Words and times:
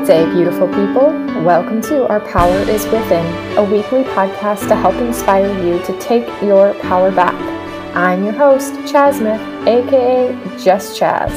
Good 0.00 0.06
day, 0.06 0.32
beautiful 0.32 0.66
people. 0.68 1.12
Welcome 1.44 1.82
to 1.82 2.08
Our 2.08 2.20
Power 2.20 2.56
is 2.70 2.86
Within, 2.86 3.26
a 3.58 3.62
weekly 3.62 4.02
podcast 4.02 4.66
to 4.68 4.74
help 4.74 4.94
inspire 4.94 5.52
you 5.62 5.78
to 5.84 6.00
take 6.00 6.26
your 6.40 6.72
power 6.80 7.12
back. 7.12 7.34
I'm 7.94 8.24
your 8.24 8.32
host, 8.32 8.72
Chaz 8.90 9.18
Smith, 9.18 9.42
aka 9.68 10.32
Just 10.56 10.98
Chaz. 10.98 11.30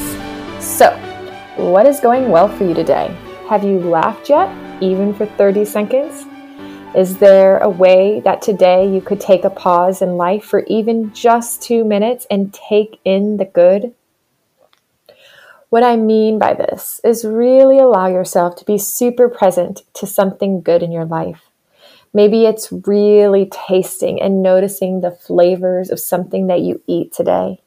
So, 0.62 0.96
what 1.56 1.84
is 1.86 2.00
going 2.00 2.30
well 2.30 2.48
for 2.48 2.64
you 2.64 2.72
today? 2.72 3.14
Have 3.50 3.64
you 3.64 3.80
laughed 3.80 4.30
yet, 4.30 4.48
even 4.82 5.12
for 5.12 5.26
30 5.26 5.66
seconds? 5.66 6.24
Is 6.96 7.18
there 7.18 7.58
a 7.58 7.68
way 7.68 8.20
that 8.20 8.40
today 8.40 8.88
you 8.90 9.02
could 9.02 9.20
take 9.20 9.44
a 9.44 9.50
pause 9.50 10.00
in 10.00 10.16
life 10.16 10.42
for 10.42 10.60
even 10.68 11.12
just 11.12 11.60
two 11.60 11.84
minutes 11.84 12.26
and 12.30 12.50
take 12.54 12.98
in 13.04 13.36
the 13.36 13.44
good? 13.44 13.92
What 15.74 15.82
I 15.82 15.96
mean 15.96 16.38
by 16.38 16.54
this 16.54 17.00
is 17.02 17.24
really 17.24 17.80
allow 17.80 18.06
yourself 18.06 18.54
to 18.58 18.64
be 18.64 18.78
super 18.78 19.28
present 19.28 19.82
to 19.94 20.06
something 20.06 20.60
good 20.60 20.84
in 20.84 20.92
your 20.92 21.04
life. 21.04 21.50
Maybe 22.12 22.46
it's 22.46 22.70
really 22.70 23.50
tasting 23.50 24.22
and 24.22 24.40
noticing 24.40 25.00
the 25.00 25.10
flavors 25.10 25.90
of 25.90 25.98
something 25.98 26.46
that 26.46 26.60
you 26.60 26.80
eat 26.86 27.12
today, 27.12 27.60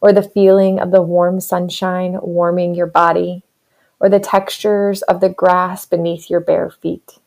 or 0.00 0.14
the 0.14 0.22
feeling 0.22 0.80
of 0.80 0.92
the 0.92 1.02
warm 1.02 1.40
sunshine 1.42 2.18
warming 2.22 2.74
your 2.74 2.86
body, 2.86 3.42
or 4.00 4.08
the 4.08 4.18
textures 4.18 5.02
of 5.02 5.20
the 5.20 5.28
grass 5.28 5.84
beneath 5.84 6.30
your 6.30 6.40
bare 6.40 6.70
feet. 6.70 7.18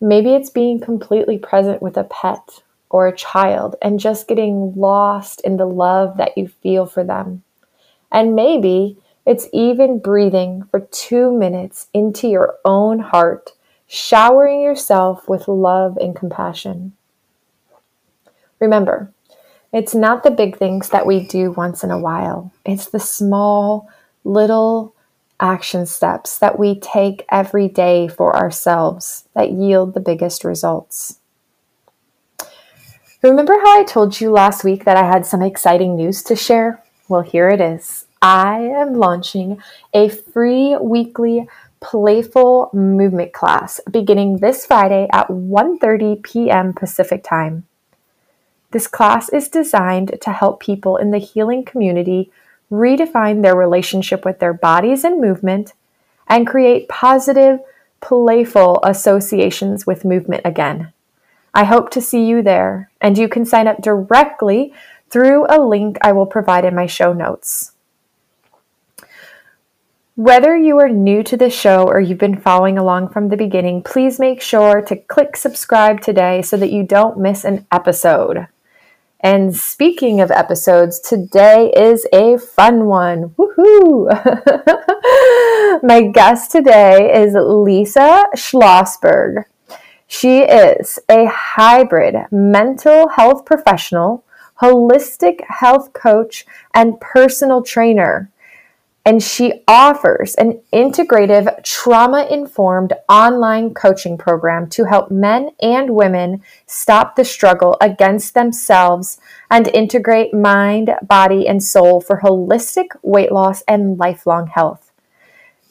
Maybe 0.00 0.32
it's 0.32 0.48
being 0.48 0.80
completely 0.80 1.36
present 1.36 1.82
with 1.82 1.98
a 1.98 2.04
pet 2.04 2.62
or 2.88 3.06
a 3.06 3.14
child 3.14 3.76
and 3.82 4.00
just 4.00 4.26
getting 4.26 4.72
lost 4.74 5.42
in 5.42 5.58
the 5.58 5.66
love 5.66 6.16
that 6.16 6.38
you 6.38 6.48
feel 6.48 6.86
for 6.86 7.04
them. 7.04 7.42
And 8.10 8.34
maybe 8.34 8.96
it's 9.28 9.46
even 9.52 9.98
breathing 9.98 10.62
for 10.70 10.80
two 10.80 11.30
minutes 11.30 11.88
into 11.92 12.26
your 12.26 12.56
own 12.64 12.98
heart, 12.98 13.52
showering 13.86 14.62
yourself 14.62 15.28
with 15.28 15.46
love 15.48 15.98
and 15.98 16.16
compassion. 16.16 16.94
Remember, 18.58 19.12
it's 19.70 19.94
not 19.94 20.22
the 20.22 20.30
big 20.30 20.56
things 20.56 20.88
that 20.88 21.04
we 21.04 21.26
do 21.26 21.50
once 21.50 21.84
in 21.84 21.90
a 21.90 21.98
while, 21.98 22.52
it's 22.64 22.86
the 22.86 22.98
small, 22.98 23.90
little 24.24 24.94
action 25.38 25.84
steps 25.84 26.38
that 26.38 26.58
we 26.58 26.80
take 26.80 27.26
every 27.30 27.68
day 27.68 28.08
for 28.08 28.34
ourselves 28.34 29.28
that 29.34 29.52
yield 29.52 29.92
the 29.92 30.00
biggest 30.00 30.42
results. 30.42 31.18
Remember 33.22 33.58
how 33.58 33.78
I 33.78 33.84
told 33.84 34.22
you 34.22 34.30
last 34.30 34.64
week 34.64 34.86
that 34.86 34.96
I 34.96 35.06
had 35.06 35.26
some 35.26 35.42
exciting 35.42 35.96
news 35.96 36.22
to 36.22 36.34
share? 36.34 36.82
Well, 37.10 37.20
here 37.20 37.50
it 37.50 37.60
is. 37.60 38.06
I 38.20 38.60
am 38.60 38.94
launching 38.94 39.62
a 39.94 40.08
free 40.08 40.76
weekly 40.76 41.48
playful 41.80 42.70
movement 42.72 43.32
class 43.32 43.80
beginning 43.90 44.38
this 44.38 44.66
Friday 44.66 45.08
at 45.12 45.28
1:30 45.28 46.22
p.m. 46.22 46.72
Pacific 46.72 47.22
Time. 47.22 47.66
This 48.72 48.88
class 48.88 49.28
is 49.28 49.48
designed 49.48 50.18
to 50.20 50.32
help 50.32 50.60
people 50.60 50.96
in 50.96 51.12
the 51.12 51.18
healing 51.18 51.64
community 51.64 52.30
redefine 52.70 53.42
their 53.42 53.54
relationship 53.54 54.24
with 54.24 54.40
their 54.40 54.52
bodies 54.52 55.04
and 55.04 55.20
movement 55.20 55.72
and 56.26 56.46
create 56.46 56.88
positive, 56.88 57.60
playful 58.00 58.80
associations 58.82 59.86
with 59.86 60.04
movement 60.04 60.42
again. 60.44 60.92
I 61.54 61.64
hope 61.64 61.90
to 61.90 62.02
see 62.02 62.26
you 62.26 62.42
there, 62.42 62.90
and 63.00 63.16
you 63.16 63.28
can 63.28 63.46
sign 63.46 63.66
up 63.66 63.80
directly 63.80 64.74
through 65.08 65.46
a 65.48 65.62
link 65.62 65.96
I 66.02 66.12
will 66.12 66.26
provide 66.26 66.64
in 66.64 66.74
my 66.74 66.86
show 66.86 67.12
notes. 67.12 67.72
Whether 70.18 70.56
you 70.56 70.80
are 70.80 70.88
new 70.88 71.22
to 71.22 71.36
the 71.36 71.48
show 71.48 71.84
or 71.84 72.00
you've 72.00 72.18
been 72.18 72.40
following 72.40 72.76
along 72.76 73.10
from 73.10 73.28
the 73.28 73.36
beginning, 73.36 73.84
please 73.84 74.18
make 74.18 74.42
sure 74.42 74.82
to 74.82 74.96
click 74.96 75.36
subscribe 75.36 76.00
today 76.00 76.42
so 76.42 76.56
that 76.56 76.72
you 76.72 76.82
don't 76.82 77.20
miss 77.20 77.44
an 77.44 77.68
episode. 77.70 78.48
And 79.20 79.54
speaking 79.54 80.20
of 80.20 80.32
episodes, 80.32 80.98
today 80.98 81.70
is 81.70 82.04
a 82.12 82.36
fun 82.36 82.86
one. 82.86 83.28
Woohoo! 83.38 84.08
My 85.84 86.10
guest 86.12 86.50
today 86.50 87.14
is 87.14 87.34
Lisa 87.34 88.24
Schlossberg. 88.34 89.44
She 90.08 90.40
is 90.40 90.98
a 91.08 91.26
hybrid 91.26 92.16
mental 92.32 93.10
health 93.10 93.44
professional, 93.46 94.24
holistic 94.60 95.44
health 95.48 95.92
coach, 95.92 96.44
and 96.74 97.00
personal 97.00 97.62
trainer 97.62 98.32
and 99.08 99.22
she 99.22 99.64
offers 99.66 100.34
an 100.34 100.60
integrative, 100.70 101.64
trauma 101.64 102.26
informed 102.30 102.92
online 103.08 103.72
coaching 103.72 104.18
program 104.18 104.68
to 104.68 104.84
help 104.84 105.10
men 105.10 105.48
and 105.62 105.88
women 105.88 106.42
stop 106.66 107.16
the 107.16 107.24
struggle 107.24 107.78
against 107.80 108.34
themselves 108.34 109.18
and 109.50 109.66
integrate 109.68 110.34
mind, 110.34 110.90
body, 111.00 111.48
and 111.48 111.64
soul 111.64 112.02
for 112.02 112.20
holistic 112.20 112.88
weight 113.00 113.32
loss 113.32 113.62
and 113.66 113.96
lifelong 113.96 114.46
health. 114.48 114.92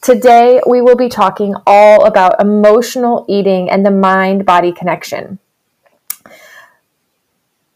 Today, 0.02 0.60
we 0.66 0.82
will 0.82 0.96
be 0.96 1.08
talking 1.08 1.54
all 1.68 2.06
about 2.06 2.42
emotional 2.42 3.24
eating 3.30 3.70
and 3.70 3.86
the 3.86 3.92
mind 3.92 4.48
body 4.48 4.72
connection. 4.72 5.38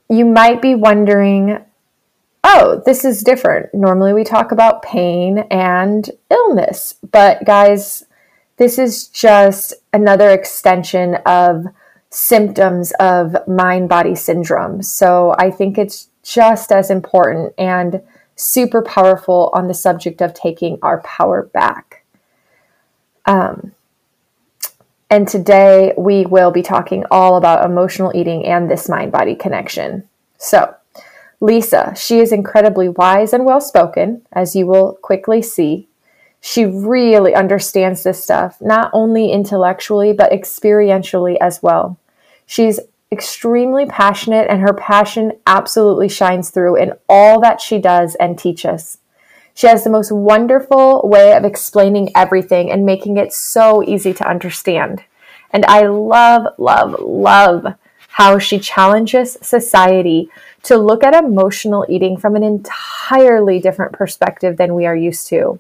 You 0.09 0.25
might 0.25 0.59
be 0.59 0.73
wondering 0.73 1.63
oh, 2.53 2.81
this 2.85 3.06
is 3.06 3.23
different. 3.23 3.73
Normally 3.73 4.13
we 4.13 4.23
talk 4.23 4.51
about 4.51 4.81
pain 4.81 5.39
and 5.50 6.09
illness, 6.29 6.95
but 7.12 7.45
guys, 7.45 8.03
this 8.57 8.78
is 8.78 9.07
just 9.07 9.73
another 9.94 10.29
extension 10.31 11.16
of 11.25 11.66
symptoms 12.09 12.91
of 13.00 13.35
mind 13.47 13.88
body 13.88 14.16
syndrome. 14.16 14.84
So 14.84 15.34
I 15.38 15.50
think 15.50 15.78
it's 15.78 16.09
just 16.23 16.72
as 16.72 16.91
important 16.91 17.53
and 17.57 18.01
super 18.35 18.81
powerful 18.81 19.50
on 19.53 19.68
the 19.68 19.73
subject 19.73 20.22
of 20.22 20.33
taking 20.33 20.78
our 20.81 21.01
power 21.01 21.44
back. 21.53 22.03
Um, 23.25 23.72
and 25.09 25.28
today 25.28 25.94
we 25.97 26.25
will 26.25 26.51
be 26.51 26.63
talking 26.63 27.06
all 27.12 27.38
about 27.38 27.63
emotional 27.66 28.12
eating 28.13 28.45
and 28.45 28.69
this 28.69 28.89
mind 28.89 29.12
body 29.13 29.35
connection. 29.35 30.07
So, 30.38 30.75
Lisa, 31.41 31.94
she 31.97 32.19
is 32.19 32.31
incredibly 32.31 32.88
wise 32.88 33.34
and 33.34 33.46
well 33.46 33.59
spoken, 33.59 34.22
as 34.31 34.56
you 34.56 34.68
will 34.68 34.94
quickly 35.02 35.41
see. 35.41 35.88
She 36.40 36.66
really 36.66 37.34
understands 37.34 38.03
this 38.03 38.24
stuff, 38.24 38.62
not 38.62 38.91
only 38.94 39.31
intellectually, 39.31 40.13
but 40.13 40.31
experientially 40.31 41.38
as 41.41 41.62
well. 41.62 41.97
She's 42.46 42.80
extremely 43.12 43.85
passionate, 43.88 44.47
and 44.50 44.62
her 44.62 44.74
passion 44.74 45.34
absolutely 45.47 46.09
shines 46.09 46.51
through 46.51 46.78
in 46.78 46.94
all 47.09 47.41
that 47.41 47.59
she 47.59 47.80
does 47.80 48.16
and 48.16 48.38
teaches. 48.38 49.00
She 49.53 49.68
has 49.68 49.84
the 49.84 49.90
most 49.90 50.12
wonderful 50.12 51.01
way 51.03 51.34
of 51.34 51.44
explaining 51.44 52.12
everything 52.16 52.72
and 52.72 52.85
making 52.85 53.18
it 53.18 53.34
so 53.34 53.84
easy 53.84 54.13
to 54.13 54.30
understand. 54.30 55.03
And 55.51 55.66
I 55.66 55.88
love, 55.88 56.53
love, 56.57 57.00
love 57.01 57.66
how 58.07 58.38
she 58.38 58.59
challenges 58.59 59.38
society 59.41 60.30
to 60.63 60.77
look 60.77 61.03
at 61.03 61.13
emotional 61.13 61.85
eating 61.89 62.17
from 62.17 62.35
an 62.35 62.44
entirely 62.44 63.59
different 63.59 63.94
perspective 63.94 64.57
than 64.57 64.75
we 64.75 64.85
are 64.85 64.95
used 64.95 65.27
to. 65.27 65.59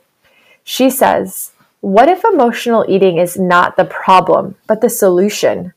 She 0.63 0.89
says, 0.89 1.51
What 1.79 2.09
if 2.09 2.23
emotional 2.23 2.85
eating 2.87 3.17
is 3.17 3.37
not 3.37 3.77
the 3.77 3.85
problem, 3.85 4.55
but 4.67 4.81
the 4.81 4.89
solution? 4.89 5.73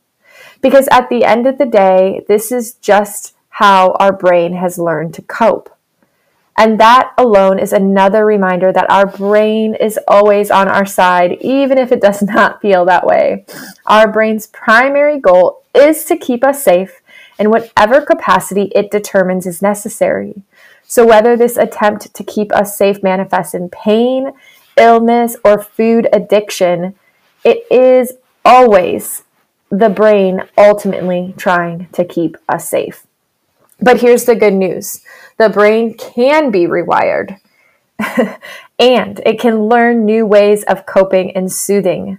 Because 0.61 0.89
at 0.91 1.09
the 1.09 1.25
end 1.25 1.47
of 1.47 1.59
the 1.59 1.67
day, 1.67 2.25
this 2.29 2.53
is 2.53 2.75
just 2.75 3.35
how 3.49 3.93
our 4.01 4.13
brain 4.13 4.55
has 4.55 4.79
learned 4.79 5.15
to 5.15 5.23
cope. 5.23 5.71
And 6.57 6.79
that 6.79 7.13
alone 7.19 7.59
is 7.59 7.73
another 7.73 8.25
reminder 8.25 8.73
that 8.73 8.91
our 8.91 9.07
brain 9.07 9.75
is 9.75 9.99
always 10.07 10.51
on 10.51 10.69
our 10.69 10.87
side, 10.87 11.39
even 11.41 11.79
if 11.79 11.91
it 11.91 12.01
does 12.01 12.23
not 12.35 12.61
feel 12.61 12.85
that 12.85 13.07
way. 13.07 13.45
Our 13.87 14.11
brain's 14.11 14.47
primary 14.47 15.19
goal 15.19 15.63
is 15.75 16.05
to 16.05 16.17
keep 16.17 16.45
us 16.45 16.63
safe 16.63 17.01
in 17.39 17.51
whatever 17.51 18.01
capacity 18.01 18.71
it 18.75 18.91
determines 18.91 19.47
is 19.47 19.63
necessary. 19.63 20.43
So, 20.87 21.07
whether 21.07 21.37
this 21.37 21.57
attempt 21.57 22.15
to 22.15 22.25
keep 22.25 22.53
us 22.53 22.77
safe 22.77 23.03
manifests 23.03 23.55
in 23.55 23.71
pain, 23.71 24.33
illness, 24.77 25.37
or 25.45 25.63
food 25.63 26.09
addiction, 26.13 26.95
it 27.45 27.67
is 27.71 28.15
always 28.45 29.23
the 29.71 29.89
brain 29.89 30.43
ultimately 30.57 31.35
trying 31.37 31.89
to 31.93 32.05
keep 32.05 32.37
us 32.49 32.69
safe. 32.69 33.07
But 33.81 34.01
here's 34.01 34.25
the 34.25 34.37
good 34.37 34.55
news 34.55 35.03
the 35.37 35.49
brain 35.49 35.95
can 35.95 36.51
be 36.51 36.67
rewired 36.67 37.39
and 38.79 39.21
it 39.25 39.41
can 39.41 39.65
learn 39.65 40.05
new 40.05 40.27
ways 40.27 40.63
of 40.65 40.87
coping 40.87 41.33
and 41.33 41.51
soothing. 41.51 42.19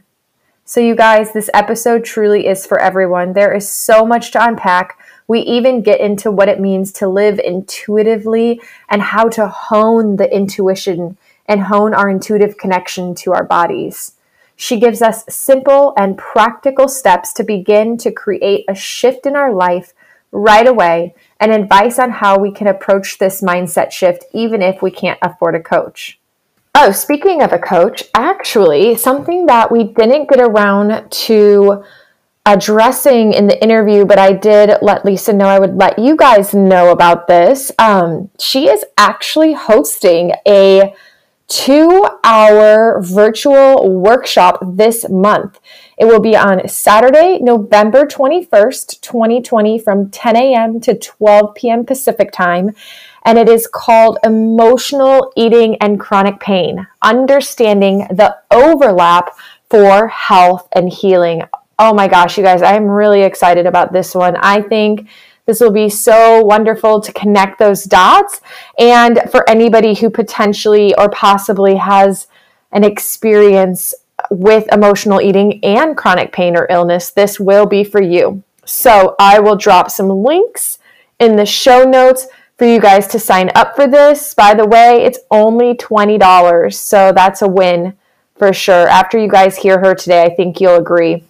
So, 0.65 0.79
you 0.79 0.95
guys, 0.95 1.31
this 1.31 1.49
episode 1.53 2.03
truly 2.03 2.47
is 2.47 2.65
for 2.65 2.79
everyone. 2.79 3.33
There 3.33 3.53
is 3.53 3.69
so 3.69 4.05
much 4.05 4.31
to 4.31 4.43
unpack. 4.43 4.97
We 5.27 5.39
even 5.39 5.81
get 5.81 5.99
into 5.99 6.31
what 6.31 6.49
it 6.49 6.59
means 6.59 6.91
to 6.93 7.07
live 7.07 7.39
intuitively 7.39 8.61
and 8.89 9.01
how 9.01 9.29
to 9.29 9.47
hone 9.47 10.17
the 10.17 10.33
intuition 10.33 11.17
and 11.47 11.61
hone 11.61 11.93
our 11.93 12.09
intuitive 12.09 12.57
connection 12.57 13.15
to 13.15 13.33
our 13.33 13.43
bodies. 13.43 14.13
She 14.55 14.79
gives 14.79 15.01
us 15.01 15.25
simple 15.27 15.93
and 15.97 16.17
practical 16.17 16.87
steps 16.87 17.33
to 17.33 17.43
begin 17.43 17.97
to 17.97 18.11
create 18.11 18.65
a 18.69 18.75
shift 18.75 19.25
in 19.25 19.35
our 19.35 19.53
life 19.53 19.93
right 20.31 20.67
away 20.67 21.15
and 21.39 21.51
advice 21.51 21.99
on 21.99 22.09
how 22.11 22.37
we 22.37 22.51
can 22.51 22.67
approach 22.67 23.17
this 23.17 23.41
mindset 23.41 23.91
shift 23.91 24.25
even 24.33 24.61
if 24.61 24.81
we 24.81 24.91
can't 24.91 25.19
afford 25.21 25.55
a 25.55 25.59
coach. 25.59 26.19
Oh, 26.73 26.91
speaking 26.91 27.41
of 27.41 27.53
a 27.53 27.59
coach, 27.59 28.03
actually, 28.13 28.95
something 28.95 29.45
that 29.45 29.71
we 29.71 29.85
didn't 29.85 30.29
get 30.29 30.41
around 30.41 31.09
to 31.09 31.83
addressing 32.45 33.33
in 33.33 33.47
the 33.47 33.61
interview, 33.61 34.05
but 34.05 34.19
I 34.19 34.33
did 34.33 34.77
let 34.81 35.03
Lisa 35.03 35.33
know 35.33 35.47
I 35.47 35.59
would 35.59 35.75
let 35.75 35.97
you 35.97 36.15
guys 36.15 36.53
know 36.53 36.91
about 36.91 37.27
this. 37.27 37.71
Um, 37.79 38.29
she 38.39 38.69
is 38.69 38.85
actually 38.97 39.53
hosting 39.53 40.33
a 40.47 40.93
two 41.47 42.07
hour 42.23 43.01
virtual 43.01 43.99
workshop 43.99 44.59
this 44.61 45.07
month. 45.09 45.59
It 45.97 46.05
will 46.05 46.19
be 46.19 46.35
on 46.35 46.67
Saturday, 46.67 47.39
November 47.39 48.05
21st, 48.05 49.01
2020, 49.01 49.79
from 49.79 50.09
10 50.09 50.35
a.m. 50.35 50.79
to 50.81 50.97
12 50.97 51.55
p.m. 51.55 51.85
Pacific 51.85 52.31
time. 52.31 52.71
And 53.23 53.39
it 53.39 53.49
is 53.49 53.67
called 53.67 54.19
Emotional 54.23 55.31
Eating 55.35 55.77
and 55.81 55.99
Chronic 55.99 56.39
Pain 56.39 56.85
Understanding 57.01 58.07
the 58.11 58.37
Overlap 58.51 59.35
for 59.69 60.07
Health 60.09 60.67
and 60.73 60.91
Healing. 60.91 61.43
Oh 61.77 61.93
my 61.93 62.07
gosh, 62.07 62.37
you 62.37 62.43
guys, 62.43 62.61
I'm 62.61 62.85
really 62.85 63.23
excited 63.23 63.65
about 63.65 63.91
this 63.91 64.15
one. 64.15 64.37
I 64.37 64.61
think 64.61 65.09
this 65.45 65.59
will 65.59 65.71
be 65.71 65.89
so 65.89 66.41
wonderful 66.43 67.01
to 67.01 67.11
connect 67.11 67.59
those 67.59 67.83
dots. 67.83 68.41
And 68.79 69.21
for 69.29 69.47
anybody 69.49 69.93
who 69.93 70.09
potentially 70.09 70.95
or 70.95 71.09
possibly 71.09 71.75
has 71.75 72.27
an 72.71 72.83
experience 72.83 73.93
with 74.29 74.71
emotional 74.71 75.21
eating 75.21 75.63
and 75.63 75.97
chronic 75.97 76.31
pain 76.31 76.55
or 76.57 76.67
illness, 76.69 77.11
this 77.11 77.39
will 77.39 77.65
be 77.65 77.83
for 77.83 78.01
you. 78.01 78.43
So 78.65 79.15
I 79.19 79.39
will 79.39 79.55
drop 79.55 79.91
some 79.91 80.09
links 80.09 80.79
in 81.19 81.35
the 81.35 81.45
show 81.45 81.83
notes 81.83 82.27
for 82.57 82.65
you 82.65 82.79
guys 82.79 83.07
to 83.07 83.19
sign 83.19 83.51
up 83.53 83.75
for 83.75 83.85
this. 83.85 84.33
By 84.33 84.53
the 84.53 84.65
way, 84.65 85.03
it's 85.03 85.19
only 85.29 85.75
$20. 85.75 86.73
So 86.73 87.11
that's 87.11 87.41
a 87.41 87.47
win 87.47 87.97
for 88.37 88.53
sure. 88.53 88.87
After 88.87 89.19
you 89.19 89.29
guys 89.29 89.57
hear 89.57 89.79
her 89.79 89.93
today, 89.93 90.23
I 90.23 90.33
think 90.33 90.59
you'll 90.59 90.77
agree. 90.77 91.23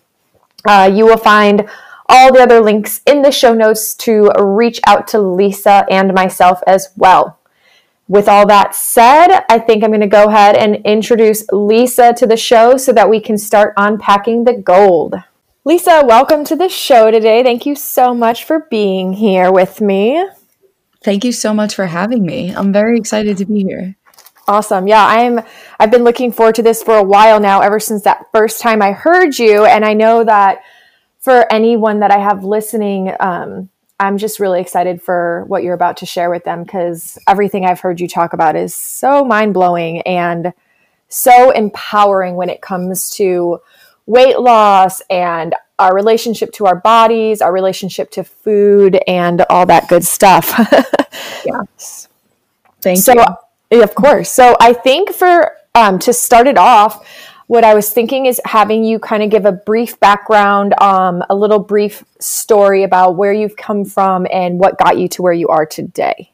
Uh, 0.68 0.92
you 0.94 1.06
will 1.06 1.18
find 1.18 1.68
all 2.08 2.34
the 2.34 2.42
other 2.42 2.60
links 2.60 3.02
in 3.06 3.22
the 3.22 3.32
show 3.32 3.54
notes 3.54 3.96
to 3.96 4.32
reach 4.40 4.80
out 4.86 5.08
to 5.10 5.20
Lisa 5.20 5.86
and 5.90 6.14
myself 6.14 6.62
as 6.68 6.90
well. 6.96 7.40
With 8.08 8.30
all 8.30 8.46
that 8.48 8.76
said, 8.76 9.44
I 9.50 9.58
think 9.58 9.84
I'm 9.84 9.90
going 9.90 10.02
to 10.02 10.08
go 10.08 10.26
ahead 10.26 10.56
and 10.56 10.76
introduce 10.86 11.44
Lisa 11.52 12.14
to 12.14 12.28
the 12.28 12.38
show 12.38 12.78
so 12.78 12.94
that 12.94 13.10
we 13.10 13.20
can 13.20 13.38
start 13.38 13.74
unpacking 13.78 14.44
the 14.44 14.54
gold. 14.54 15.16
Lisa, 15.64 16.04
welcome 16.06 16.46
to 16.46 16.56
the 16.56 16.70
show 16.70 17.10
today. 17.10 17.42
Thank 17.42 17.66
you 17.66 17.76
so 17.76 18.14
much 18.14 18.44
for 18.44 18.68
being 18.70 19.14
here 19.14 19.52
with 19.52 19.82
me. 19.82 20.24
Thank 21.04 21.26
you 21.26 21.32
so 21.32 21.56
much 21.56 21.74
for 21.74 21.88
having 21.88 22.24
me. 22.24 22.52
I'm 22.52 22.72
very 22.72 23.00
excited 23.00 23.38
to 23.38 23.46
be 23.46 23.64
here. 23.64 23.96
Awesome. 24.48 24.88
Yeah, 24.88 25.06
I'm 25.06 25.42
I've 25.80 25.92
been 25.92 26.04
looking 26.04 26.32
forward 26.32 26.56
to 26.56 26.64
this 26.64 26.84
for 26.84 26.96
a 26.96 27.04
while 27.04 27.40
now 27.40 27.62
ever 27.62 27.80
since 27.80 28.04
that 28.04 28.28
first 28.32 28.62
time 28.62 28.82
I 28.82 28.92
heard 28.92 29.38
you 29.40 29.66
and 29.66 29.84
I 29.84 29.94
know 29.94 30.24
that 30.24 30.62
for 31.20 31.52
anyone 31.52 32.02
that 32.02 32.12
I 32.12 32.20
have 32.20 32.44
listening, 32.44 33.12
um, 33.20 33.70
I'm 34.00 34.20
just 34.20 34.40
really 34.40 34.62
excited 34.62 35.02
for 35.02 35.46
what 35.48 35.64
you're 35.64 35.74
about 35.74 35.98
to 35.98 36.06
share 36.06 36.30
with 36.30 36.44
them 36.44 36.64
because 36.64 37.18
everything 37.28 37.66
I've 37.66 37.80
heard 37.80 38.00
you 38.00 38.08
talk 38.08 38.34
about 38.34 38.56
is 38.56 38.76
so 38.76 39.26
mind 39.26 39.54
blowing 39.54 40.02
and 40.02 40.54
so 41.08 41.50
empowering 41.50 42.36
when 42.36 42.50
it 42.50 42.62
comes 42.62 43.10
to 43.12 43.60
weight 44.06 44.40
loss 44.40 45.02
and 45.10 45.56
our 45.80 45.96
relationship 45.96 46.52
to 46.54 46.68
our 46.68 46.76
bodies, 46.76 47.42
our 47.42 47.52
relationship 47.52 48.12
to 48.12 48.24
food, 48.24 49.00
and 49.08 49.44
all 49.50 49.66
that 49.66 49.90
good 49.90 50.04
stuff. 50.06 50.54
yes. 51.46 52.08
Thank 52.82 53.00
so, 53.00 53.14
you. 53.14 53.26
Of 53.82 53.96
course. 53.96 54.30
So 54.30 54.56
I 54.60 54.74
think 54.74 55.12
for 55.12 55.58
um, 55.74 56.00
to 56.00 56.14
start 56.14 56.48
it 56.48 56.58
off, 56.58 57.06
what 57.48 57.64
I 57.64 57.76
was 57.76 57.92
thinking 57.92 58.26
is 58.26 58.42
having 58.46 58.84
you 58.84 58.98
kind 58.98 59.22
of 59.22 59.30
give 59.30 59.46
a 59.46 59.52
brief 59.52 60.00
background, 60.00 60.74
um, 60.82 61.24
a 61.30 61.36
little 61.36 61.60
brief 61.60 62.04
story 62.20 62.84
about 62.84 63.16
where 63.16 63.34
you've 63.34 63.56
come 63.56 63.86
from 63.86 64.26
and 64.32 64.60
what 64.60 64.80
got 64.80 64.98
you 64.98 65.08
to 65.10 65.22
where 65.22 65.34
you 65.34 65.48
are 65.50 65.66
today. 65.66 66.32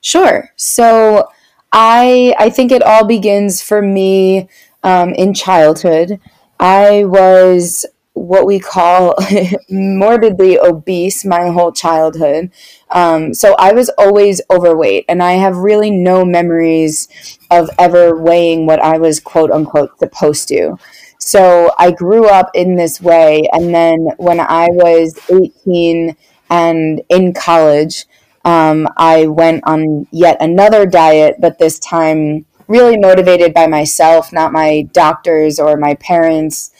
Sure. 0.00 0.50
So 0.56 1.28
I 1.72 2.34
I 2.38 2.50
think 2.50 2.70
it 2.70 2.82
all 2.82 3.04
begins 3.04 3.60
for 3.60 3.82
me 3.82 4.48
um, 4.84 5.10
in 5.14 5.34
childhood. 5.34 6.20
I 6.60 7.04
was 7.04 7.84
what 8.18 8.46
we 8.46 8.58
call 8.58 9.14
morbidly 9.70 10.58
obese 10.58 11.24
my 11.24 11.48
whole 11.48 11.72
childhood. 11.72 12.50
Um, 12.90 13.34
so 13.34 13.54
I 13.58 13.72
was 13.72 13.90
always 13.98 14.40
overweight, 14.50 15.04
and 15.08 15.22
I 15.22 15.32
have 15.32 15.56
really 15.56 15.90
no 15.90 16.24
memories 16.24 17.08
of 17.50 17.70
ever 17.78 18.16
weighing 18.16 18.66
what 18.66 18.80
I 18.80 18.98
was 18.98 19.20
quote 19.20 19.50
unquote 19.50 19.98
supposed 19.98 20.48
to. 20.48 20.76
So 21.18 21.72
I 21.78 21.90
grew 21.90 22.26
up 22.26 22.50
in 22.54 22.76
this 22.76 23.00
way, 23.00 23.42
and 23.52 23.74
then 23.74 24.08
when 24.18 24.40
I 24.40 24.68
was 24.70 25.18
18 25.30 26.16
and 26.50 27.02
in 27.08 27.34
college, 27.34 28.06
um, 28.44 28.88
I 28.96 29.26
went 29.26 29.64
on 29.66 30.06
yet 30.10 30.38
another 30.40 30.86
diet, 30.86 31.36
but 31.38 31.58
this 31.58 31.78
time 31.78 32.46
really 32.68 32.96
motivated 32.96 33.52
by 33.52 33.66
myself, 33.66 34.32
not 34.32 34.52
my 34.52 34.82
doctors 34.92 35.58
or 35.58 35.76
my 35.76 35.94
parents 35.94 36.70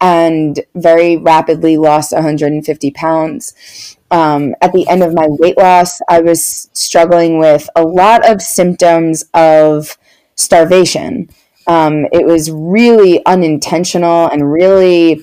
and 0.00 0.60
very 0.74 1.16
rapidly 1.16 1.76
lost 1.76 2.12
150 2.12 2.90
pounds. 2.90 3.96
Um, 4.10 4.54
at 4.60 4.72
the 4.72 4.86
end 4.88 5.02
of 5.02 5.14
my 5.14 5.26
weight 5.28 5.56
loss, 5.56 6.00
I 6.08 6.20
was 6.20 6.70
struggling 6.72 7.38
with 7.38 7.68
a 7.74 7.82
lot 7.82 8.28
of 8.28 8.42
symptoms 8.42 9.24
of 9.34 9.96
starvation. 10.34 11.28
Um, 11.66 12.06
it 12.12 12.24
was 12.24 12.50
really 12.50 13.24
unintentional 13.26 14.28
and 14.28 14.52
really, 14.52 15.22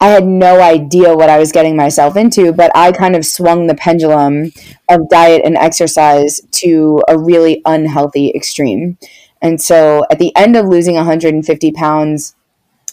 I 0.00 0.08
had 0.08 0.26
no 0.26 0.60
idea 0.60 1.14
what 1.14 1.30
I 1.30 1.38
was 1.38 1.52
getting 1.52 1.76
myself 1.76 2.16
into, 2.16 2.52
but 2.52 2.70
I 2.74 2.92
kind 2.92 3.16
of 3.16 3.24
swung 3.24 3.66
the 3.66 3.74
pendulum 3.74 4.52
of 4.90 5.08
diet 5.08 5.42
and 5.44 5.56
exercise 5.56 6.40
to 6.52 7.02
a 7.08 7.18
really 7.18 7.62
unhealthy 7.64 8.30
extreme. 8.34 8.98
And 9.40 9.60
so 9.60 10.04
at 10.10 10.18
the 10.18 10.36
end 10.36 10.56
of 10.56 10.66
losing 10.66 10.96
150 10.96 11.72
pounds, 11.72 12.34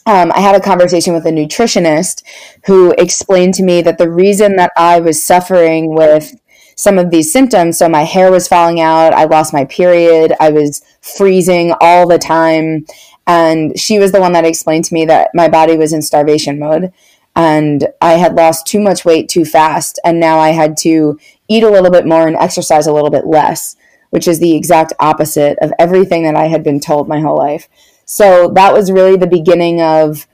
um, 0.08 0.32
I 0.34 0.40
had 0.40 0.56
a 0.56 0.62
conversation 0.62 1.14
with 1.14 1.26
a 1.26 1.32
nutritionist 1.32 2.24
who 2.66 2.96
explained 2.98 3.54
to 3.56 3.64
me 3.64 3.82
that 3.82 3.98
the 3.98 4.10
reason 4.10 4.56
that 4.56 4.72
I 4.78 5.02
was 5.02 5.22
suffering 5.22 5.94
with 5.94 6.34
some 6.78 6.98
of 6.98 7.12
these 7.12 7.32
symptoms, 7.32 7.78
so 7.78 7.90
my 7.90 8.04
hair 8.04 8.32
was 8.32 8.48
falling 8.48 8.80
out, 8.80 9.12
I 9.12 9.26
lost 9.26 9.52
my 9.52 9.66
period, 9.66 10.34
I 10.40 10.50
was 10.50 10.82
freezing 11.02 11.74
all 11.82 12.08
the 12.08 12.18
time. 12.18 12.86
And 13.26 13.78
she 13.78 14.00
was 14.00 14.14
the 14.14 14.22
one 14.22 14.32
that 14.32 14.46
explained 14.46 14.86
to 14.86 14.94
me 14.94 15.04
that 15.06 15.32
my 15.34 15.50
body 15.50 15.76
was 15.76 15.92
in 15.92 16.02
starvation 16.02 16.58
mode 16.58 16.94
and 17.36 17.90
I 18.02 18.14
had 18.14 18.36
lost 18.36 18.66
too 18.66 18.80
much 18.80 19.04
weight 19.04 19.28
too 19.28 19.44
fast. 19.44 20.00
And 20.06 20.22
now 20.22 20.40
I 20.40 20.52
had 20.52 20.78
to 20.78 21.20
eat 21.50 21.64
a 21.64 21.70
little 21.70 21.92
bit 21.92 22.08
more 22.08 22.28
and 22.28 22.38
exercise 22.38 22.88
a 22.88 22.94
little 22.94 23.10
bit 23.10 23.28
less, 23.28 23.76
which 24.12 24.26
is 24.26 24.40
the 24.40 24.56
exact 24.56 24.94
opposite 25.02 25.58
of 25.62 25.74
everything 25.78 26.24
that 26.24 26.36
I 26.36 26.48
had 26.48 26.64
been 26.64 26.80
told 26.80 27.10
my 27.10 27.20
whole 27.20 27.38
life. 27.38 27.68
So 28.08 28.50
that 28.56 28.74
was 28.74 28.92
really 28.92 29.18
the 29.18 29.28
beginning 29.28 29.82
of 29.82 30.26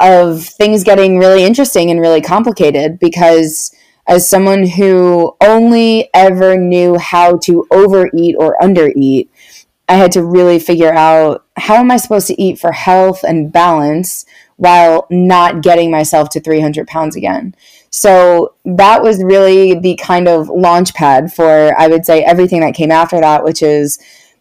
of 0.00 0.44
things 0.44 0.84
getting 0.84 1.18
really 1.18 1.44
interesting 1.44 1.90
and 1.90 2.00
really 2.00 2.20
complicated 2.20 2.98
because 2.98 3.74
as 4.06 4.28
someone 4.28 4.66
who 4.66 5.36
only 5.42 6.08
ever 6.14 6.56
knew 6.56 6.96
how 6.98 7.36
to 7.38 7.66
overeat 7.70 8.34
or 8.38 8.56
undereat, 8.62 9.28
I 9.88 9.94
had 9.94 10.12
to 10.12 10.24
really 10.24 10.58
figure 10.58 10.92
out 10.92 11.44
how 11.56 11.76
am 11.76 11.90
I 11.90 11.96
supposed 11.96 12.28
to 12.28 12.40
eat 12.40 12.58
for 12.58 12.72
health 12.72 13.24
and 13.24 13.52
balance 13.52 14.24
while 14.56 15.06
not 15.10 15.62
getting 15.62 15.90
myself 15.90 16.28
to 16.30 16.40
300 16.40 16.86
pounds 16.86 17.16
again. 17.16 17.54
So 17.90 18.54
that 18.64 19.02
was 19.02 19.24
really 19.24 19.74
the 19.74 19.96
kind 19.96 20.28
of 20.28 20.48
launch 20.48 20.94
pad 20.94 21.32
for, 21.32 21.74
I 21.78 21.88
would 21.88 22.06
say, 22.06 22.22
everything 22.22 22.60
that 22.60 22.74
came 22.74 22.90
after 22.90 23.20
that, 23.20 23.42
which 23.42 23.62
is 23.62 23.98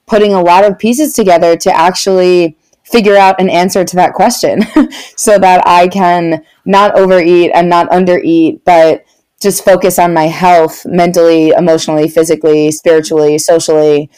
putting 0.09 0.33
a 0.33 0.41
lot 0.41 0.65
of 0.65 0.77
pieces 0.77 1.13
together 1.13 1.55
to 1.55 1.71
actually 1.71 2.57
figure 2.83 3.15
out 3.15 3.39
an 3.39 3.49
answer 3.49 3.85
to 3.85 3.95
that 3.95 4.13
question 4.13 4.61
so 5.15 5.37
that 5.37 5.61
I 5.65 5.87
can 5.87 6.43
not 6.65 6.97
overeat 6.97 7.51
and 7.53 7.69
not 7.69 7.89
undereat, 7.91 8.61
but 8.65 9.05
just 9.39 9.63
focus 9.63 9.99
on 9.99 10.13
my 10.13 10.25
health 10.25 10.85
mentally, 10.85 11.49
emotionally, 11.49 12.09
physically, 12.09 12.71
spiritually, 12.71 13.37
socially, 13.37 14.09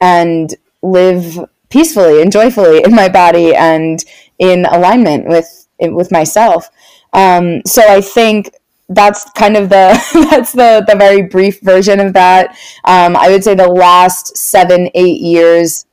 and 0.00 0.54
live 0.82 1.38
peacefully 1.68 2.22
and 2.22 2.32
joyfully 2.32 2.82
in 2.82 2.94
my 2.94 3.08
body 3.08 3.54
and 3.54 4.04
in 4.38 4.64
alignment 4.66 5.28
with 5.28 5.66
with 5.80 6.12
myself. 6.12 6.70
Um, 7.12 7.62
so 7.66 7.82
I 7.82 8.00
think 8.00 8.54
that's 8.90 9.30
kind 9.30 9.56
of 9.56 9.68
the 9.68 9.98
that's 10.30 10.52
the 10.52 10.84
the 10.86 10.96
very 10.96 11.22
brief 11.22 11.60
version 11.60 12.00
of 12.00 12.12
that. 12.12 12.50
Um, 12.84 13.16
I 13.16 13.30
would 13.30 13.42
say 13.42 13.54
the 13.54 13.68
last 13.68 14.36
seven 14.36 14.90
eight 14.94 15.20
years 15.20 15.86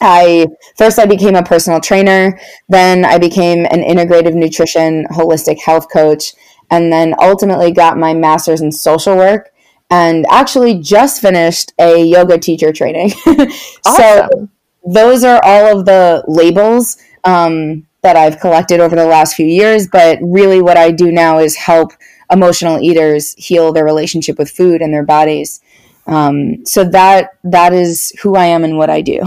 I 0.00 0.48
first 0.76 0.98
I 0.98 1.06
became 1.06 1.36
a 1.36 1.42
personal 1.44 1.80
trainer, 1.80 2.38
then 2.68 3.04
I 3.04 3.18
became 3.18 3.66
an 3.66 3.82
integrative 3.82 4.34
nutrition 4.34 5.06
holistic 5.12 5.60
health 5.60 5.88
coach, 5.92 6.34
and 6.70 6.92
then 6.92 7.14
ultimately 7.20 7.70
got 7.70 7.96
my 7.96 8.12
master's 8.12 8.60
in 8.60 8.72
social 8.72 9.16
work 9.16 9.50
and 9.90 10.24
actually 10.30 10.80
just 10.80 11.20
finished 11.20 11.72
a 11.78 12.02
yoga 12.02 12.38
teacher 12.38 12.72
training. 12.72 13.12
awesome. 13.26 13.50
So 13.84 14.48
those 14.86 15.22
are 15.22 15.40
all 15.44 15.78
of 15.78 15.84
the 15.84 16.24
labels 16.26 16.96
um, 17.24 17.86
that 18.00 18.16
I've 18.16 18.40
collected 18.40 18.80
over 18.80 18.96
the 18.96 19.06
last 19.06 19.34
few 19.34 19.46
years. 19.46 19.86
But 19.86 20.18
really, 20.22 20.62
what 20.62 20.78
I 20.78 20.90
do 20.90 21.12
now 21.12 21.38
is 21.38 21.56
help 21.56 21.92
emotional 22.32 22.80
eaters 22.80 23.34
heal 23.34 23.72
their 23.72 23.84
relationship 23.84 24.38
with 24.38 24.50
food 24.50 24.82
and 24.82 24.92
their 24.92 25.04
bodies. 25.04 25.60
Um, 26.06 26.64
so 26.66 26.84
that 26.84 27.30
that 27.44 27.72
is 27.72 28.12
who 28.22 28.34
I 28.34 28.46
am 28.46 28.64
and 28.64 28.76
what 28.76 28.90
I 28.90 29.02
do. 29.02 29.20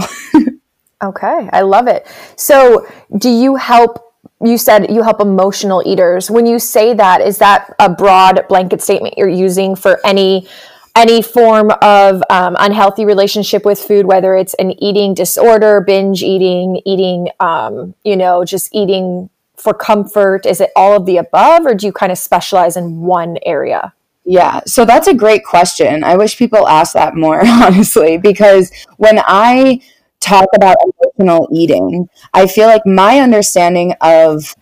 okay, 1.02 1.48
I 1.52 1.62
love 1.62 1.86
it. 1.88 2.06
So, 2.36 2.86
do 3.16 3.30
you 3.30 3.56
help? 3.56 4.02
You 4.42 4.58
said 4.58 4.90
you 4.90 5.02
help 5.02 5.20
emotional 5.20 5.82
eaters. 5.86 6.30
When 6.30 6.44
you 6.44 6.58
say 6.58 6.92
that, 6.92 7.22
is 7.22 7.38
that 7.38 7.74
a 7.78 7.88
broad 7.88 8.46
blanket 8.48 8.82
statement 8.82 9.14
you're 9.16 9.28
using 9.28 9.74
for 9.74 9.98
any 10.04 10.46
any 10.94 11.20
form 11.20 11.70
of 11.82 12.22
um, 12.30 12.56
unhealthy 12.58 13.04
relationship 13.04 13.64
with 13.64 13.78
food, 13.78 14.06
whether 14.06 14.34
it's 14.34 14.54
an 14.54 14.72
eating 14.82 15.12
disorder, 15.12 15.80
binge 15.82 16.22
eating, 16.22 16.80
eating, 16.86 17.28
um, 17.38 17.94
you 18.02 18.16
know, 18.16 18.44
just 18.44 18.74
eating 18.74 19.28
for 19.56 19.74
comfort? 19.74 20.46
Is 20.46 20.60
it 20.60 20.70
all 20.76 20.96
of 20.96 21.06
the 21.06 21.16
above, 21.18 21.66
or 21.66 21.74
do 21.74 21.86
you 21.86 21.92
kind 21.92 22.12
of 22.12 22.18
specialize 22.18 22.76
in 22.76 23.00
one 23.00 23.38
area? 23.44 23.92
Yeah, 24.24 24.60
so 24.66 24.84
that's 24.84 25.06
a 25.06 25.14
great 25.14 25.44
question. 25.44 26.02
I 26.02 26.16
wish 26.16 26.36
people 26.36 26.66
asked 26.66 26.94
that 26.94 27.14
more, 27.14 27.40
honestly, 27.46 28.18
because 28.18 28.72
when 28.96 29.20
I 29.24 29.80
talk 30.20 30.48
about 30.54 30.76
emotional 31.00 31.48
eating, 31.52 32.08
I 32.34 32.46
feel 32.46 32.66
like 32.66 32.84
my 32.84 33.20
understanding 33.20 33.94
of 34.00 34.54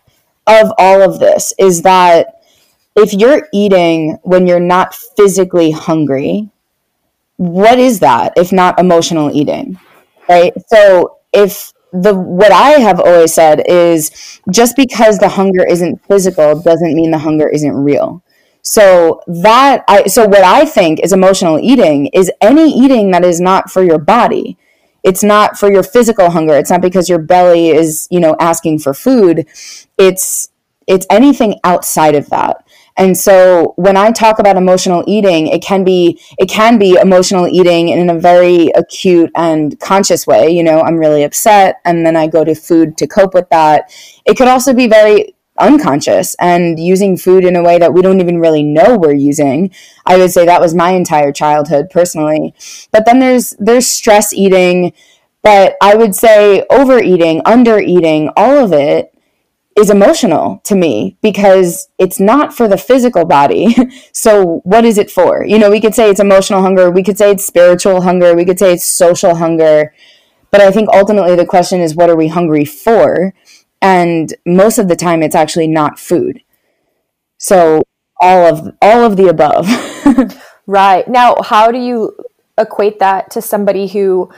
of 0.47 0.71
all 0.77 1.01
of 1.01 1.21
this 1.21 1.55
is 1.59 1.81
that 1.83 2.43
if 2.97 3.15
you're 3.15 3.49
eating 3.53 4.19
when 4.23 4.47
you're 4.47 4.61
not 4.61 4.95
physically 4.95 5.71
hungry, 5.71 6.51
what 7.37 7.79
is 7.79 8.01
that 8.01 8.35
if 8.37 8.53
not 8.53 8.79
emotional 8.79 9.31
eating? 9.35 9.79
Right? 10.29 10.53
So 10.69 11.19
if 11.33 11.73
the 11.95 12.15
what 12.15 12.53
I 12.53 12.73
have 12.81 13.01
always 13.01 13.33
said 13.35 13.63
is 13.67 14.41
just 14.51 14.77
because 14.77 15.19
the 15.19 15.29
hunger 15.31 15.65
isn't 15.67 16.05
physical 16.07 16.61
doesn't 16.61 16.95
mean 16.95 17.11
the 17.13 17.19
hunger 17.19 17.49
isn't 17.49 17.75
real. 17.75 18.23
So 18.63 19.21
that 19.27 19.85
I 19.89 20.07
so 20.07 20.27
what 20.27 20.43
I 20.43 20.65
think 20.65 21.01
is 21.03 21.13
emotional 21.13 21.59
eating 21.61 22.07
is 22.09 22.33
any 22.41 22.71
eating 22.71 23.11
that 23.13 23.25
is 23.25 23.41
not 23.41 23.71
for 23.71 23.83
your 23.85 23.99
body. 23.99 24.57
It's 25.05 25.23
not 25.23 25.59
for 25.59 25.71
your 25.71 25.83
physical 25.83 26.31
hunger. 26.31 26.55
It's 26.55 26.71
not 26.71 26.81
because 26.81 27.09
your 27.11 27.19
belly 27.19 27.69
is, 27.69 28.09
you 28.11 28.21
know, 28.21 28.37
asking 28.41 28.79
for 28.81 28.95
food. 28.95 29.47
It's 29.99 30.49
it's 30.87 31.07
anything 31.11 31.61
outside 31.65 32.15
of 32.15 32.29
that. 32.31 32.64
And 32.97 33.17
so 33.17 33.75
when 33.77 33.97
I 33.97 34.13
talk 34.13 34.39
about 34.39 34.57
emotional 34.57 35.03
eating, 35.07 35.49
it 35.49 35.63
can 35.63 35.83
be 35.83 36.21
it 36.39 36.49
can 36.49 36.79
be 36.79 36.93
emotional 36.95 37.49
eating 37.49 37.89
in 37.89 38.09
a 38.09 38.19
very 38.19 38.69
acute 38.77 39.31
and 39.35 39.79
conscious 39.81 40.27
way. 40.27 40.51
You 40.51 40.63
know, 40.63 40.81
I'm 40.81 40.97
really 40.97 41.25
upset 41.25 41.81
and 41.85 42.07
then 42.07 42.17
I 42.17 42.29
go 42.29 42.45
to 42.45 42.55
food 42.55 42.97
to 42.99 43.07
cope 43.07 43.35
with 43.35 43.49
that. 43.51 43.93
It 44.25 44.37
could 44.37 44.49
also 44.49 44.73
be 44.73 44.87
very 44.87 45.35
unconscious 45.59 46.35
and 46.41 46.79
using 46.81 47.17
food 47.17 47.45
in 47.45 47.57
a 47.57 47.63
way 47.63 47.79
that 47.79 47.93
we 47.93 48.03
don't 48.03 48.21
even 48.21 48.41
really 48.41 48.63
know 48.63 48.97
we're 48.97 49.15
using. 49.15 49.73
I 50.07 50.17
would 50.17 50.31
say 50.31 50.47
that 50.47 50.61
was 50.61 50.75
my 50.75 50.91
entire 50.91 51.33
childhood 51.33 51.91
personally. 51.91 52.55
But 52.93 53.07
then 53.07 53.19
there's 53.19 53.57
there's 53.59 53.89
stress 53.89 54.33
eating, 54.33 54.93
but 55.43 55.77
I 55.83 55.97
would 55.97 56.15
say 56.15 56.65
overeating, 56.71 57.43
undereating, 57.43 58.33
all 58.37 58.65
of 58.65 58.73
it 58.73 59.14
is 59.77 59.91
emotional 59.91 60.61
to 60.65 60.75
me 60.75 61.17
because 61.21 61.89
it's 61.99 62.21
not 62.21 62.55
for 62.55 62.69
the 62.69 62.77
physical 62.77 63.25
body. 63.25 63.75
so 64.13 64.61
what 64.65 64.85
is 64.85 64.99
it 64.99 65.11
for? 65.11 65.45
You 65.45 65.59
know, 65.59 65.71
we 65.71 65.81
could 65.81 65.95
say 65.95 66.11
it's 66.11 66.21
emotional 66.21 66.63
hunger, 66.63 66.91
we 66.91 67.03
could 67.03 67.19
say 67.19 67.31
it's 67.31 67.47
spiritual 67.47 68.03
hunger, 68.03 68.35
we 68.35 68.45
could 68.45 68.59
say 68.59 68.73
it's 68.73 68.87
social 68.87 69.37
hunger. 69.37 69.93
But 70.51 70.61
I 70.61 70.71
think 70.71 70.89
ultimately 70.95 71.35
the 71.35 71.47
question 71.47 71.81
is 71.81 71.97
what 71.97 72.09
are 72.09 72.17
we 72.17 72.29
hungry 72.29 72.65
for? 72.65 73.35
And 73.83 74.33
most 74.47 74.79
of 74.79 74.89
the 74.89 74.97
time 74.97 75.23
it's 75.23 75.35
actually 75.35 75.67
not 75.67 75.99
food. 75.99 76.41
So 77.39 77.83
all 78.21 78.47
of 78.47 78.77
all 78.81 79.05
of 79.05 79.17
the 79.17 79.27
above. 79.27 79.69
right. 80.67 81.07
Now, 81.09 81.37
how 81.43 81.71
do 81.71 81.79
you 81.79 82.17
equate 82.57 83.01
that 83.01 83.31
to 83.33 83.43
somebody 83.43 83.89
who 83.89 84.31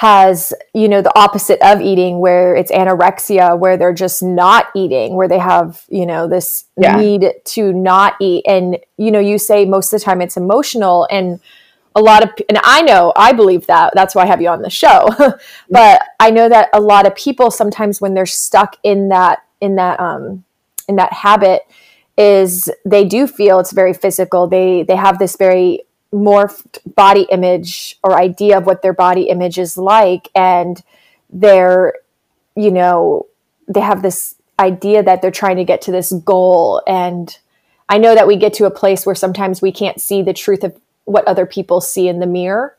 has 0.00 0.54
you 0.72 0.88
know 0.88 1.02
the 1.02 1.12
opposite 1.14 1.60
of 1.60 1.78
eating 1.82 2.20
where 2.20 2.56
it's 2.56 2.72
anorexia 2.72 3.58
where 3.58 3.76
they're 3.76 3.92
just 3.92 4.22
not 4.22 4.68
eating 4.74 5.14
where 5.14 5.28
they 5.28 5.38
have 5.38 5.84
you 5.90 6.06
know 6.06 6.26
this 6.26 6.64
yeah. 6.78 6.96
need 6.96 7.30
to 7.44 7.70
not 7.74 8.14
eat. 8.18 8.42
And 8.48 8.78
you 8.96 9.10
know 9.10 9.20
you 9.20 9.36
say 9.36 9.66
most 9.66 9.92
of 9.92 10.00
the 10.00 10.04
time 10.06 10.22
it's 10.22 10.38
emotional 10.38 11.06
and 11.10 11.38
a 11.94 12.00
lot 12.00 12.22
of 12.22 12.30
and 12.48 12.58
I 12.64 12.80
know 12.80 13.12
I 13.14 13.34
believe 13.34 13.66
that 13.66 13.92
that's 13.94 14.14
why 14.14 14.22
I 14.22 14.26
have 14.26 14.40
you 14.40 14.48
on 14.48 14.62
the 14.62 14.70
show. 14.70 15.06
But 15.68 16.00
I 16.18 16.30
know 16.30 16.48
that 16.48 16.70
a 16.72 16.80
lot 16.80 17.06
of 17.06 17.14
people 17.14 17.50
sometimes 17.50 18.00
when 18.00 18.14
they're 18.14 18.24
stuck 18.24 18.78
in 18.82 19.10
that 19.10 19.40
in 19.60 19.76
that 19.76 20.00
um 20.00 20.44
in 20.88 20.96
that 20.96 21.12
habit 21.12 21.64
is 22.16 22.70
they 22.86 23.04
do 23.04 23.26
feel 23.26 23.60
it's 23.60 23.72
very 23.72 23.92
physical. 23.92 24.46
They 24.46 24.82
they 24.82 24.96
have 24.96 25.18
this 25.18 25.36
very 25.36 25.82
morphed 26.12 26.78
body 26.94 27.26
image 27.30 27.98
or 28.02 28.18
idea 28.18 28.58
of 28.58 28.66
what 28.66 28.82
their 28.82 28.92
body 28.92 29.28
image 29.28 29.58
is 29.58 29.78
like 29.78 30.28
and 30.34 30.82
they're 31.30 31.94
you 32.56 32.70
know 32.70 33.26
they 33.68 33.80
have 33.80 34.02
this 34.02 34.34
idea 34.58 35.02
that 35.02 35.22
they're 35.22 35.30
trying 35.30 35.56
to 35.56 35.64
get 35.64 35.82
to 35.82 35.90
this 35.90 36.12
goal. 36.12 36.82
And 36.86 37.36
i 37.88 37.98
know 37.98 38.14
that 38.14 38.28
we 38.28 38.36
get 38.36 38.54
to 38.54 38.66
a 38.66 38.70
place 38.70 39.04
where 39.04 39.16
sometimes 39.16 39.60
we 39.60 39.72
can't 39.72 40.00
see 40.00 40.22
the 40.22 40.32
truth 40.32 40.62
of 40.62 40.78
what 41.06 41.26
other 41.26 41.46
people 41.46 41.80
see 41.80 42.06
in 42.06 42.20
the 42.20 42.26
mirror. 42.26 42.76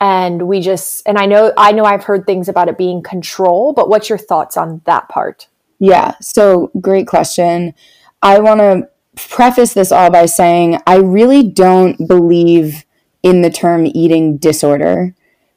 And 0.00 0.46
we 0.46 0.60
just 0.60 1.02
and 1.06 1.18
i 1.18 1.26
know 1.26 1.52
i 1.56 1.72
know 1.72 1.84
i've 1.84 2.04
heard 2.04 2.24
things 2.24 2.48
about 2.48 2.68
it 2.68 2.78
being 2.78 3.02
control 3.02 3.72
but 3.72 3.88
what's 3.88 4.08
your 4.08 4.18
thoughts 4.18 4.56
on 4.56 4.80
that 4.84 5.08
part? 5.08 5.48
Yeah 5.80 6.14
so 6.20 6.70
great 6.80 7.08
question. 7.08 7.74
I 8.22 8.38
want 8.40 8.60
to 8.60 8.88
preface 9.18 9.74
this 9.74 9.92
all 9.92 10.10
by 10.10 10.26
saying 10.26 10.78
I 10.86 10.96
really 10.96 11.42
don't 11.42 12.06
believe 12.06 12.84
in 13.22 13.42
the 13.42 13.50
term 13.50 13.86
eating 13.86 14.36
disorder 14.36 15.14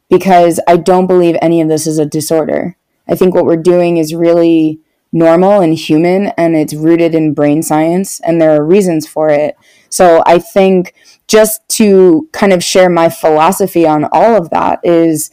because 0.10 0.60
I 0.68 0.78
don't 0.78 1.08
believe 1.08 1.38
any 1.42 1.62
of 1.62 1.70
this 1.70 1.88
is 1.88 1.98
a 1.98 2.06
disorder. 2.06 2.76
I 3.08 3.16
think 3.16 3.34
what 3.34 3.46
we're 3.46 3.58
doing 3.58 3.98
is 3.98 4.14
really 4.14 4.80
normal 5.12 5.62
and 5.62 5.76
human 5.76 6.28
and 6.38 6.56
it's 6.56 6.74
rooted 6.74 7.14
in 7.14 7.34
brain 7.34 7.62
science 7.62 8.20
and 8.22 8.42
there 8.42 8.56
are 8.56 8.66
reasons 8.66 9.08
for 9.08 9.30
it. 9.30 9.56
So 9.90 10.24
I 10.26 10.40
think 10.40 10.94
just 11.28 11.68
to 11.70 12.30
kind 12.32 12.54
of 12.54 12.64
share 12.64 12.90
my 12.90 13.10
philosophy 13.10 13.86
on 13.86 14.06
all 14.12 14.36
of 14.36 14.50
that 14.50 14.80
is 14.84 15.32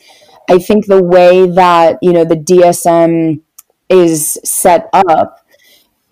I 0.48 0.58
think 0.58 0.86
the 0.86 1.02
way 1.02 1.48
that, 1.50 1.98
you 2.02 2.12
know, 2.12 2.24
the 2.24 2.36
DSM 2.36 3.40
is 3.88 4.38
set 4.44 4.88
up 4.92 5.46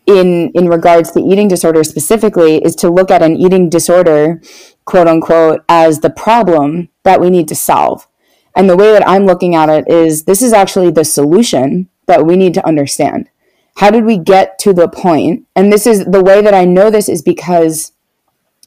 in 0.06 0.50
in 0.54 0.68
regards 0.68 1.10
to 1.12 1.20
eating 1.20 1.48
disorder 1.48 1.84
specifically 1.84 2.64
is 2.64 2.76
to 2.76 2.90
look 2.90 3.10
at 3.10 3.22
an 3.22 3.36
eating 3.36 3.68
disorder 3.68 4.40
quote 4.84 5.08
unquote 5.08 5.64
as 5.68 6.00
the 6.00 6.10
problem 6.10 6.88
that 7.02 7.20
we 7.20 7.30
need 7.30 7.48
to 7.48 7.54
solve. 7.54 8.06
And 8.54 8.70
the 8.70 8.76
way 8.76 8.92
that 8.92 9.06
i'm 9.06 9.26
looking 9.26 9.54
at 9.54 9.68
it 9.68 9.88
is 9.88 10.24
this 10.24 10.42
is 10.42 10.52
actually 10.52 10.90
the 10.90 11.04
solution 11.04 11.88
that 12.06 12.24
we 12.24 12.36
need 12.36 12.54
to 12.54 12.66
understand. 12.66 13.28
How 13.76 13.90
did 13.90 14.04
we 14.04 14.16
get 14.16 14.58
to 14.60 14.72
the 14.72 14.88
point? 14.88 15.46
And 15.54 15.70
this 15.72 15.86
is 15.86 16.04
the 16.04 16.22
way 16.22 16.40
that 16.40 16.54
i 16.54 16.64
know 16.64 16.90
this 16.90 17.08
is 17.08 17.22
because 17.22 17.92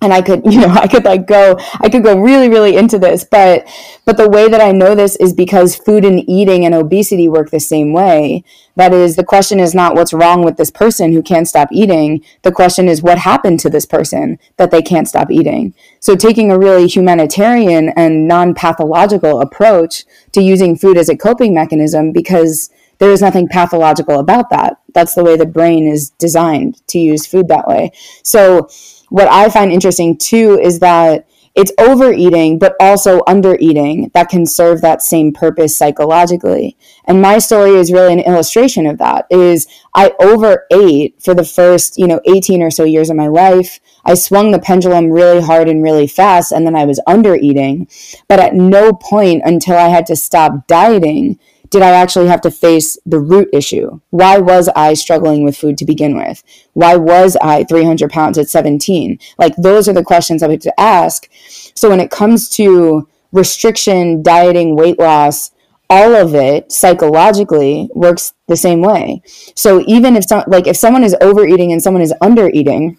and 0.01 0.13
I 0.13 0.22
could, 0.22 0.41
you 0.51 0.62
know, 0.62 0.70
I 0.70 0.88
could 0.88 1.06
like 1.06 1.27
go, 1.27 1.58
I 1.79 1.89
could 1.89 2.03
go 2.03 2.20
really, 2.20 2.50
really 2.50 2.75
into 2.75 2.98
this, 2.98 3.24
but, 3.24 3.68
but 4.06 4.18
the 4.18 4.29
way 4.29 4.48
that 4.48 4.62
I 4.62 4.72
know 4.72 4.96
this 4.96 5.15
is 5.18 5.34
because 5.34 5.75
food 5.75 6.06
and 6.06 6.27
eating 6.29 6.65
and 6.65 6.74
obesity 6.74 7.27
work 7.27 7.51
the 7.51 7.60
same 7.60 7.94
way. 7.94 8.44
That 8.75 8.94
is, 8.94 9.15
the 9.15 9.25
question 9.25 9.60
is 9.60 9.75
not 9.75 9.96
what's 9.96 10.13
wrong 10.13 10.44
with 10.44 10.56
this 10.56 10.72
person 10.72 11.12
who 11.12 11.22
can't 11.22 11.48
stop 11.48 11.68
eating. 11.72 12.24
The 12.44 12.51
question 12.51 12.88
is 12.88 13.01
what 13.01 13.20
happened 13.20 13.60
to 13.62 13.70
this 13.70 13.86
person 13.86 14.39
that 14.58 14.72
they 14.72 14.82
can't 14.82 15.08
stop 15.08 15.29
eating. 15.29 15.74
So 16.00 16.15
taking 16.15 16.50
a 16.50 16.58
really 16.58 16.88
humanitarian 16.88 17.89
and 17.89 18.27
non-pathological 18.27 19.41
approach 19.41 20.06
to 20.32 20.41
using 20.41 20.77
food 20.77 20.98
as 20.98 21.10
a 21.10 21.18
coping 21.18 21.53
mechanism 21.53 22.13
because 22.13 22.70
there 23.00 23.12
is 23.12 23.22
nothing 23.22 23.48
pathological 23.48 24.20
about 24.20 24.50
that. 24.50 24.79
That's 24.94 25.15
the 25.15 25.24
way 25.24 25.36
the 25.36 25.46
brain 25.46 25.88
is 25.88 26.12
designed 26.12 26.86
to 26.88 27.00
use 27.00 27.25
food 27.25 27.48
that 27.48 27.68
way. 27.68 27.91
So, 28.24 28.70
what 29.09 29.27
I 29.27 29.49
find 29.49 29.71
interesting 29.71 30.17
too 30.17 30.59
is 30.61 30.79
that 30.79 31.27
it's 31.55 31.73
overeating, 31.77 32.59
but 32.59 32.75
also 32.79 33.19
undereating 33.21 34.13
that 34.13 34.29
can 34.29 34.45
serve 34.45 34.81
that 34.81 35.01
same 35.01 35.33
purpose 35.33 35.75
psychologically. 35.75 36.77
And 37.05 37.21
my 37.21 37.39
story 37.39 37.71
is 37.71 37.91
really 37.91 38.13
an 38.13 38.19
illustration 38.19 38.85
of 38.85 38.97
that 38.99 39.25
is 39.29 39.67
I 39.95 40.13
overate 40.21 41.21
for 41.21 41.33
the 41.33 41.43
first, 41.43 41.97
you 41.97 42.07
know, 42.07 42.21
18 42.25 42.61
or 42.61 42.71
so 42.71 42.83
years 42.83 43.09
of 43.09 43.17
my 43.17 43.27
life. 43.27 43.79
I 44.05 44.13
swung 44.13 44.51
the 44.51 44.59
pendulum 44.59 45.09
really 45.09 45.41
hard 45.41 45.67
and 45.67 45.83
really 45.83 46.07
fast, 46.07 46.51
and 46.51 46.65
then 46.65 46.75
I 46.75 46.85
was 46.85 47.01
undereating. 47.07 47.87
But 48.27 48.39
at 48.39 48.53
no 48.53 48.93
point 48.93 49.41
until 49.43 49.75
I 49.75 49.89
had 49.89 50.05
to 50.05 50.15
stop 50.15 50.67
dieting 50.67 51.39
did 51.69 51.81
I 51.81 51.91
actually 51.91 52.27
have 52.27 52.41
to 52.41 52.51
face 52.51 52.97
the 53.05 53.19
root 53.19 53.49
issue? 53.53 53.99
Why 54.09 54.38
was 54.38 54.69
I 54.75 54.93
struggling 54.93 55.43
with 55.43 55.57
food 55.57 55.77
to 55.77 55.85
begin 55.85 56.17
with? 56.17 56.43
Why 56.73 56.95
was 56.95 57.38
I 57.41 57.63
300 57.63 58.09
pounds 58.09 58.38
at 58.38 58.49
17? 58.49 59.19
Like, 59.38 59.55
those 59.55 59.88
are 59.88 59.93
the 59.93 60.03
questions 60.03 60.41
I 60.41 60.49
have 60.49 60.59
to 60.61 60.79
ask. 60.79 61.29
So, 61.75 61.89
when 61.89 61.99
it 61.99 62.11
comes 62.11 62.49
to 62.49 63.07
restriction, 63.31 64.23
dieting, 64.23 64.75
weight 64.75 64.99
loss, 64.99 65.51
all 65.89 66.15
of 66.15 66.35
it 66.35 66.71
psychologically 66.71 67.89
works 67.93 68.33
the 68.47 68.57
same 68.57 68.81
way. 68.81 69.21
So, 69.55 69.83
even 69.88 70.15
if 70.15 70.25
some, 70.25 70.43
like, 70.47 70.67
if 70.67 70.77
someone 70.77 71.03
is 71.03 71.15
overeating 71.21 71.71
and 71.71 71.81
someone 71.81 72.01
is 72.01 72.13
undereating, 72.21 72.97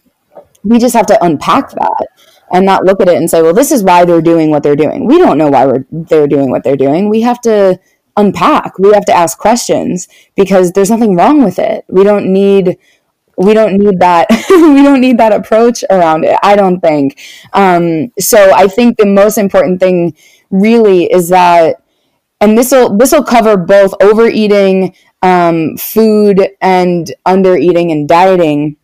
we 0.62 0.78
just 0.78 0.94
have 0.94 1.06
to 1.06 1.24
unpack 1.24 1.70
that 1.70 2.06
and 2.52 2.66
not 2.66 2.84
look 2.84 3.00
at 3.00 3.08
it 3.08 3.16
and 3.16 3.30
say, 3.30 3.42
well, 3.42 3.54
this 3.54 3.72
is 3.72 3.82
why 3.82 4.04
they're 4.04 4.20
doing 4.20 4.50
what 4.50 4.62
they're 4.62 4.76
doing. 4.76 5.06
We 5.06 5.18
don't 5.18 5.38
know 5.38 5.48
why 5.48 5.66
we're, 5.66 5.86
they're 5.90 6.26
doing 6.26 6.50
what 6.50 6.64
they're 6.64 6.76
doing. 6.76 7.08
We 7.08 7.20
have 7.22 7.40
to 7.42 7.78
unpack. 8.16 8.78
We 8.78 8.92
have 8.92 9.04
to 9.06 9.12
ask 9.12 9.38
questions 9.38 10.08
because 10.36 10.72
there's 10.72 10.90
nothing 10.90 11.16
wrong 11.16 11.44
with 11.44 11.58
it. 11.58 11.84
We 11.88 12.04
don't 12.04 12.32
need 12.32 12.78
we 13.40 13.54
don't 13.54 13.78
need 13.78 13.98
that 14.00 14.26
we 14.50 14.82
don't 14.82 15.00
need 15.00 15.18
that 15.18 15.32
approach 15.32 15.82
around 15.88 16.24
it 16.24 16.38
i 16.42 16.54
don't 16.54 16.80
think 16.80 17.18
um, 17.54 18.12
so 18.18 18.52
i 18.54 18.68
think 18.68 18.98
the 18.98 19.06
most 19.06 19.38
important 19.38 19.80
thing 19.80 20.14
really 20.50 21.10
is 21.10 21.30
that 21.30 21.82
and 22.40 22.56
this 22.56 22.70
will 22.70 22.96
this 22.96 23.12
will 23.12 23.24
cover 23.24 23.56
both 23.56 23.94
overeating 24.02 24.94
um, 25.22 25.76
food 25.76 26.48
and 26.60 27.12
undereating 27.26 27.90
and 27.90 28.08
dieting 28.08 28.76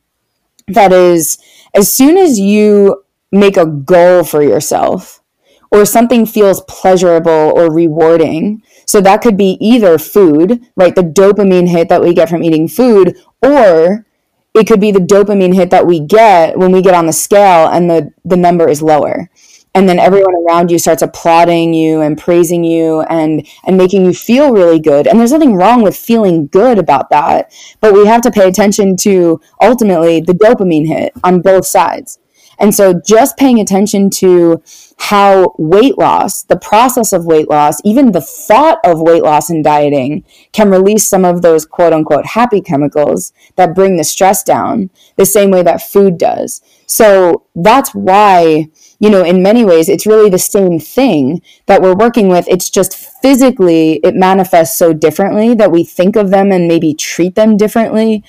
that 0.68 0.92
is 0.92 1.38
as 1.74 1.92
soon 1.92 2.16
as 2.16 2.38
you 2.38 3.04
make 3.32 3.56
a 3.56 3.66
goal 3.66 4.24
for 4.24 4.42
yourself 4.42 5.22
or 5.70 5.84
something 5.84 6.24
feels 6.24 6.62
pleasurable 6.62 7.52
or 7.54 7.72
rewarding 7.72 8.62
so 8.86 9.00
that 9.00 9.20
could 9.20 9.36
be 9.36 9.58
either 9.60 9.98
food, 9.98 10.64
right? 10.76 10.94
The 10.94 11.02
dopamine 11.02 11.68
hit 11.68 11.88
that 11.88 12.02
we 12.02 12.14
get 12.14 12.28
from 12.28 12.42
eating 12.42 12.68
food, 12.68 13.16
or 13.42 14.06
it 14.54 14.66
could 14.66 14.80
be 14.80 14.92
the 14.92 15.00
dopamine 15.00 15.54
hit 15.54 15.70
that 15.70 15.86
we 15.86 16.00
get 16.00 16.56
when 16.56 16.72
we 16.72 16.80
get 16.80 16.94
on 16.94 17.06
the 17.06 17.12
scale 17.12 17.68
and 17.68 17.90
the, 17.90 18.12
the 18.24 18.36
number 18.36 18.68
is 18.68 18.80
lower. 18.80 19.28
And 19.74 19.86
then 19.86 19.98
everyone 19.98 20.34
around 20.48 20.70
you 20.70 20.78
starts 20.78 21.02
applauding 21.02 21.74
you 21.74 22.00
and 22.00 22.16
praising 22.16 22.64
you 22.64 23.02
and, 23.02 23.46
and 23.66 23.76
making 23.76 24.06
you 24.06 24.14
feel 24.14 24.50
really 24.50 24.80
good. 24.80 25.06
And 25.06 25.20
there's 25.20 25.32
nothing 25.32 25.54
wrong 25.54 25.82
with 25.82 25.94
feeling 25.94 26.46
good 26.46 26.78
about 26.78 27.10
that. 27.10 27.52
But 27.82 27.92
we 27.92 28.06
have 28.06 28.22
to 28.22 28.30
pay 28.30 28.48
attention 28.48 28.96
to 28.98 29.38
ultimately 29.60 30.20
the 30.20 30.32
dopamine 30.32 30.86
hit 30.86 31.12
on 31.22 31.42
both 31.42 31.66
sides. 31.66 32.18
And 32.58 32.74
so 32.74 33.00
just 33.06 33.36
paying 33.36 33.60
attention 33.60 34.10
to 34.10 34.62
how 34.98 35.54
weight 35.58 35.98
loss, 35.98 36.42
the 36.42 36.56
process 36.56 37.12
of 37.12 37.26
weight 37.26 37.50
loss, 37.50 37.80
even 37.84 38.12
the 38.12 38.20
thought 38.20 38.78
of 38.84 39.00
weight 39.00 39.22
loss 39.22 39.50
and 39.50 39.62
dieting 39.62 40.24
can 40.52 40.70
release 40.70 41.08
some 41.08 41.24
of 41.24 41.42
those 41.42 41.66
quote 41.66 41.92
unquote 41.92 42.26
happy 42.26 42.60
chemicals 42.60 43.32
that 43.56 43.74
bring 43.74 43.96
the 43.96 44.04
stress 44.04 44.42
down 44.42 44.90
the 45.16 45.26
same 45.26 45.50
way 45.50 45.62
that 45.62 45.82
food 45.82 46.18
does. 46.18 46.62
So 46.86 47.44
that's 47.54 47.94
why, 47.94 48.68
you 48.98 49.10
know, 49.10 49.24
in 49.24 49.42
many 49.42 49.64
ways, 49.64 49.88
it's 49.88 50.06
really 50.06 50.30
the 50.30 50.38
same 50.38 50.78
thing 50.78 51.42
that 51.66 51.82
we're 51.82 51.96
working 51.96 52.28
with. 52.28 52.46
It's 52.48 52.70
just 52.70 52.96
physically, 52.96 53.94
it 54.04 54.14
manifests 54.14 54.78
so 54.78 54.92
differently 54.92 55.54
that 55.54 55.72
we 55.72 55.84
think 55.84 56.16
of 56.16 56.30
them 56.30 56.52
and 56.52 56.68
maybe 56.68 56.94
treat 56.94 57.34
them 57.34 57.56
differently 57.56 58.24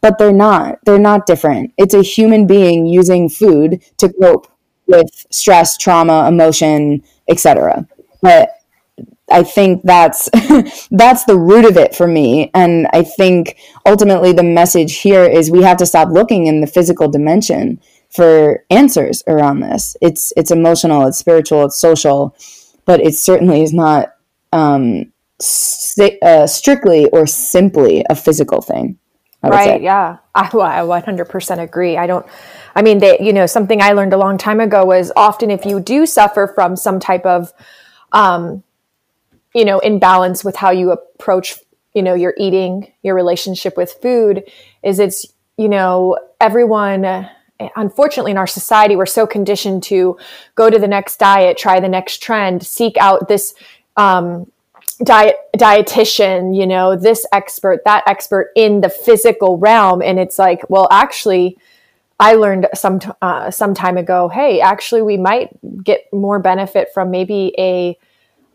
but 0.00 0.18
they're 0.18 0.32
not. 0.32 0.78
They're 0.84 0.98
not 0.98 1.26
different. 1.26 1.72
It's 1.76 1.94
a 1.94 2.02
human 2.02 2.46
being 2.46 2.86
using 2.86 3.28
food 3.28 3.82
to 3.98 4.12
cope 4.20 4.46
with 4.86 5.26
stress, 5.30 5.76
trauma, 5.76 6.26
emotion, 6.28 7.02
etc. 7.28 7.86
But 8.22 8.50
I 9.30 9.42
think 9.42 9.82
that's 9.84 10.28
that's 10.90 11.24
the 11.24 11.38
root 11.38 11.64
of 11.64 11.76
it 11.76 11.94
for 11.94 12.06
me 12.06 12.50
and 12.54 12.86
I 12.92 13.02
think 13.02 13.58
ultimately 13.86 14.32
the 14.32 14.42
message 14.42 14.96
here 14.96 15.24
is 15.24 15.50
we 15.50 15.62
have 15.62 15.76
to 15.78 15.86
stop 15.86 16.08
looking 16.08 16.46
in 16.46 16.60
the 16.60 16.66
physical 16.66 17.08
dimension 17.10 17.80
for 18.10 18.64
answers 18.70 19.22
around 19.26 19.60
this. 19.60 19.96
It's 20.00 20.32
it's 20.36 20.50
emotional, 20.50 21.06
it's 21.06 21.18
spiritual, 21.18 21.66
it's 21.66 21.78
social, 21.78 22.34
but 22.86 23.00
it 23.00 23.14
certainly 23.14 23.62
is 23.62 23.74
not 23.74 24.14
um, 24.52 25.12
uh, 26.22 26.46
strictly 26.46 27.08
or 27.10 27.26
simply 27.26 28.04
a 28.08 28.14
physical 28.14 28.62
thing 28.62 28.98
right. 29.42 29.80
Yeah. 29.80 30.18
I, 30.34 30.46
I 30.46 30.80
100% 30.80 31.58
agree. 31.58 31.96
I 31.96 32.06
don't, 32.06 32.26
I 32.74 32.82
mean, 32.82 32.98
they, 32.98 33.18
you 33.20 33.32
know, 33.32 33.46
something 33.46 33.80
I 33.80 33.92
learned 33.92 34.12
a 34.12 34.18
long 34.18 34.38
time 34.38 34.60
ago 34.60 34.84
was 34.84 35.12
often 35.16 35.50
if 35.50 35.64
you 35.64 35.80
do 35.80 36.06
suffer 36.06 36.50
from 36.54 36.76
some 36.76 36.98
type 37.00 37.24
of, 37.24 37.52
um, 38.12 38.62
you 39.54 39.64
know, 39.64 39.78
imbalance 39.78 40.44
with 40.44 40.56
how 40.56 40.70
you 40.70 40.90
approach, 40.90 41.58
you 41.94 42.02
know, 42.02 42.14
your 42.14 42.34
eating, 42.36 42.92
your 43.02 43.14
relationship 43.14 43.76
with 43.76 43.92
food, 44.02 44.44
is 44.82 44.98
it's, 44.98 45.26
you 45.56 45.68
know, 45.68 46.18
everyone, 46.40 47.28
unfortunately 47.76 48.30
in 48.30 48.38
our 48.38 48.46
society, 48.46 48.94
we're 48.94 49.06
so 49.06 49.26
conditioned 49.26 49.82
to 49.84 50.16
go 50.54 50.70
to 50.70 50.78
the 50.78 50.88
next 50.88 51.18
diet, 51.18 51.56
try 51.56 51.80
the 51.80 51.88
next 51.88 52.22
trend, 52.22 52.64
seek 52.64 52.96
out 52.98 53.28
this, 53.28 53.54
um, 53.96 54.50
diet 55.04 55.36
dietitian 55.56 56.56
you 56.56 56.66
know 56.66 56.96
this 56.96 57.24
expert 57.32 57.82
that 57.84 58.02
expert 58.06 58.50
in 58.56 58.80
the 58.80 58.88
physical 58.88 59.58
realm. 59.58 60.02
And 60.02 60.18
it's 60.18 60.38
like 60.38 60.68
well 60.68 60.88
actually 60.90 61.58
i 62.20 62.34
learned 62.34 62.66
some 62.74 63.00
uh, 63.22 63.50
some 63.50 63.74
time 63.74 63.96
ago 63.96 64.28
hey 64.28 64.60
actually 64.60 65.02
we 65.02 65.16
might 65.16 65.50
get 65.84 66.12
more 66.12 66.38
benefit 66.38 66.88
from 66.92 67.10
maybe 67.10 67.54
a, 67.58 67.96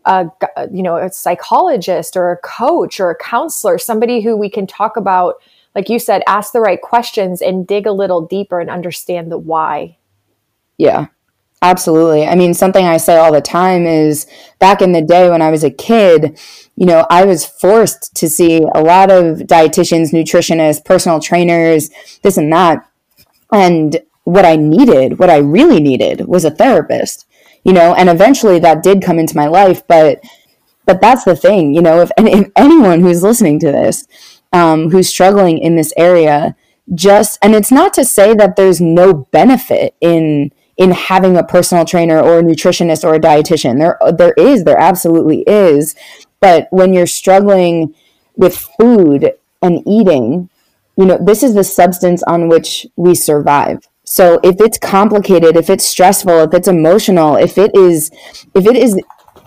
a 0.04 0.30
you 0.70 0.82
know 0.82 0.96
a 0.96 1.10
psychologist 1.10 2.16
or 2.16 2.30
a 2.30 2.36
coach 2.38 3.00
or 3.00 3.10
a 3.10 3.16
counselor 3.16 3.78
somebody 3.78 4.20
who 4.20 4.36
we 4.36 4.50
can 4.50 4.66
talk 4.66 4.96
about 4.96 5.36
like 5.74 5.88
you 5.88 5.98
said 5.98 6.22
ask 6.26 6.52
the 6.52 6.60
right 6.60 6.80
questions 6.80 7.40
and 7.40 7.66
dig 7.66 7.86
a 7.86 7.92
little 7.92 8.20
deeper 8.26 8.60
and 8.60 8.70
understand 8.70 9.32
the 9.32 9.38
why. 9.38 9.96
Yeah 10.76 11.06
Absolutely. 11.64 12.26
I 12.26 12.34
mean, 12.34 12.52
something 12.52 12.84
I 12.84 12.98
say 12.98 13.16
all 13.16 13.32
the 13.32 13.40
time 13.40 13.86
is 13.86 14.26
back 14.58 14.82
in 14.82 14.92
the 14.92 15.00
day 15.00 15.30
when 15.30 15.40
I 15.40 15.50
was 15.50 15.64
a 15.64 15.70
kid, 15.70 16.38
you 16.76 16.84
know, 16.84 17.06
I 17.08 17.24
was 17.24 17.46
forced 17.46 18.14
to 18.16 18.28
see 18.28 18.58
a 18.74 18.82
lot 18.82 19.10
of 19.10 19.38
dietitians, 19.38 20.12
nutritionists, 20.12 20.84
personal 20.84 21.20
trainers, 21.20 21.88
this 22.22 22.36
and 22.36 22.52
that. 22.52 22.86
And 23.50 24.02
what 24.24 24.44
I 24.44 24.56
needed, 24.56 25.18
what 25.18 25.30
I 25.30 25.38
really 25.38 25.80
needed 25.80 26.26
was 26.28 26.44
a 26.44 26.50
therapist, 26.50 27.26
you 27.64 27.72
know, 27.72 27.94
and 27.94 28.10
eventually 28.10 28.58
that 28.58 28.82
did 28.82 29.00
come 29.00 29.18
into 29.18 29.34
my 29.34 29.46
life. 29.46 29.86
But, 29.86 30.22
but 30.84 31.00
that's 31.00 31.24
the 31.24 31.34
thing, 31.34 31.74
you 31.74 31.80
know, 31.80 32.02
if, 32.02 32.10
if 32.18 32.50
anyone 32.56 33.00
who's 33.00 33.22
listening 33.22 33.58
to 33.60 33.72
this, 33.72 34.06
um, 34.52 34.90
who's 34.90 35.08
struggling 35.08 35.56
in 35.56 35.76
this 35.76 35.94
area, 35.96 36.56
just, 36.94 37.38
and 37.40 37.54
it's 37.54 37.72
not 37.72 37.94
to 37.94 38.04
say 38.04 38.34
that 38.34 38.56
there's 38.56 38.82
no 38.82 39.14
benefit 39.14 39.94
in, 40.02 40.52
in 40.76 40.90
having 40.90 41.36
a 41.36 41.44
personal 41.44 41.84
trainer 41.84 42.20
or 42.20 42.38
a 42.38 42.42
nutritionist 42.42 43.04
or 43.04 43.14
a 43.14 43.20
dietitian. 43.20 43.78
There, 43.78 43.98
there 44.12 44.34
is, 44.36 44.64
there 44.64 44.78
absolutely 44.78 45.42
is. 45.46 45.94
But 46.40 46.68
when 46.70 46.92
you're 46.92 47.06
struggling 47.06 47.94
with 48.36 48.68
food 48.78 49.32
and 49.62 49.82
eating, 49.86 50.50
you 50.96 51.06
know, 51.06 51.18
this 51.20 51.42
is 51.42 51.54
the 51.54 51.64
substance 51.64 52.22
on 52.24 52.48
which 52.48 52.86
we 52.96 53.14
survive. 53.14 53.88
So 54.04 54.38
if 54.42 54.56
it's 54.60 54.78
complicated, 54.78 55.56
if 55.56 55.70
it's 55.70 55.84
stressful, 55.84 56.40
if 56.40 56.54
it's 56.54 56.68
emotional, 56.68 57.36
if 57.36 57.56
it 57.56 57.74
is, 57.74 58.10
if 58.54 58.66
it 58.66 58.76
is 58.76 59.00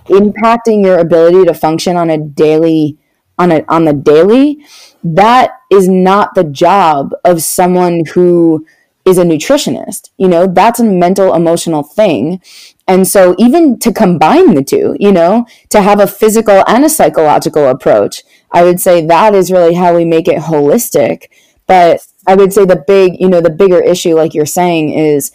impacting 0.06 0.84
your 0.84 0.98
ability 0.98 1.46
to 1.46 1.54
function 1.54 1.96
on 1.96 2.10
a 2.10 2.18
daily, 2.18 2.98
on 3.38 3.52
a, 3.52 3.64
on 3.68 3.86
the 3.86 3.94
daily, 3.94 4.66
that 5.04 5.52
is 5.70 5.88
not 5.88 6.34
the 6.34 6.44
job 6.44 7.14
of 7.24 7.44
someone 7.44 8.04
who 8.14 8.66
is 9.08 9.18
a 9.18 9.24
nutritionist. 9.24 10.10
You 10.18 10.28
know, 10.28 10.48
that's 10.48 10.82
a 10.82 10.84
mental 10.84 11.34
emotional 11.34 11.82
thing. 11.82 12.42
And 12.88 13.08
so 13.08 13.36
even 13.38 13.80
to 13.80 13.94
combine 13.94 14.54
the 14.54 14.64
two, 14.64 14.96
you 15.00 15.12
know, 15.12 15.48
to 15.70 15.82
have 15.82 16.00
a 16.00 16.08
physical 16.08 16.64
and 16.68 16.84
a 16.84 16.90
psychological 16.90 17.68
approach, 17.68 18.24
I 18.52 18.64
would 18.64 18.82
say 18.82 19.06
that 19.06 19.34
is 19.34 19.52
really 19.52 19.76
how 19.76 19.96
we 19.96 20.04
make 20.04 20.28
it 20.28 20.42
holistic. 20.42 21.30
But 21.68 22.06
I 22.28 22.36
would 22.36 22.52
say 22.52 22.66
the 22.66 22.84
big, 22.86 23.20
you 23.20 23.30
know, 23.30 23.42
the 23.42 23.50
bigger 23.50 23.82
issue, 23.82 24.14
like 24.14 24.34
you're 24.34 24.46
saying, 24.46 24.94
is 24.94 25.32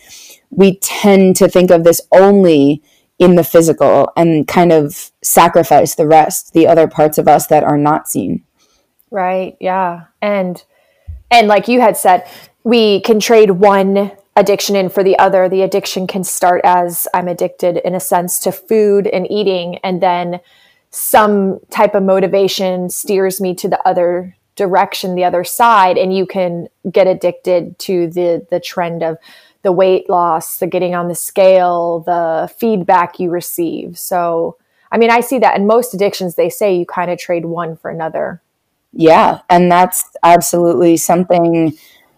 we 0.51 0.77
tend 0.79 1.37
to 1.37 1.49
think 1.49 1.71
of 1.71 1.85
this 1.85 2.01
only 2.13 2.83
in 3.19 3.37
the 3.37 3.45
physical 3.45 4.11
and 4.17 4.47
kind 4.47 4.73
of 4.73 5.13
sacrifice 5.23 5.95
the 5.95 6.07
rest, 6.07 6.53
the 6.53 6.67
other 6.67 6.87
parts 6.87 7.17
of 7.17 7.27
us 7.27 7.47
that 7.47 7.65
are 7.65 7.79
not 7.79 8.09
seen. 8.09 8.45
Right. 9.11 9.57
Yeah. 9.61 10.07
And, 10.21 10.63
and 11.31 11.49
like 11.49 11.69
you 11.69 11.81
had 11.81 11.97
said, 11.97 12.27
we 12.64 13.01
can 13.01 13.20
trade 13.20 13.53
one 13.53 14.12
addiction 14.37 14.77
in 14.77 14.88
for 14.88 15.03
the 15.03 15.18
other. 15.18 15.48
The 15.48 15.62
addiction 15.62 16.07
can 16.07 16.25
start 16.25 16.61
as 16.64 17.07
I'm 17.12 17.29
addicted 17.29 17.77
in 17.79 17.94
a 17.94 18.01
sense 18.01 18.38
to 18.40 18.53
food 18.53 19.07
and 19.07 19.31
eating, 19.31 19.79
and 19.79 20.03
then 20.03 20.40
some 20.90 21.61
type 21.70 21.94
of 21.94 22.03
motivation 22.03 22.90
steers 22.90 23.40
me 23.40 23.55
to 23.57 23.68
the 23.68 23.87
other 23.87 24.37
direction, 24.57 25.14
the 25.14 25.25
other 25.25 25.44
side, 25.44 25.96
and 25.96 26.14
you 26.14 26.27
can 26.27 26.68
get 26.90 27.07
addicted 27.07 27.79
to 27.81 28.09
the 28.09 28.46
the 28.51 28.61
trend 28.61 29.03
of 29.03 29.18
the 29.62 29.72
weight 29.72 30.11
loss, 30.11 30.59
the 30.59 30.66
getting 30.66 30.94
on 30.94 31.09
the 31.09 31.14
scale, 31.14 32.01
the 32.01 32.53
feedback 32.59 33.20
you 33.20 33.31
receive. 33.31 33.98
So 33.98 34.57
I 34.92 34.98
mean, 34.98 35.11
I 35.11 35.20
see 35.20 35.38
that 35.38 35.57
in 35.57 35.66
most 35.66 35.94
addictions, 35.94 36.35
they 36.35 36.51
say 36.51 36.77
you 36.77 36.85
kind 36.85 37.11
of 37.11 37.18
trade 37.18 37.46
one 37.46 37.77
for 37.77 37.90
another. 37.90 38.42
Yeah. 38.92 39.40
And 39.48 39.72
that's 39.72 40.05
absolutely 40.22 40.98
something, 40.98 41.72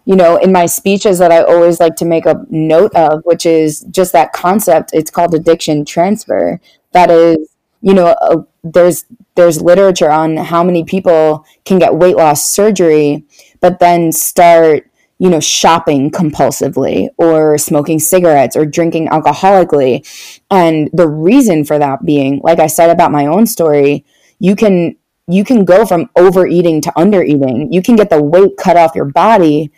you 0.05 0.15
know, 0.15 0.37
in 0.37 0.51
my 0.51 0.65
speeches 0.65 1.19
that 1.19 1.31
I 1.31 1.41
always 1.43 1.79
like 1.79 1.95
to 1.97 2.05
make 2.05 2.25
a 2.25 2.45
note 2.49 2.93
of, 2.95 3.21
which 3.25 3.45
is 3.45 3.81
just 3.91 4.13
that 4.13 4.33
concept. 4.33 4.91
It's 4.93 5.11
called 5.11 5.33
addiction 5.33 5.83
transfer. 5.83 6.59
That 6.91 7.09
is, 7.09 7.55
you 7.81 7.93
know, 7.93 8.07
uh, 8.21 8.43
there's 8.63 9.05
there's 9.35 9.61
literature 9.61 10.11
on 10.11 10.37
how 10.37 10.63
many 10.63 10.83
people 10.83 11.45
can 11.65 11.79
get 11.79 11.95
weight 11.95 12.15
loss 12.15 12.47
surgery, 12.47 13.25
but 13.59 13.79
then 13.79 14.11
start 14.11 14.89
you 15.17 15.29
know, 15.29 15.39
shopping 15.39 16.11
compulsively 16.11 17.07
or 17.17 17.57
smoking 17.57 17.99
cigarettes 17.99 18.55
or 18.55 18.65
drinking 18.65 19.07
alcoholically. 19.07 20.05
And 20.51 20.89
the 20.91 21.07
reason 21.07 21.63
for 21.63 21.79
that 21.79 22.03
being, 22.03 22.41
like 22.43 22.59
I 22.59 22.67
said 22.67 22.89
about 22.89 23.11
my 23.11 23.25
own 23.25 23.45
story, 23.47 24.05
you 24.39 24.55
can 24.55 24.97
you 25.27 25.43
can 25.43 25.65
go 25.65 25.85
from 25.85 26.09
overeating 26.15 26.81
to 26.81 26.91
undereating. 26.91 27.73
You 27.73 27.81
can 27.81 27.95
get 27.95 28.09
the 28.09 28.21
weight 28.21 28.57
cut 28.57 28.77
off 28.77 28.93
your 28.93 29.05
body, 29.05 29.71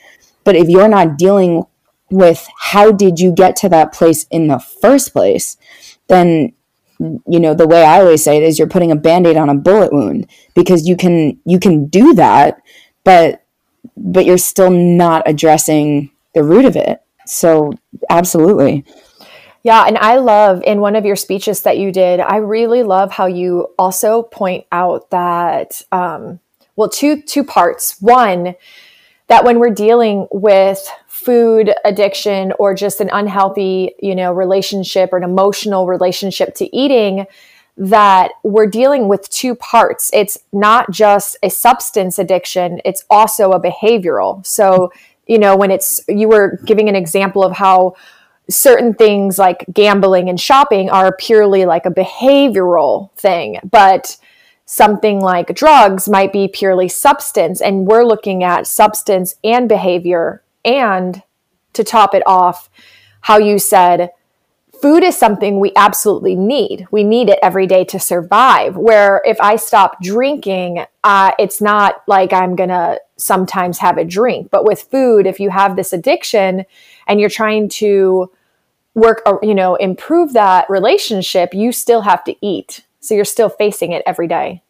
but 0.48 0.56
if 0.56 0.70
you're 0.70 0.88
not 0.88 1.18
dealing 1.18 1.66
with 2.10 2.48
how 2.58 2.90
did 2.90 3.20
you 3.20 3.34
get 3.34 3.58
to 3.58 3.68
that 3.68 3.92
place 3.92 4.26
in 4.32 4.48
the 4.48 4.60
first 4.60 5.12
place, 5.12 5.58
then 6.08 6.54
you 7.00 7.38
know 7.38 7.54
the 7.54 7.68
way 7.68 7.84
I 7.84 8.00
always 8.00 8.24
say 8.24 8.38
it 8.38 8.44
is 8.44 8.58
you're 8.58 8.70
putting 8.70 8.90
a 8.90 8.96
band-aid 8.96 9.36
on 9.36 9.50
a 9.50 9.56
bullet 9.56 9.92
wound 9.92 10.26
because 10.56 10.88
you 10.88 10.96
can 10.96 11.38
you 11.44 11.60
can 11.60 11.88
do 11.88 12.14
that, 12.14 12.62
but 13.04 13.44
but 13.98 14.26
you're 14.26 14.38
still 14.38 14.72
not 14.72 15.24
addressing 15.26 16.12
the 16.34 16.44
root 16.44 16.64
of 16.64 16.78
it. 16.78 17.02
So, 17.26 17.74
absolutely. 18.10 18.86
Yeah, 19.64 19.84
and 19.84 19.98
I 19.98 20.16
love 20.16 20.64
in 20.66 20.80
one 20.80 20.96
of 20.96 21.04
your 21.04 21.18
speeches 21.18 21.64
that 21.64 21.78
you 21.78 21.92
did, 21.92 22.22
I 22.22 22.38
really 22.38 22.84
love 22.84 23.12
how 23.12 23.26
you 23.26 23.68
also 23.78 24.24
point 24.24 24.66
out 24.72 25.10
that 25.10 25.82
um, 25.92 26.40
well, 26.78 26.88
two 26.88 27.22
two 27.22 27.44
parts. 27.44 28.00
One, 28.00 28.56
that 29.28 29.44
when 29.44 29.60
we're 29.60 29.70
dealing 29.74 30.28
with 30.32 30.90
food 31.08 31.74
addiction 31.84 32.54
or 32.60 32.74
just 32.74 33.02
an 33.02 33.10
unhealthy, 33.12 33.94
you 34.00 34.16
know, 34.16 34.32
relationship 34.32 35.12
or 35.12 35.18
an 35.18 35.24
emotional 35.24 35.86
relationship 35.86 36.56
to 36.56 36.76
eating, 36.76 37.26
that 37.76 38.32
we're 38.44 38.68
dealing 38.68 39.08
with 39.08 39.30
two 39.30 39.54
parts. 39.54 40.10
It's 40.14 40.38
not 40.52 40.90
just 40.90 41.38
a 41.44 41.50
substance 41.50 42.18
addiction, 42.18 42.82
it's 42.86 43.04
also 43.10 43.52
a 43.52 43.62
behavioral. 43.62 44.46
So, 44.46 44.92
you 45.28 45.38
know, 45.38 45.56
when 45.56 45.70
it's, 45.70 46.02
you 46.08 46.28
were 46.28 46.60
giving 46.66 46.90
an 46.90 46.96
example 46.96 47.44
of 47.44 47.52
how 47.52 47.96
certain 48.50 48.94
things 48.94 49.38
like 49.38 49.66
gambling 49.74 50.30
and 50.30 50.40
shopping 50.40 50.90
are 50.90 51.16
purely 51.16 51.66
like 51.66 51.86
a 51.86 51.92
behavioral 51.92 53.12
thing, 53.12 53.60
but 53.70 54.18
something 54.70 55.22
like 55.22 55.56
drugs 55.56 56.10
might 56.10 56.34
be 56.34 56.48
purely 56.48 56.90
substance. 56.90 57.62
And 57.62 57.88
we're 57.88 58.04
looking 58.04 58.44
at 58.44 58.68
substance 58.68 59.36
and 59.44 59.68
behavior. 59.68 60.44
And 60.64 61.24
to 61.72 61.84
top 61.86 62.14
it 62.14 62.22
off, 62.28 62.70
how 63.22 63.38
you 63.38 63.60
said, 63.60 64.12
food 64.82 65.04
is 65.04 65.18
something 65.18 65.60
we 65.60 65.72
absolutely 65.78 66.36
need. 66.36 66.86
We 66.92 67.06
need 67.06 67.30
it 67.30 67.40
every 67.42 67.66
day 67.66 67.86
to 67.86 68.00
survive. 68.00 68.76
Where 68.76 69.22
if 69.26 69.40
I 69.40 69.56
stop 69.56 70.02
drinking, 70.02 70.86
uh, 71.02 71.32
it's 71.40 71.62
not 71.62 72.04
like 72.06 72.34
I'm 72.34 72.58
to 72.58 73.00
sometimes 73.16 73.78
have 73.80 73.98
a 73.98 74.04
drink. 74.04 74.50
But 74.52 74.66
with 74.66 74.82
food, 74.92 75.26
if 75.26 75.40
you 75.40 75.50
have 75.50 75.78
this 75.78 75.94
addiction 75.94 76.66
and 77.08 77.22
you're 77.22 77.30
trying 77.30 77.70
to 77.70 78.30
work, 78.96 79.22
or, 79.26 79.40
you 79.42 79.56
know, 79.56 79.76
improve 79.76 80.34
that 80.34 80.70
relationship, 80.70 81.54
you 81.54 81.72
still 81.72 82.02
have 82.02 82.26
to 82.26 82.36
eat. 82.42 82.84
So 83.08 83.16
you're 83.16 83.26
still 83.26 83.50
facing 83.50 83.92
it 83.94 84.04
every 84.06 84.28
day. 84.28 84.64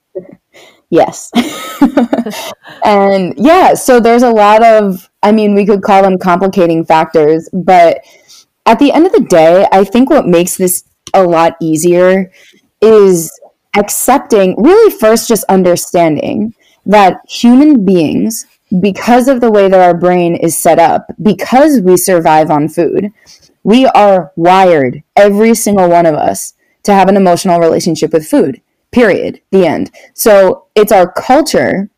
Yes. 0.90 1.32
and 2.86 3.34
yeah, 3.38 3.74
so 3.74 4.00
there's 4.00 4.24
a 4.24 4.30
lot 4.30 4.64
of, 4.64 5.10
I 5.22 5.32
mean, 5.32 5.54
we 5.54 5.66
could 5.66 5.82
call 5.82 6.02
them 6.02 6.18
complicating 6.18 6.86
factors, 6.86 7.50
but 7.52 8.02
at 8.66 8.80
the 8.80 8.92
end 8.92 9.06
of 9.06 9.12
the 9.12 9.22
day, 9.22 9.68
I 9.72 9.84
think 9.84 10.10
what 10.10 10.28
makes 10.28 10.56
this 10.56 10.84
a 11.14 11.24
lot 11.24 11.58
easier 11.62 12.32
is 12.82 13.32
accepting, 13.76 14.56
really, 14.62 14.92
first, 14.92 15.28
just 15.28 15.44
understanding 15.46 16.54
that 16.86 17.20
human 17.28 17.86
beings, 17.86 18.46
because 18.82 19.28
of 19.28 19.42
the 19.42 19.52
way 19.52 19.70
that 19.70 19.80
our 19.80 19.98
brain 19.98 20.36
is 20.36 20.58
set 20.58 20.80
up, 20.80 21.08
because 21.22 21.82
we 21.82 21.98
survive 21.98 22.50
on 22.50 22.68
food, 22.68 23.12
we 23.64 23.86
are 23.88 24.32
wired, 24.36 25.04
every 25.16 25.54
single 25.54 25.90
one 25.90 26.06
of 26.06 26.16
us, 26.16 26.54
to 26.88 26.94
have 26.94 27.10
an 27.10 27.18
emotional 27.18 27.60
relationship 27.60 28.12
with 28.12 28.28
food. 28.28 28.62
Period. 28.92 29.42
The 29.52 29.66
end. 29.66 29.92
So 30.14 30.68
it's 30.74 30.92
our 30.92 31.12
culture 31.12 31.90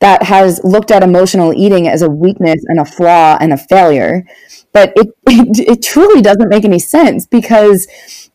that 0.00 0.24
has 0.24 0.60
looked 0.64 0.90
at 0.90 1.04
emotional 1.04 1.54
eating 1.54 1.86
as 1.86 2.02
a 2.02 2.10
weakness 2.10 2.64
and 2.66 2.80
a 2.80 2.84
flaw 2.84 3.38
and 3.40 3.52
a 3.52 3.56
failure. 3.56 4.26
But 4.72 4.92
it, 4.96 5.08
it, 5.26 5.58
it 5.60 5.82
truly 5.82 6.20
doesn't 6.20 6.48
make 6.48 6.64
any 6.64 6.80
sense 6.80 7.24
because, 7.24 7.86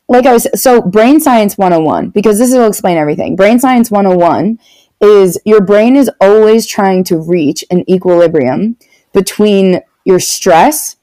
like 0.07 0.25
I 0.25 0.31
was, 0.31 0.47
so 0.55 0.81
brain 0.81 1.19
science 1.19 1.57
101, 1.57 2.11
because 2.11 2.39
this 2.39 2.51
will 2.51 2.67
explain 2.67 2.97
everything. 2.97 3.35
Brain 3.35 3.59
science 3.59 3.91
101 3.91 4.57
is 5.01 5.39
your 5.45 5.61
brain 5.61 5.97
is 5.97 6.09
always 6.21 6.65
trying 6.65 7.03
to 7.03 7.17
reach 7.17 7.65
an 7.69 7.87
equilibrium 7.89 8.77
between 9.13 9.81
your 10.05 10.21
stress 10.21 10.95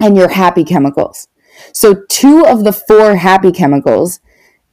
and 0.00 0.16
your 0.16 0.28
happy 0.28 0.62
chemicals. 0.62 1.26
So, 1.72 2.04
two 2.08 2.46
of 2.46 2.62
the 2.62 2.72
four 2.72 3.16
happy 3.16 3.50
chemicals 3.50 4.20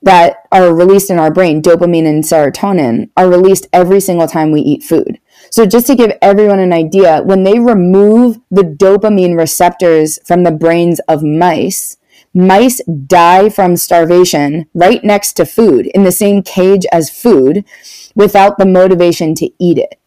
that 0.05 0.47
are 0.51 0.73
released 0.73 1.09
in 1.09 1.19
our 1.19 1.31
brain, 1.31 1.61
dopamine 1.61 2.07
and 2.07 2.23
serotonin, 2.23 3.09
are 3.17 3.27
released 3.27 3.67
every 3.73 3.99
single 3.99 4.27
time 4.27 4.51
we 4.51 4.61
eat 4.61 4.83
food. 4.83 5.19
So, 5.49 5.65
just 5.65 5.87
to 5.87 5.95
give 5.95 6.17
everyone 6.21 6.59
an 6.59 6.71
idea, 6.71 7.21
when 7.23 7.43
they 7.43 7.59
remove 7.59 8.39
the 8.49 8.63
dopamine 8.63 9.37
receptors 9.37 10.19
from 10.25 10.43
the 10.43 10.51
brains 10.51 10.99
of 11.07 11.23
mice, 11.23 11.97
mice 12.33 12.81
die 13.07 13.49
from 13.49 13.77
starvation 13.77 14.67
right 14.73 15.03
next 15.03 15.33
to 15.33 15.45
food 15.45 15.87
in 15.87 16.03
the 16.03 16.11
same 16.11 16.43
cage 16.43 16.85
as 16.91 17.09
food 17.09 17.65
without 18.13 18.57
the 18.57 18.65
motivation 18.65 19.33
to 19.35 19.49
eat 19.59 19.77
it. 19.77 19.99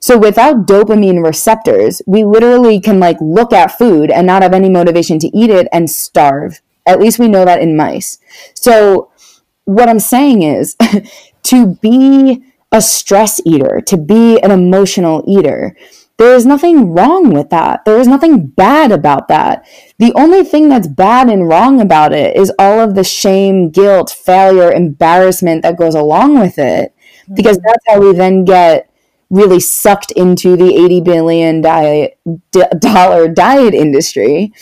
So 0.00 0.16
without 0.18 0.66
dopamine 0.66 1.24
receptors, 1.24 2.02
we 2.06 2.24
literally 2.24 2.80
can 2.80 3.00
like 3.00 3.18
look 3.20 3.52
at 3.52 3.76
food 3.78 4.10
and 4.10 4.26
not 4.26 4.42
have 4.42 4.54
any 4.54 4.68
motivation 4.68 5.18
to 5.20 5.36
eat 5.36 5.50
it 5.50 5.68
and 5.72 5.90
starve. 5.90 6.60
At 6.86 7.00
least 7.00 7.18
we 7.18 7.28
know 7.28 7.44
that 7.44 7.60
in 7.60 7.76
mice. 7.76 8.18
So 8.54 9.10
what 9.68 9.86
I'm 9.86 10.00
saying 10.00 10.42
is 10.42 10.76
to 11.42 11.74
be 11.82 12.42
a 12.72 12.80
stress 12.80 13.38
eater, 13.44 13.82
to 13.86 13.98
be 13.98 14.40
an 14.40 14.50
emotional 14.50 15.22
eater, 15.28 15.76
there 16.16 16.34
is 16.34 16.46
nothing 16.46 16.94
wrong 16.94 17.34
with 17.34 17.50
that. 17.50 17.84
There 17.84 18.00
is 18.00 18.08
nothing 18.08 18.46
bad 18.46 18.90
about 18.90 19.28
that. 19.28 19.68
The 19.98 20.12
only 20.14 20.42
thing 20.42 20.70
that's 20.70 20.88
bad 20.88 21.28
and 21.28 21.46
wrong 21.46 21.82
about 21.82 22.14
it 22.14 22.34
is 22.34 22.50
all 22.58 22.80
of 22.80 22.94
the 22.94 23.04
shame, 23.04 23.68
guilt, 23.70 24.10
failure, 24.10 24.72
embarrassment 24.72 25.62
that 25.62 25.76
goes 25.76 25.94
along 25.94 26.40
with 26.40 26.58
it. 26.58 26.94
Because 27.32 27.58
mm-hmm. 27.58 27.66
that's 27.66 27.84
how 27.88 28.00
we 28.00 28.14
then 28.14 28.46
get 28.46 28.87
really 29.30 29.60
sucked 29.60 30.10
into 30.12 30.56
the 30.56 30.74
80 30.74 31.00
billion 31.02 31.60
diet, 31.60 32.18
d- 32.50 32.62
dollar 32.78 33.28
diet 33.28 33.74
industry 33.74 34.52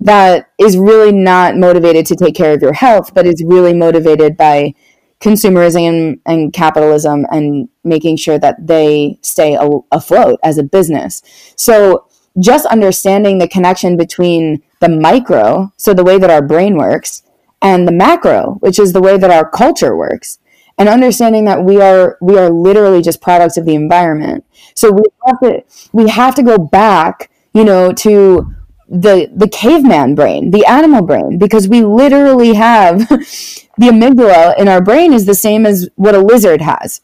that 0.00 0.50
is 0.58 0.76
really 0.76 1.12
not 1.12 1.56
motivated 1.56 2.06
to 2.06 2.16
take 2.16 2.34
care 2.34 2.52
of 2.52 2.62
your 2.62 2.72
health, 2.72 3.14
but 3.14 3.26
is 3.26 3.42
really 3.46 3.72
motivated 3.72 4.36
by 4.36 4.74
consumerism 5.20 6.20
and 6.26 6.52
capitalism 6.52 7.26
and 7.30 7.68
making 7.84 8.16
sure 8.16 8.38
that 8.38 8.66
they 8.66 9.18
stay 9.22 9.54
a- 9.54 9.80
afloat 9.92 10.38
as 10.42 10.58
a 10.58 10.62
business. 10.62 11.22
So 11.56 12.06
just 12.40 12.66
understanding 12.66 13.38
the 13.38 13.48
connection 13.48 13.96
between 13.96 14.62
the 14.80 14.88
micro, 14.88 15.72
so 15.76 15.92
the 15.94 16.04
way 16.04 16.18
that 16.18 16.30
our 16.30 16.42
brain 16.42 16.76
works, 16.76 17.22
and 17.60 17.86
the 17.86 17.92
macro, 17.92 18.58
which 18.60 18.78
is 18.78 18.92
the 18.92 19.00
way 19.00 19.18
that 19.18 19.30
our 19.30 19.48
culture 19.48 19.96
works 19.96 20.38
and 20.78 20.88
understanding 20.88 21.44
that 21.46 21.64
we 21.64 21.80
are 21.80 22.16
we 22.20 22.38
are 22.38 22.50
literally 22.50 23.02
just 23.02 23.20
products 23.20 23.56
of 23.56 23.66
the 23.66 23.74
environment. 23.74 24.44
So 24.74 24.92
we 24.92 25.02
have 25.26 25.40
to 25.40 25.64
we 25.92 26.08
have 26.08 26.34
to 26.36 26.42
go 26.42 26.58
back 26.58 27.30
you 27.52 27.64
know 27.64 27.92
to 27.92 28.54
the 28.88 29.30
the 29.34 29.48
caveman 29.48 30.14
brain 30.14 30.50
the 30.50 30.64
animal 30.64 31.02
brain 31.02 31.36
because 31.36 31.68
we 31.68 31.84
literally 31.84 32.54
have 32.54 33.08
the 33.08 33.88
amygdala 33.88 34.58
in 34.58 34.68
our 34.68 34.82
brain 34.82 35.12
is 35.12 35.26
the 35.26 35.34
same 35.34 35.66
as 35.66 35.88
what 35.96 36.14
a 36.14 36.20
lizard 36.20 36.62
has. 36.62 37.02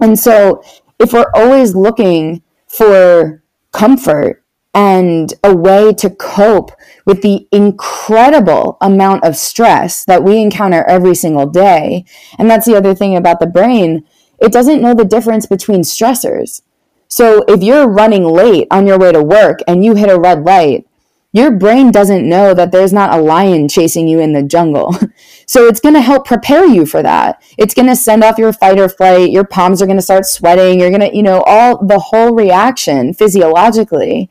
And 0.00 0.18
so 0.18 0.62
if 0.98 1.12
we're 1.12 1.30
always 1.34 1.74
looking 1.74 2.42
for 2.66 3.42
comfort 3.72 4.44
and 4.74 5.34
a 5.42 5.54
way 5.56 5.92
to 5.94 6.10
cope 6.10 6.72
with 7.04 7.22
the 7.22 7.48
incredible 7.50 8.76
amount 8.80 9.24
of 9.24 9.36
stress 9.36 10.04
that 10.04 10.22
we 10.22 10.40
encounter 10.40 10.84
every 10.84 11.14
single 11.14 11.46
day. 11.46 12.04
And 12.38 12.50
that's 12.50 12.66
the 12.66 12.76
other 12.76 12.94
thing 12.94 13.16
about 13.16 13.40
the 13.40 13.46
brain. 13.46 14.04
It 14.38 14.52
doesn't 14.52 14.82
know 14.82 14.94
the 14.94 15.04
difference 15.04 15.46
between 15.46 15.80
stressors. 15.80 16.62
So 17.08 17.42
if 17.48 17.62
you're 17.62 17.88
running 17.88 18.24
late 18.24 18.68
on 18.70 18.86
your 18.86 18.98
way 18.98 19.12
to 19.12 19.22
work 19.22 19.60
and 19.66 19.84
you 19.84 19.94
hit 19.94 20.10
a 20.10 20.20
red 20.20 20.44
light, 20.44 20.86
your 21.32 21.50
brain 21.50 21.90
doesn't 21.90 22.28
know 22.28 22.54
that 22.54 22.72
there's 22.72 22.92
not 22.92 23.12
a 23.12 23.20
lion 23.20 23.68
chasing 23.68 24.08
you 24.08 24.18
in 24.20 24.32
the 24.32 24.42
jungle. 24.42 24.96
So 25.48 25.64
it's 25.66 25.80
going 25.80 25.94
to 25.94 26.02
help 26.02 26.26
prepare 26.26 26.66
you 26.66 26.84
for 26.84 27.02
that. 27.02 27.42
It's 27.56 27.72
going 27.72 27.88
to 27.88 27.96
send 27.96 28.22
off 28.22 28.36
your 28.36 28.52
fight 28.52 28.78
or 28.78 28.86
flight. 28.86 29.30
Your 29.30 29.44
palms 29.44 29.80
are 29.80 29.86
going 29.86 29.96
to 29.96 30.02
start 30.02 30.26
sweating. 30.26 30.78
You're 30.78 30.90
going 30.90 31.10
to, 31.10 31.16
you 31.16 31.22
know, 31.22 31.42
all 31.46 31.82
the 31.82 31.98
whole 31.98 32.34
reaction 32.34 33.14
physiologically. 33.14 34.28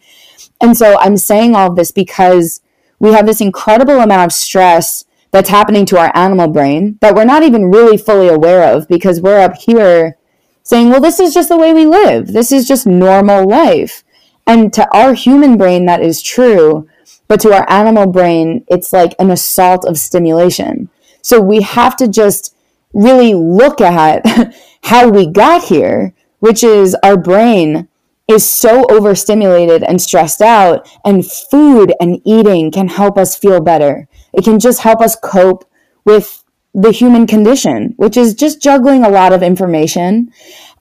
And 0.61 0.77
so 0.77 0.97
I'm 0.99 1.17
saying 1.17 1.55
all 1.55 1.73
this 1.73 1.91
because 1.91 2.61
we 2.99 3.13
have 3.13 3.25
this 3.25 3.41
incredible 3.41 3.99
amount 3.99 4.25
of 4.25 4.33
stress 4.33 5.05
that's 5.31 5.49
happening 5.49 5.85
to 5.87 5.97
our 5.97 6.11
animal 6.15 6.47
brain 6.47 6.97
that 7.01 7.15
we're 7.15 7.25
not 7.25 7.43
even 7.43 7.69
really 7.69 7.97
fully 7.97 8.27
aware 8.27 8.73
of 8.73 8.87
because 8.87 9.21
we're 9.21 9.39
up 9.39 9.55
here 9.55 10.17
saying, 10.63 10.89
well, 10.89 11.01
this 11.01 11.19
is 11.19 11.33
just 11.33 11.49
the 11.49 11.57
way 11.57 11.73
we 11.73 11.85
live. 11.85 12.27
This 12.27 12.51
is 12.51 12.67
just 12.67 12.87
normal 12.87 13.47
life. 13.47 14.03
And 14.45 14.73
to 14.73 14.87
our 14.95 15.13
human 15.13 15.57
brain, 15.57 15.85
that 15.85 16.01
is 16.01 16.21
true. 16.21 16.89
But 17.27 17.41
to 17.41 17.53
our 17.53 17.69
animal 17.69 18.07
brain, 18.07 18.65
it's 18.67 18.93
like 18.93 19.13
an 19.19 19.29
assault 19.29 19.85
of 19.85 19.97
stimulation. 19.97 20.89
So 21.21 21.41
we 21.41 21.61
have 21.61 21.95
to 21.97 22.07
just 22.07 22.55
really 22.93 23.33
look 23.33 23.81
at 23.81 24.25
how 24.83 25.09
we 25.09 25.27
got 25.27 25.65
here, 25.65 26.13
which 26.39 26.63
is 26.63 26.95
our 27.03 27.17
brain 27.17 27.87
is 28.27 28.47
so 28.47 28.85
overstimulated 28.89 29.83
and 29.83 30.01
stressed 30.01 30.41
out, 30.41 30.89
and 31.05 31.25
food 31.25 31.93
and 31.99 32.21
eating 32.25 32.71
can 32.71 32.87
help 32.87 33.17
us 33.17 33.37
feel 33.37 33.61
better. 33.61 34.07
It 34.33 34.43
can 34.43 34.59
just 34.59 34.81
help 34.81 35.01
us 35.01 35.15
cope 35.15 35.69
with 36.03 36.43
the 36.73 36.91
human 36.91 37.25
condition, 37.25 37.93
which 37.97 38.17
is 38.17 38.35
just 38.35 38.61
juggling 38.61 39.03
a 39.03 39.09
lot 39.09 39.33
of 39.33 39.41
information. 39.41 40.31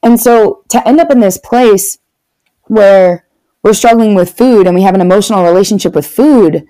And 0.02 0.20
so 0.20 0.64
to 0.68 0.86
end 0.86 1.00
up 1.00 1.10
in 1.10 1.20
this 1.20 1.38
place 1.38 1.98
where 2.64 3.26
we're 3.62 3.72
struggling 3.72 4.14
with 4.14 4.36
food 4.36 4.66
and 4.66 4.74
we 4.74 4.82
have 4.82 4.94
an 4.94 5.00
emotional 5.00 5.44
relationship 5.44 5.94
with 5.94 6.06
food, 6.06 6.66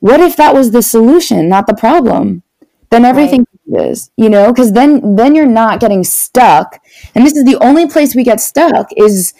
what 0.00 0.20
if 0.20 0.36
that 0.36 0.54
was 0.54 0.70
the 0.70 0.82
solution, 0.82 1.48
not 1.48 1.66
the 1.66 1.74
problem? 1.74 2.42
Then 2.90 3.04
everything 3.04 3.46
right. 3.66 3.88
is, 3.88 4.10
you 4.16 4.28
know, 4.28 4.52
because 4.52 4.72
then 4.72 5.16
then 5.16 5.34
you're 5.34 5.46
not 5.46 5.80
getting 5.80 6.04
stuck. 6.04 6.80
And 7.14 7.24
this 7.24 7.36
is 7.36 7.44
the 7.44 7.62
only 7.62 7.86
place 7.86 8.14
we 8.14 8.24
get 8.24 8.40
stuck 8.40 8.88
is 8.96 9.34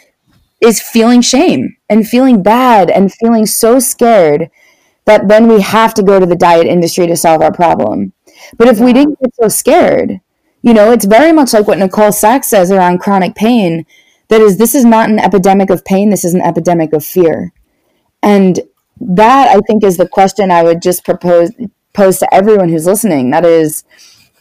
is 0.61 0.81
feeling 0.81 1.21
shame 1.21 1.77
and 1.89 2.09
feeling 2.09 2.43
bad 2.43 2.91
and 2.91 3.13
feeling 3.13 3.47
so 3.47 3.79
scared 3.79 4.51
that 5.05 5.29
then 5.29 5.49
we 5.49 5.61
have 5.61 5.95
to 5.95 6.03
go 6.03 6.21
to 6.21 6.27
the 6.27 6.37
diet 6.37 6.67
industry 6.67 7.07
to 7.07 7.17
solve 7.17 7.41
our 7.41 7.53
problem. 7.53 8.13
But 8.57 8.69
if 8.69 8.79
yeah. 8.79 8.85
we 8.85 8.93
didn't 8.93 9.21
get 9.21 9.35
so 9.35 9.49
scared, 9.49 10.21
you 10.63 10.75
know, 10.75 10.91
it's 10.91 11.05
very 11.05 11.33
much 11.33 11.53
like 11.53 11.67
what 11.67 11.79
Nicole 11.79 12.13
Sachs 12.13 12.49
says 12.51 12.71
around 12.71 12.99
chronic 12.99 13.35
pain 13.35 13.87
that 14.29 14.41
is, 14.41 14.59
this 14.59 14.75
is 14.75 14.85
not 14.85 15.09
an 15.09 15.19
epidemic 15.19 15.71
of 15.71 15.85
pain, 15.85 16.11
this 16.11 16.25
is 16.25 16.35
an 16.35 16.43
epidemic 16.43 16.93
of 16.93 17.05
fear. 17.05 17.53
And 18.23 18.61
that, 19.01 19.49
I 19.49 19.61
think, 19.61 19.85
is 19.85 19.97
the 19.97 20.09
question 20.09 20.51
I 20.51 20.63
would 20.63 20.83
just 20.83 21.05
propose 21.05 21.53
pose 21.95 22.19
to 22.19 22.35
everyone 22.35 22.69
who's 22.69 22.87
listening. 22.87 23.31
That 23.31 23.45
is, 23.45 23.85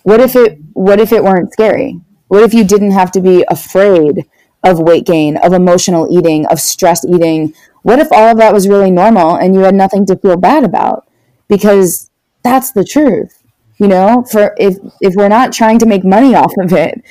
what 0.03 0.19
if 0.19 0.35
it 0.35 0.59
what 0.73 0.99
if 0.99 1.11
it 1.11 1.23
weren't 1.23 1.53
scary? 1.53 1.99
What 2.27 2.43
if 2.43 2.53
you 2.53 2.63
didn't 2.63 2.91
have 2.91 3.11
to 3.13 3.21
be 3.21 3.45
afraid 3.49 4.25
of 4.63 4.79
weight 4.79 5.05
gain, 5.05 5.37
of 5.37 5.53
emotional 5.53 6.07
eating, 6.11 6.45
of 6.47 6.59
stress 6.59 7.05
eating? 7.05 7.53
What 7.83 7.99
if 7.99 8.11
all 8.11 8.31
of 8.31 8.37
that 8.37 8.53
was 8.53 8.67
really 8.67 8.91
normal 8.91 9.35
and 9.35 9.55
you 9.55 9.61
had 9.61 9.75
nothing 9.75 10.05
to 10.07 10.15
feel 10.17 10.37
bad 10.37 10.63
about? 10.63 11.07
Because 11.47 12.09
that's 12.43 12.71
the 12.71 12.83
truth. 12.83 13.43
You 13.77 13.87
know, 13.87 14.25
for 14.31 14.55
if 14.57 14.77
if 15.01 15.13
we're 15.15 15.27
not 15.29 15.53
trying 15.53 15.79
to 15.79 15.85
make 15.85 16.03
money 16.03 16.33
off 16.33 16.53
of 16.57 16.73
it, 16.73 17.01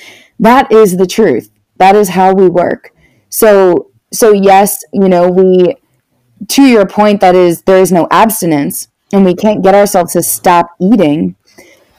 that 0.41 0.71
is 0.73 0.97
the 0.97 1.07
truth. 1.07 1.51
That 1.77 1.95
is 1.95 2.11
how 2.11 2.35
we 2.35 2.49
work. 2.49 2.93
So 3.29 3.91
so 4.13 4.33
yes, 4.33 4.83
you 4.93 5.09
know, 5.09 5.29
we 5.31 5.77
to 6.49 6.63
your 6.63 6.87
point 6.87 7.21
that 7.21 7.35
is 7.35 7.63
there 7.63 7.79
is 7.79 7.93
no 7.93 8.09
abstinence 8.11 8.89
and 9.13 9.25
we 9.25 9.35
can't 9.35 9.63
get 9.63 9.75
ourselves 9.75 10.13
to 10.15 10.23
stop 10.23 10.71
eating. 10.81 11.37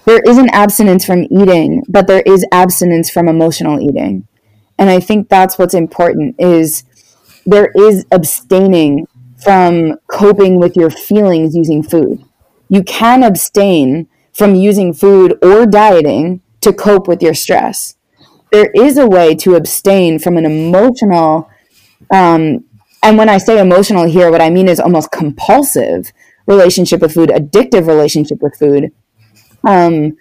There 0.06 0.22
isn't 0.26 0.50
abstinence 0.54 1.06
from 1.06 1.24
eating, 1.24 1.84
but 1.88 2.08
there 2.08 2.24
is 2.26 2.46
abstinence 2.52 3.10
from 3.10 3.28
emotional 3.28 3.80
eating. 3.80 4.28
And 4.78 4.90
I 4.90 5.00
think 5.00 5.30
that's 5.30 5.58
what's 5.58 5.74
important 5.74 6.36
is 6.40 6.84
there 7.46 7.72
is 7.76 8.06
abstaining 8.12 9.08
from 9.44 9.96
coping 10.08 10.60
with 10.60 10.76
your 10.76 10.90
feelings 10.90 11.56
using 11.56 11.84
food. 11.84 12.24
You 12.70 12.84
can 12.84 13.24
abstain 13.24 14.08
from 14.34 14.56
using 14.56 14.94
food 14.94 15.38
or 15.42 15.66
dieting 15.66 16.42
to 16.62 16.74
cope 16.74 17.08
with 17.08 17.22
your 17.22 17.34
stress 17.34 17.98
there 18.52 18.72
is 18.74 18.98
a 18.98 19.08
way 19.08 19.36
to 19.36 19.56
abstain 19.56 20.20
from 20.20 20.38
an 20.38 20.46
emotional 20.46 21.50
um, 22.12 22.64
and 23.04 23.18
when 23.18 23.30
i 23.30 23.38
say 23.38 23.60
emotional 23.60 24.06
here 24.06 24.32
what 24.32 24.42
i 24.42 24.50
mean 24.50 24.68
is 24.68 24.80
almost 24.80 25.12
compulsive 25.12 26.12
relationship 26.46 27.02
with 27.02 27.14
food 27.14 27.30
addictive 27.30 27.88
relationship 27.88 28.42
with 28.42 28.58
food 28.58 28.92
um, 29.68 30.16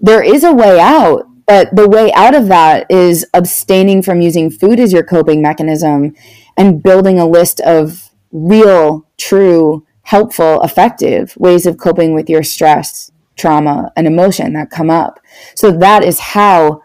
there 0.00 0.22
is 0.22 0.44
a 0.44 0.52
way 0.52 0.78
out 0.78 1.26
but 1.46 1.74
the 1.74 1.88
way 1.88 2.12
out 2.12 2.34
of 2.34 2.48
that 2.48 2.86
is 2.90 3.26
abstaining 3.34 4.02
from 4.02 4.20
using 4.20 4.50
food 4.50 4.80
as 4.80 4.92
your 4.92 5.04
coping 5.04 5.42
mechanism 5.42 6.14
and 6.56 6.82
building 6.82 7.18
a 7.18 7.26
list 7.26 7.60
of 7.60 8.10
real 8.32 9.06
true 9.16 9.86
helpful 10.02 10.62
effective 10.62 11.34
ways 11.36 11.66
of 11.66 11.78
coping 11.78 12.14
with 12.14 12.28
your 12.28 12.42
stress 12.42 13.10
trauma 13.36 13.92
and 13.96 14.06
emotion 14.06 14.52
that 14.52 14.70
come 14.70 14.90
up 14.90 15.18
so 15.54 15.70
that 15.70 16.04
is 16.04 16.18
how 16.20 16.82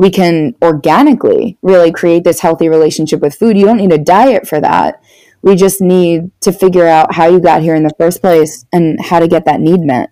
we 0.00 0.08
can 0.08 0.54
organically 0.62 1.58
really 1.60 1.92
create 1.92 2.24
this 2.24 2.40
healthy 2.40 2.70
relationship 2.70 3.20
with 3.20 3.34
food. 3.34 3.58
You 3.58 3.66
don't 3.66 3.76
need 3.76 3.92
a 3.92 3.98
diet 3.98 4.48
for 4.48 4.58
that. 4.58 5.02
We 5.42 5.56
just 5.56 5.82
need 5.82 6.30
to 6.40 6.52
figure 6.52 6.86
out 6.86 7.12
how 7.16 7.26
you 7.26 7.38
got 7.38 7.60
here 7.60 7.74
in 7.74 7.82
the 7.82 7.92
first 7.98 8.22
place 8.22 8.64
and 8.72 8.98
how 8.98 9.20
to 9.20 9.28
get 9.28 9.44
that 9.44 9.60
need 9.60 9.80
met. 9.80 10.08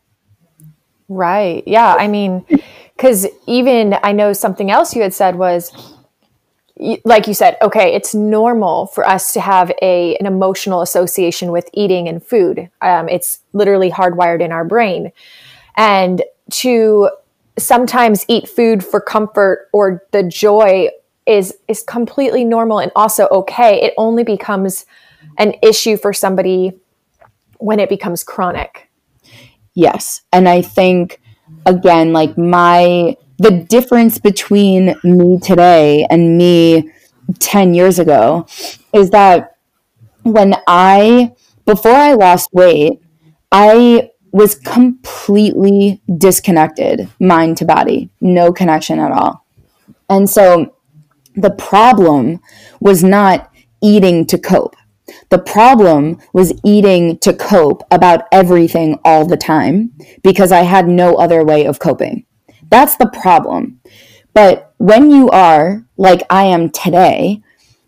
Right. 1.09 1.67
Yeah. 1.67 1.95
I 1.99 2.07
mean, 2.07 2.45
because 2.99 3.29
even 3.47 3.97
I 4.03 4.11
know 4.11 4.33
something 4.33 4.73
else 4.73 4.95
you 4.97 5.03
had 5.03 5.15
said 5.15 5.37
was, 5.37 5.73
like 7.05 7.29
you 7.29 7.35
said, 7.35 7.57
okay, 7.63 7.95
it's 7.95 8.13
normal 8.13 8.87
for 8.89 9.07
us 9.07 9.33
to 9.35 9.41
have 9.41 9.71
a 9.81 10.17
an 10.17 10.27
emotional 10.27 10.83
association 10.83 11.53
with 11.53 11.71
eating 11.73 12.09
and 12.09 12.23
food. 12.23 12.69
Um, 12.83 13.09
it's 13.09 13.39
literally 13.53 13.91
hardwired 13.91 14.43
in 14.43 14.51
our 14.51 14.65
brain, 14.65 15.13
and 15.77 16.23
to 16.51 17.11
sometimes 17.57 18.25
eat 18.29 18.49
food 18.49 18.85
for 18.85 19.01
comfort 19.01 19.69
or 19.73 20.03
the 20.11 20.25
joy 20.25 20.89
is 21.25 21.55
is 21.69 21.85
completely 21.85 22.43
normal 22.43 22.81
and 22.81 22.91
also 22.97 23.29
okay. 23.29 23.81
It 23.81 23.95
only 23.97 24.25
becomes 24.25 24.87
an 25.37 25.55
issue 25.63 25.97
for 25.97 26.13
somebody 26.13 26.73
when 27.59 27.79
it 27.79 27.89
becomes 27.89 28.25
chronic. 28.25 28.91
Yes. 29.75 30.23
And 30.33 30.49
I 30.49 30.63
think 30.63 31.21
again 31.67 32.13
like 32.13 32.37
my 32.37 33.17
the 33.39 33.51
difference 33.51 34.19
between 34.19 34.97
me 35.05 35.39
today 35.39 36.07
and 36.11 36.37
me 36.37 36.91
10 37.39 37.75
years 37.75 37.99
ago 37.99 38.47
is 38.93 39.11
that 39.11 39.57
when 40.23 40.55
I 40.67 41.33
before 41.65 41.93
I 41.93 42.15
lost 42.15 42.49
weight, 42.53 43.01
I 43.53 44.11
was 44.33 44.55
completely 44.55 46.03
disconnected, 46.17 47.09
mind 47.21 47.59
to 47.59 47.65
body, 47.65 48.11
no 48.21 48.53
connection 48.53 48.99
at 48.99 49.13
all. 49.13 49.45
And 50.09 50.29
so 50.29 50.75
the 51.37 51.51
problem 51.51 52.41
was 52.81 53.05
not 53.05 53.53
eating 53.83 54.27
to 54.27 54.39
cope. 54.39 54.77
The 55.31 55.39
problem 55.39 56.19
was 56.33 56.59
eating 56.65 57.19
to 57.19 57.35
cope 57.35 57.83
about 57.91 58.25
everything 58.33 58.99
all 59.05 59.27
the 59.27 59.37
time 59.37 59.93
because 60.23 60.53
I 60.53 60.63
had 60.63 60.89
no 60.89 61.17
other 61.17 61.45
way 61.45 61.67
of 61.67 61.79
coping. 61.79 62.25
That's 62.71 62.97
the 62.97 63.09
problem. 63.09 63.81
But 64.33 64.75
when 64.79 65.11
you 65.11 65.29
are, 65.31 65.85
like 65.97 66.23
I 66.31 66.45
am 66.45 66.71
today, 66.71 67.43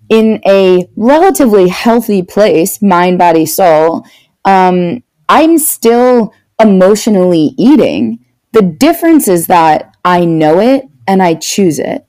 in 0.09 0.41
a 0.47 0.89
relatively 0.97 1.69
healthy 1.69 2.23
place, 2.23 2.83
mind, 2.83 3.19
body, 3.19 3.47
soul, 3.47 4.05
um, 4.45 5.03
I'm 5.29 5.57
still 5.59 6.35
emotionally 6.61 7.55
eating. 7.57 8.25
The 8.53 8.63
difference 8.63 9.29
is 9.29 9.47
that 9.47 9.97
I 10.05 10.25
know 10.25 10.59
it 10.59 10.85
and 11.07 11.23
I 11.23 11.35
choose 11.35 11.79
it. 11.79 12.05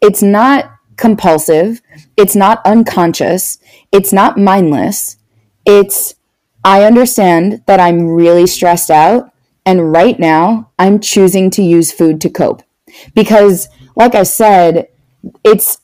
It's 0.00 0.22
not 0.22 0.72
compulsive. 0.96 1.80
It's 2.16 2.34
not 2.34 2.60
unconscious. 2.64 3.58
It's 3.92 4.12
not 4.12 4.38
mindless. 4.38 5.16
It's, 5.64 6.14
I 6.64 6.84
understand 6.84 7.62
that 7.66 7.80
I'm 7.80 8.06
really 8.06 8.46
stressed 8.46 8.90
out. 8.90 9.30
And 9.64 9.92
right 9.92 10.18
now, 10.18 10.70
I'm 10.78 11.00
choosing 11.00 11.50
to 11.50 11.62
use 11.62 11.92
food 11.92 12.20
to 12.22 12.30
cope. 12.30 12.62
Because, 13.14 13.68
like 13.96 14.14
I 14.14 14.22
said, 14.22 14.88
it's, 15.44 15.78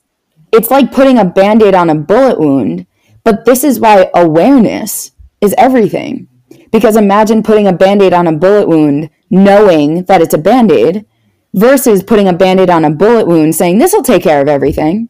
it's 0.53 0.71
like 0.71 0.93
putting 0.93 1.19
a 1.19 1.25
band 1.25 1.63
aid 1.63 1.75
on 1.75 1.91
a 1.91 1.95
bullet 1.95 2.39
wound. 2.39 2.87
But 3.25 3.45
this 3.45 3.65
is 3.65 3.81
why 3.81 4.11
awareness 4.15 5.13
is 5.41 5.55
everything. 5.59 6.29
Because 6.73 6.97
imagine 6.97 7.43
putting 7.43 7.67
a 7.67 7.73
band 7.73 8.03
aid 8.03 8.13
on 8.13 8.27
a 8.27 8.33
bullet 8.33 8.69
wound 8.69 9.11
knowing 9.31 10.05
that 10.05 10.21
it's 10.21 10.35
a 10.35 10.39
band 10.39 10.73
aid 10.73 11.07
versus 11.53 12.03
putting 12.03 12.29
a 12.29 12.33
band 12.33 12.61
aid 12.61 12.71
on 12.71 12.85
a 12.85 12.91
bullet 12.91 13.27
wound 13.27 13.55
saying, 13.55 13.79
this 13.79 13.93
will 13.93 14.03
take 14.03 14.23
care 14.23 14.41
of 14.41 14.49
everything. 14.49 15.09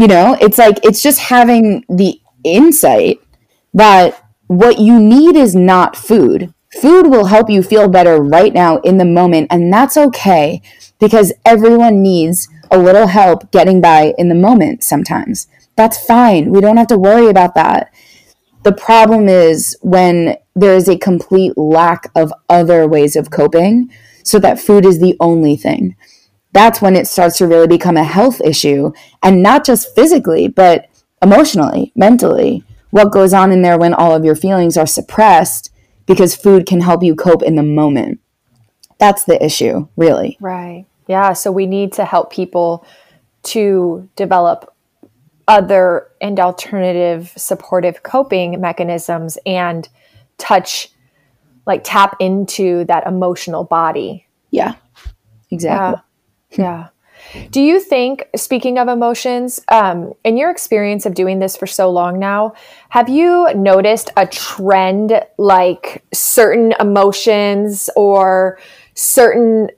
You 0.00 0.06
know, 0.06 0.34
it's 0.40 0.56
like, 0.56 0.82
it's 0.82 1.02
just 1.02 1.18
having 1.20 1.84
the 1.90 2.18
insight 2.42 3.20
that 3.74 4.24
what 4.46 4.78
you 4.78 4.98
need 4.98 5.36
is 5.36 5.54
not 5.54 5.94
food. 5.94 6.54
Food 6.80 7.08
will 7.08 7.26
help 7.26 7.50
you 7.50 7.62
feel 7.62 7.86
better 7.86 8.16
right 8.16 8.54
now 8.54 8.78
in 8.78 8.96
the 8.96 9.04
moment, 9.04 9.48
and 9.50 9.70
that's 9.70 9.98
okay 9.98 10.62
because 10.98 11.34
everyone 11.44 12.00
needs 12.00 12.48
a 12.70 12.78
little 12.78 13.08
help 13.08 13.52
getting 13.52 13.82
by 13.82 14.14
in 14.16 14.30
the 14.30 14.34
moment 14.34 14.82
sometimes. 14.82 15.48
That's 15.76 16.02
fine. 16.02 16.50
We 16.50 16.62
don't 16.62 16.78
have 16.78 16.86
to 16.86 16.96
worry 16.96 17.28
about 17.28 17.54
that. 17.56 17.92
The 18.62 18.72
problem 18.72 19.28
is 19.28 19.76
when 19.82 20.38
there 20.56 20.76
is 20.76 20.88
a 20.88 20.96
complete 20.96 21.58
lack 21.58 22.10
of 22.14 22.32
other 22.48 22.88
ways 22.88 23.16
of 23.16 23.30
coping, 23.30 23.92
so 24.24 24.38
that 24.38 24.58
food 24.58 24.86
is 24.86 24.98
the 24.98 25.18
only 25.20 25.56
thing. 25.56 25.94
That's 26.52 26.82
when 26.82 26.96
it 26.96 27.06
starts 27.06 27.38
to 27.38 27.46
really 27.46 27.68
become 27.68 27.96
a 27.96 28.04
health 28.04 28.40
issue, 28.40 28.92
and 29.22 29.42
not 29.42 29.64
just 29.64 29.94
physically, 29.94 30.48
but 30.48 30.88
emotionally, 31.22 31.92
mentally. 31.94 32.64
What 32.90 33.12
goes 33.12 33.32
on 33.32 33.52
in 33.52 33.62
there 33.62 33.78
when 33.78 33.94
all 33.94 34.14
of 34.14 34.24
your 34.24 34.34
feelings 34.34 34.76
are 34.76 34.86
suppressed 34.86 35.70
because 36.06 36.34
food 36.34 36.66
can 36.66 36.80
help 36.80 37.04
you 37.04 37.14
cope 37.14 37.42
in 37.42 37.54
the 37.54 37.62
moment. 37.62 38.20
That's 38.98 39.24
the 39.24 39.42
issue, 39.42 39.86
really. 39.96 40.36
Right. 40.40 40.86
Yeah. 41.06 41.32
So 41.34 41.52
we 41.52 41.66
need 41.66 41.92
to 41.94 42.04
help 42.04 42.32
people 42.32 42.84
to 43.44 44.08
develop 44.16 44.74
other 45.46 46.08
and 46.20 46.38
alternative 46.38 47.32
supportive 47.36 48.02
coping 48.02 48.60
mechanisms 48.60 49.38
and 49.46 49.88
touch 50.38 50.90
like 51.66 51.82
tap 51.84 52.16
into 52.20 52.84
that 52.86 53.06
emotional 53.06 53.64
body. 53.64 54.26
Yeah. 54.50 54.74
Exactly. 55.50 55.96
Yeah. 55.96 56.00
Yeah. 56.52 56.88
Do 57.50 57.60
you 57.60 57.80
think, 57.80 58.28
speaking 58.34 58.78
of 58.78 58.88
emotions, 58.88 59.60
um, 59.68 60.14
in 60.24 60.36
your 60.36 60.50
experience 60.50 61.06
of 61.06 61.14
doing 61.14 61.38
this 61.38 61.56
for 61.56 61.66
so 61.66 61.90
long 61.90 62.18
now, 62.18 62.54
have 62.88 63.08
you 63.08 63.52
noticed 63.54 64.10
a 64.16 64.26
trend 64.26 65.24
like 65.36 66.02
certain 66.12 66.72
emotions 66.80 67.90
or 67.94 68.58
certain 68.94 69.68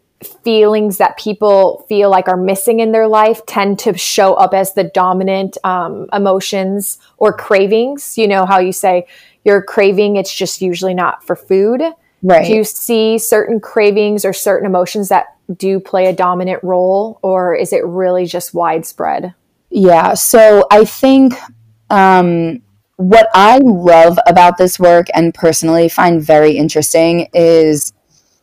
feelings 0.44 0.98
that 0.98 1.18
people 1.18 1.84
feel 1.88 2.10
like 2.10 2.28
are 2.28 2.36
missing 2.36 2.80
in 2.80 2.92
their 2.92 3.08
life 3.08 3.44
tend 3.46 3.78
to 3.80 3.96
show 3.96 4.34
up 4.34 4.54
as 4.54 4.74
the 4.74 4.84
dominant 4.84 5.58
um, 5.64 6.08
emotions 6.12 6.98
or 7.18 7.32
cravings. 7.32 8.16
You 8.16 8.28
know 8.28 8.46
how 8.46 8.60
you 8.60 8.72
say 8.72 9.06
you're 9.44 9.62
craving, 9.62 10.16
it's 10.16 10.32
just 10.32 10.62
usually 10.62 10.94
not 10.94 11.24
for 11.24 11.34
food. 11.34 11.82
Right. 12.22 12.46
Do 12.46 12.54
you 12.54 12.64
see 12.64 13.18
certain 13.18 13.60
cravings 13.60 14.24
or 14.24 14.32
certain 14.32 14.66
emotions 14.66 15.08
that 15.08 15.36
do 15.56 15.80
play 15.80 16.06
a 16.06 16.12
dominant 16.12 16.62
role, 16.62 17.18
or 17.22 17.54
is 17.54 17.72
it 17.72 17.84
really 17.84 18.26
just 18.26 18.54
widespread? 18.54 19.34
Yeah. 19.70 20.14
So 20.14 20.66
I 20.70 20.84
think 20.84 21.34
um, 21.90 22.62
what 22.96 23.28
I 23.34 23.58
love 23.58 24.18
about 24.26 24.56
this 24.56 24.78
work 24.78 25.06
and 25.14 25.34
personally 25.34 25.88
find 25.88 26.22
very 26.22 26.56
interesting 26.56 27.28
is 27.34 27.92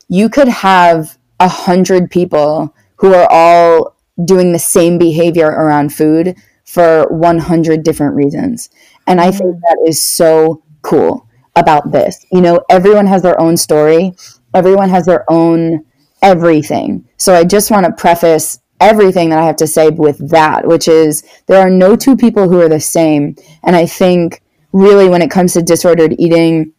you 0.10 0.28
could 0.28 0.50
have 0.50 1.18
a 1.40 1.48
hundred 1.48 2.12
people 2.12 2.76
who 2.98 3.14
are 3.14 3.28
all 3.32 3.96
doing 4.26 4.52
the 4.52 4.60
same 4.60 4.98
behavior 4.98 5.48
around 5.48 5.94
food 5.94 6.36
for 6.66 7.08
100 7.10 7.84
different 7.84 8.16
reasons. 8.16 8.70
And 9.08 9.22
I 9.22 9.32
think 9.32 9.56
mm. 9.56 9.62
that 9.62 9.86
is 9.88 10.04
so 10.04 10.62
cool 10.82 11.29
about 11.56 11.92
this. 11.92 12.26
You 12.32 12.42
know, 12.42 12.64
everyone 12.70 13.08
has 13.08 13.22
their 13.22 13.40
own 13.40 13.58
story, 13.58 14.14
everyone 14.54 14.90
has 14.90 15.06
their 15.06 15.26
own 15.32 15.86
everything. 16.22 17.08
So 17.18 17.34
I 17.34 17.44
just 17.44 17.72
want 17.72 17.86
to 17.86 17.92
preface 17.92 18.60
everything 18.80 19.30
that 19.30 19.40
I 19.40 19.46
have 19.46 19.58
to 19.58 19.68
say 19.68 19.90
with 19.90 20.30
that, 20.30 20.66
which 20.66 20.88
is 20.88 21.24
there 21.48 21.60
are 21.60 21.70
no 21.70 21.96
two 21.96 22.16
people 22.16 22.50
who 22.50 22.62
are 22.62 22.70
the 22.70 22.80
same. 22.80 23.36
And 23.64 23.76
I 23.76 23.86
think 23.86 24.42
really 24.72 25.10
when 25.10 25.22
it 25.22 25.32
comes 25.32 25.54
to 25.54 25.62
disordered 25.62 26.16
eating 26.18 26.74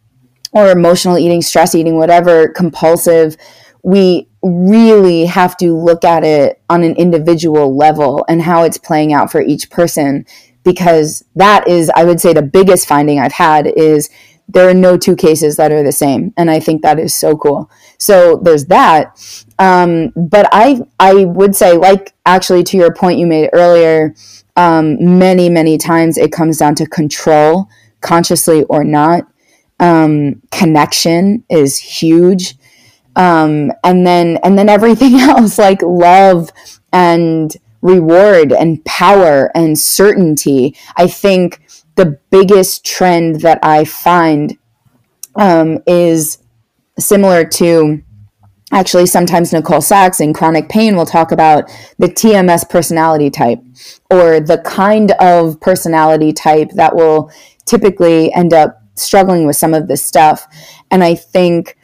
or 0.53 0.71
emotional 0.71 1.19
eating, 1.19 1.43
stress 1.43 1.75
eating, 1.75 1.97
whatever, 1.97 2.49
compulsive, 2.49 3.37
we 3.83 4.29
really 4.43 5.27
have 5.27 5.57
to 5.59 5.77
look 5.77 6.05
at 6.05 6.25
it 6.25 6.61
on 6.71 6.83
an 6.83 6.95
individual 6.97 7.77
level 7.77 8.25
and 8.29 8.43
how 8.43 8.63
it's 8.63 8.79
playing 8.79 9.13
out 9.13 9.31
for 9.31 9.43
each 9.43 9.71
person 9.71 10.25
because 10.65 11.25
that 11.37 11.67
is 11.69 11.91
i 11.95 12.05
would 12.05 12.21
say 12.21 12.33
the 12.33 12.43
biggest 12.43 12.89
finding 12.89 13.19
i've 13.19 13.33
had 13.33 13.67
is 13.67 14.09
there 14.53 14.69
are 14.69 14.75
no 14.75 14.97
two 14.97 15.17
cases 15.17 15.57
that 15.57 15.73
are 15.73 15.83
the 15.83 15.93
same 15.93 16.33
and 16.37 16.51
i 16.51 16.61
think 16.61 16.83
that 16.83 16.99
is 16.99 17.15
so 17.15 17.37
cool. 17.37 17.71
So 17.99 18.41
there's 18.43 18.67
that. 18.67 19.19
Um, 19.59 20.13
but 20.17 20.49
i 20.53 20.81
i 20.99 21.25
would 21.25 21.55
say 21.55 21.73
like 21.73 22.15
actually 22.25 22.65
to 22.65 22.77
your 22.77 22.95
point 22.95 23.19
you 23.19 23.27
made 23.27 23.51
earlier 23.53 24.15
um, 24.57 25.19
many 25.19 25.49
many 25.49 25.79
times 25.79 26.19
it 26.19 26.33
comes 26.33 26.59
down 26.59 26.75
to 26.77 26.87
control 26.87 27.69
consciously 28.01 28.65
or 28.65 28.85
not. 28.85 29.27
Um, 29.79 30.43
connection 30.51 31.45
is 31.49 31.79
huge. 31.79 32.57
Um, 33.17 33.73
and 33.83 34.07
then 34.07 34.39
and 34.43 34.59
then 34.59 34.69
everything 34.69 35.15
else 35.21 35.59
like 35.59 35.83
love 35.83 36.51
and 36.93 37.55
reward 37.83 38.53
and 38.53 38.85
power 38.85 39.51
and 39.55 39.79
certainty. 39.79 40.77
I 40.97 41.07
think 41.07 41.63
the 42.01 42.19
biggest 42.31 42.85
trend 42.85 43.43
that 43.43 43.59
i 43.63 43.85
find 43.85 44.57
um, 45.37 45.79
is 45.87 46.39
similar 46.99 47.45
to 47.45 48.03
actually 48.73 49.05
sometimes 49.05 49.53
nicole 49.53 49.83
sachs 49.83 50.21
in 50.21 50.33
chronic 50.33 50.69
pain 50.71 50.97
will 50.97 51.05
talk 51.05 51.31
about 51.31 51.71
the 51.99 52.09
tms 52.09 52.67
personality 52.69 53.29
type 53.29 53.59
or 54.11 54.41
the 54.41 54.59
kind 54.65 55.11
of 55.21 55.61
personality 55.61 56.33
type 56.33 56.71
that 56.71 56.97
will 56.97 57.31
typically 57.67 58.33
end 58.33 58.55
up 58.55 58.81
struggling 58.95 59.47
with 59.47 59.57
some 59.57 59.73
of 59.73 59.89
this 59.89 60.05
stuff. 60.05 60.47
And 60.91 61.05
i 61.05 61.15
think 61.15 61.77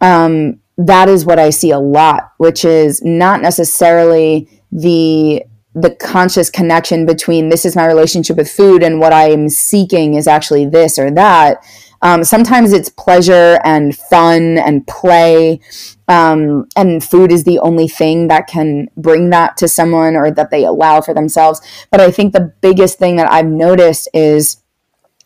um, 0.00 0.60
that 0.76 1.08
is 1.08 1.24
what 1.24 1.38
I 1.38 1.50
see 1.50 1.70
a 1.70 1.78
lot, 1.78 2.32
which 2.38 2.64
is 2.64 3.02
not 3.02 3.40
necessarily 3.40 4.48
the 4.72 5.44
the 5.74 5.90
conscious 5.90 6.50
connection 6.50 7.04
between 7.04 7.48
this 7.48 7.64
is 7.64 7.74
my 7.74 7.86
relationship 7.86 8.36
with 8.36 8.50
food 8.50 8.82
and 8.82 9.00
what 9.00 9.12
I'm 9.12 9.48
seeking 9.48 10.14
is 10.14 10.28
actually 10.28 10.66
this 10.66 10.98
or 10.98 11.10
that. 11.12 11.64
Um, 12.00 12.22
sometimes 12.22 12.72
it's 12.72 12.90
pleasure 12.90 13.58
and 13.64 13.96
fun 13.96 14.58
and 14.58 14.86
play, 14.86 15.60
um, 16.06 16.68
and 16.76 17.02
food 17.02 17.32
is 17.32 17.44
the 17.44 17.58
only 17.60 17.88
thing 17.88 18.28
that 18.28 18.46
can 18.46 18.88
bring 18.96 19.30
that 19.30 19.56
to 19.56 19.68
someone 19.68 20.14
or 20.14 20.30
that 20.30 20.50
they 20.50 20.64
allow 20.64 21.00
for 21.00 21.14
themselves. 21.14 21.62
But 21.90 22.00
I 22.00 22.10
think 22.10 22.32
the 22.32 22.52
biggest 22.60 22.98
thing 22.98 23.16
that 23.16 23.32
I've 23.32 23.46
noticed 23.46 24.08
is 24.12 24.62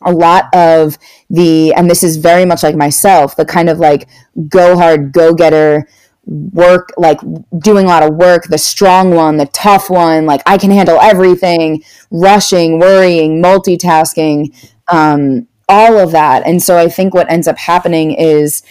a 0.01 0.13
lot 0.13 0.45
of 0.55 0.97
the, 1.29 1.73
and 1.73 1.89
this 1.89 2.01
is 2.01 2.15
very 2.15 2.45
much 2.45 2.63
like 2.63 2.75
myself, 2.75 3.35
the 3.35 3.45
kind 3.45 3.69
of 3.69 3.79
like 3.79 4.07
go 4.47 4.77
hard, 4.77 5.11
go 5.11 5.33
getter 5.33 5.85
work, 6.29 6.93
like 6.97 7.19
doing 7.59 7.85
a 7.85 7.89
lot 7.89 8.03
of 8.03 8.15
work, 8.15 8.45
the 8.45 8.57
strong 8.57 9.11
one, 9.13 9.37
the 9.37 9.47
tough 9.47 9.89
one, 9.89 10.25
like 10.25 10.41
I 10.45 10.57
can 10.57 10.71
handle 10.71 10.99
everything, 11.01 11.83
rushing, 12.11 12.79
worrying, 12.79 13.41
multitasking, 13.41 14.55
um, 14.87 15.47
all 15.67 15.97
of 15.97 16.11
that. 16.11 16.45
And 16.45 16.61
so 16.61 16.77
I 16.77 16.87
think 16.87 17.13
what 17.13 17.31
ends 17.31 17.47
up 17.47 17.57
happening 17.57 18.11
is 18.11 18.63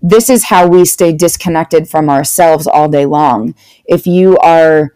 this 0.00 0.28
is 0.28 0.44
how 0.44 0.66
we 0.66 0.84
stay 0.84 1.12
disconnected 1.12 1.88
from 1.88 2.08
ourselves 2.08 2.66
all 2.66 2.88
day 2.88 3.06
long. 3.06 3.54
If 3.84 4.06
you 4.06 4.38
are, 4.38 4.94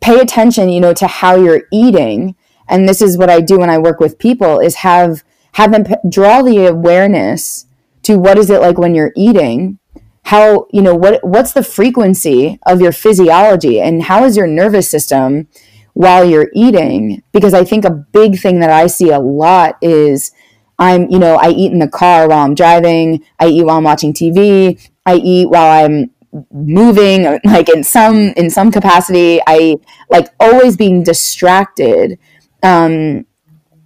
pay 0.00 0.20
attention, 0.20 0.68
you 0.68 0.80
know, 0.80 0.94
to 0.94 1.06
how 1.06 1.36
you're 1.36 1.62
eating 1.72 2.34
and 2.68 2.88
this 2.88 3.00
is 3.00 3.16
what 3.16 3.30
I 3.30 3.40
do 3.40 3.58
when 3.58 3.70
I 3.70 3.78
work 3.78 4.00
with 4.00 4.18
people 4.18 4.60
is 4.60 4.76
have 4.76 5.22
have 5.52 5.72
them 5.72 5.84
p- 5.84 5.94
draw 6.08 6.42
the 6.42 6.66
awareness 6.66 7.66
to 8.02 8.18
what 8.18 8.38
is 8.38 8.50
it 8.50 8.60
like 8.60 8.78
when 8.78 8.94
you're 8.94 9.12
eating 9.16 9.78
how 10.26 10.66
you 10.72 10.82
know 10.82 10.94
what 10.94 11.22
what's 11.24 11.52
the 11.52 11.62
frequency 11.62 12.58
of 12.66 12.80
your 12.80 12.90
physiology 12.90 13.80
and 13.80 14.02
how 14.02 14.24
is 14.24 14.36
your 14.36 14.48
nervous 14.48 14.88
system 14.90 15.46
while 15.94 16.24
you're 16.24 16.50
eating? 16.52 17.22
Because 17.32 17.54
i 17.54 17.64
think 17.64 17.84
a 17.84 17.90
big 17.90 18.38
thing 18.38 18.58
that 18.60 18.70
i 18.70 18.88
see 18.88 19.10
a 19.10 19.20
lot 19.20 19.76
is 19.80 20.32
i'm 20.80 21.08
you 21.10 21.18
know 21.18 21.36
i 21.36 21.50
eat 21.50 21.70
in 21.70 21.78
the 21.78 21.88
car 21.88 22.28
while 22.28 22.44
i'm 22.44 22.54
driving 22.56 23.24
i 23.38 23.46
eat 23.46 23.62
while 23.62 23.78
i'm 23.78 23.84
watching 23.84 24.12
tv 24.12 24.78
i 25.06 25.14
eat 25.14 25.48
while 25.48 25.84
i'm 25.84 26.10
moving 26.52 27.38
like 27.44 27.68
in 27.68 27.84
some 27.84 28.16
in 28.36 28.50
some 28.50 28.72
capacity 28.72 29.40
i 29.46 29.76
like 30.10 30.28
always 30.40 30.76
being 30.76 31.02
distracted 31.04 32.18
um, 32.64 33.24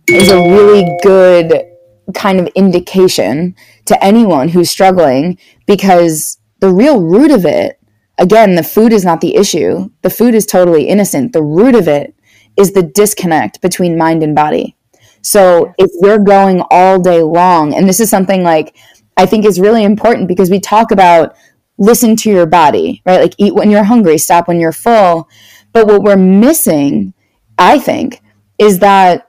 is 0.09 0.31
a 0.31 0.37
really 0.37 0.85
good 1.03 1.67
kind 2.15 2.41
of 2.41 2.47
indication 2.55 3.55
to 3.85 4.05
anyone 4.05 4.49
who's 4.49 4.71
struggling 4.71 5.39
because 5.67 6.40
the 6.61 6.73
real 6.73 7.03
root 7.03 7.31
of 7.31 7.45
it, 7.45 7.81
again, 8.19 8.55
the 8.55 8.63
food 8.63 8.93
is 8.93 9.05
not 9.05 9.21
the 9.21 9.37
issue. 9.37 9.91
The 10.03 10.11
food 10.11 10.35
is 10.35 10.47
totally 10.47 10.89
innocent. 10.89 11.33
The 11.33 11.43
root 11.43 11.75
of 11.75 11.89
it 11.89 12.15
is 12.57 12.73
the 12.73 12.83
disconnect 12.83 13.61
between 13.61 13.99
mind 13.99 14.23
and 14.23 14.35
body. 14.35 14.77
So 15.23 15.75
if 15.79 15.91
you're 16.01 16.19
going 16.19 16.63
all 16.71 17.01
day 17.01 17.23
long, 17.23 17.75
and 17.75 17.89
this 17.89 18.01
is 18.01 18.11
something 18.11 18.43
like 18.43 18.77
I 19.17 19.27
think 19.27 19.45
is 19.45 19.61
really 19.61 19.85
important 19.85 20.29
because 20.29 20.51
we 20.51 20.61
talk 20.61 20.91
about 20.91 21.37
listen 21.79 22.15
to 22.15 22.31
your 22.31 22.47
body, 22.47 23.03
right? 23.05 23.21
Like 23.21 23.35
eat 23.39 23.55
when 23.55 23.71
you're 23.71 23.85
hungry, 23.85 24.19
stop 24.19 24.49
when 24.49 24.61
you're 24.61 24.73
full. 24.73 25.29
But 25.73 25.87
what 25.87 26.03
we're 26.03 26.17
missing, 26.17 27.15
I 27.59 27.79
think, 27.79 28.23
is 28.59 28.79
that 28.81 29.27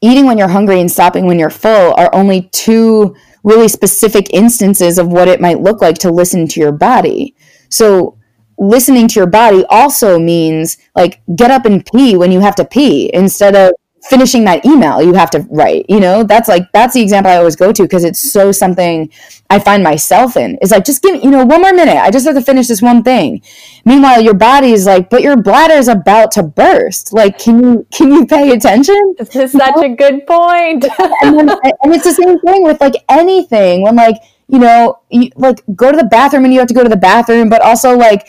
eating 0.00 0.26
when 0.26 0.38
you're 0.38 0.48
hungry 0.48 0.80
and 0.80 0.90
stopping 0.90 1.26
when 1.26 1.38
you're 1.38 1.50
full 1.50 1.94
are 1.94 2.14
only 2.14 2.48
two 2.52 3.14
really 3.44 3.68
specific 3.68 4.32
instances 4.32 4.98
of 4.98 5.08
what 5.08 5.28
it 5.28 5.40
might 5.40 5.60
look 5.60 5.80
like 5.80 5.98
to 5.98 6.10
listen 6.10 6.48
to 6.48 6.60
your 6.60 6.72
body. 6.72 7.34
So, 7.68 8.18
listening 8.56 9.08
to 9.08 9.20
your 9.20 9.26
body 9.26 9.64
also 9.68 10.18
means 10.18 10.78
like 10.94 11.20
get 11.36 11.50
up 11.50 11.66
and 11.66 11.84
pee 11.84 12.16
when 12.16 12.32
you 12.32 12.40
have 12.40 12.54
to 12.56 12.64
pee 12.64 13.10
instead 13.12 13.54
of 13.54 13.72
finishing 14.08 14.44
that 14.44 14.64
email 14.64 15.02
you 15.02 15.14
have 15.14 15.30
to 15.30 15.46
write 15.50 15.86
you 15.88 16.00
know? 16.00 16.22
That's 16.24 16.48
like 16.48 16.70
that's 16.72 16.94
the 16.94 17.02
example 17.02 17.32
i 17.32 17.36
always 17.36 17.56
go 17.56 17.72
to 17.72 17.82
because 17.82 18.04
it's 18.04 18.32
so 18.32 18.52
something 18.52 19.10
i 19.50 19.58
find 19.58 19.82
myself 19.82 20.36
in. 20.36 20.58
Is 20.62 20.70
like 20.70 20.84
just 20.84 21.02
give 21.02 21.22
you 21.22 21.30
know 21.30 21.44
one 21.44 21.62
more 21.62 21.72
minute. 21.72 21.96
I 21.96 22.10
just 22.10 22.26
have 22.26 22.34
to 22.34 22.42
finish 22.42 22.68
this 22.68 22.82
one 22.82 23.02
thing. 23.02 23.42
Meanwhile 23.84 24.20
your 24.22 24.34
body 24.34 24.72
is 24.72 24.86
like 24.86 25.10
but 25.10 25.22
your 25.22 25.36
bladder 25.36 25.74
is 25.74 25.88
about 25.88 26.32
to 26.32 26.42
burst. 26.42 27.12
Like 27.12 27.38
can 27.38 27.62
you 27.62 27.86
can 27.92 28.12
you 28.12 28.26
pay 28.26 28.50
attention? 28.50 29.14
This 29.18 29.34
is 29.36 29.52
such 29.52 29.76
a 29.82 29.88
good 29.88 30.26
point. 30.26 30.86
And, 31.22 31.38
then, 31.38 31.48
and 31.48 31.94
it's 31.94 32.04
the 32.04 32.12
same 32.12 32.38
thing 32.40 32.64
with 32.64 32.80
like 32.80 32.94
anything. 33.08 33.82
When 33.82 33.96
like 33.96 34.16
you 34.48 34.58
know 34.58 35.00
you, 35.10 35.30
like 35.36 35.62
go 35.74 35.90
to 35.90 35.96
the 35.96 36.04
bathroom 36.04 36.44
and 36.44 36.52
you 36.52 36.58
have 36.58 36.68
to 36.68 36.74
go 36.74 36.82
to 36.82 36.88
the 36.88 36.96
bathroom 36.96 37.48
but 37.48 37.62
also 37.62 37.96
like 37.96 38.28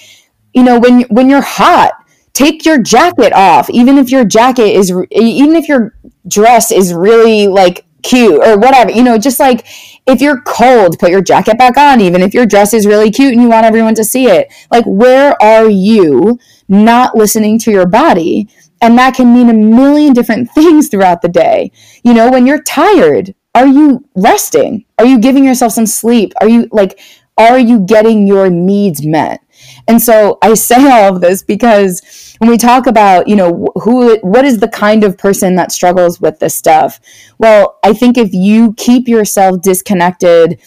you 0.54 0.64
know 0.64 0.80
when 0.80 1.02
when 1.04 1.30
you're 1.30 1.42
hot 1.42 1.94
take 2.36 2.66
your 2.66 2.80
jacket 2.80 3.34
off 3.34 3.70
even 3.72 3.98
if 3.98 4.12
your 4.12 4.24
jacket 4.24 4.76
is 4.76 4.92
even 5.12 5.56
if 5.56 5.68
your 5.68 5.96
dress 6.28 6.72
is 6.72 6.94
really 6.94 7.48
like 7.48 7.86
cute 8.04 8.40
or 8.46 8.60
whatever 8.60 8.92
you 8.92 9.02
know 9.02 9.18
just 9.18 9.40
like 9.40 9.66
if 10.06 10.22
you're 10.22 10.42
cold 10.42 11.00
put 11.00 11.10
your 11.10 11.22
jacket 11.22 11.58
back 11.58 11.78
on 11.78 12.00
even 12.00 12.22
if 12.22 12.34
your 12.34 12.46
dress 12.46 12.74
is 12.74 12.86
really 12.86 13.10
cute 13.10 13.34
and 13.34 13.42
you 13.42 13.50
want 13.50 13.66
everyone 13.66 13.96
to 13.96 14.04
see 14.04 14.28
it. 14.28 14.54
Like 14.72 14.86
where 14.86 15.42
are 15.42 15.68
you 15.68 16.40
not 16.68 17.16
listening 17.16 17.58
to 17.60 17.72
your 17.72 17.88
body? 17.88 18.48
And 18.82 18.98
that 19.00 19.16
can 19.16 19.34
mean 19.34 19.50
a 19.50 19.54
million 19.54 20.14
different 20.14 20.52
things 20.56 20.90
throughout 20.90 21.22
the 21.22 21.30
day. 21.30 21.72
You 22.04 22.14
know 22.14 22.30
when 22.30 22.46
you're 22.46 22.62
tired 22.62 23.34
are 23.56 23.68
you 23.68 24.04
resting? 24.16 24.84
Are 25.00 25.06
you 25.06 25.18
giving 25.18 25.46
yourself 25.46 25.72
some 25.72 25.86
sleep? 25.86 26.34
Are 26.42 26.50
you 26.50 26.68
like 26.72 27.00
are 27.38 27.60
you 27.60 27.80
getting 27.80 28.28
your 28.28 28.50
needs 28.50 29.06
met 29.06 29.42
and 29.88 30.02
so 30.02 30.38
I 30.42 30.54
say 30.54 30.76
all 30.92 31.16
of 31.16 31.22
this 31.22 31.44
because 31.44 32.36
when 32.40 32.50
we 32.50 32.58
talk 32.58 32.88
about, 32.88 33.28
you 33.28 33.36
know, 33.36 33.68
who, 33.76 34.18
what 34.20 34.46
is 34.46 34.60
the 34.60 34.68
kind 34.68 35.04
of 35.04 35.18
person 35.18 35.56
that 35.56 35.72
struggles 35.72 36.20
with 36.20 36.40
this 36.40 36.56
stuff? 36.56 37.00
Well, 37.38 37.80
I 37.84 37.94
think 37.94 38.18
if 38.18 38.34
you 38.34 38.74
keep 38.74 39.08
yourself 39.08 39.62
disconnected 39.62 40.60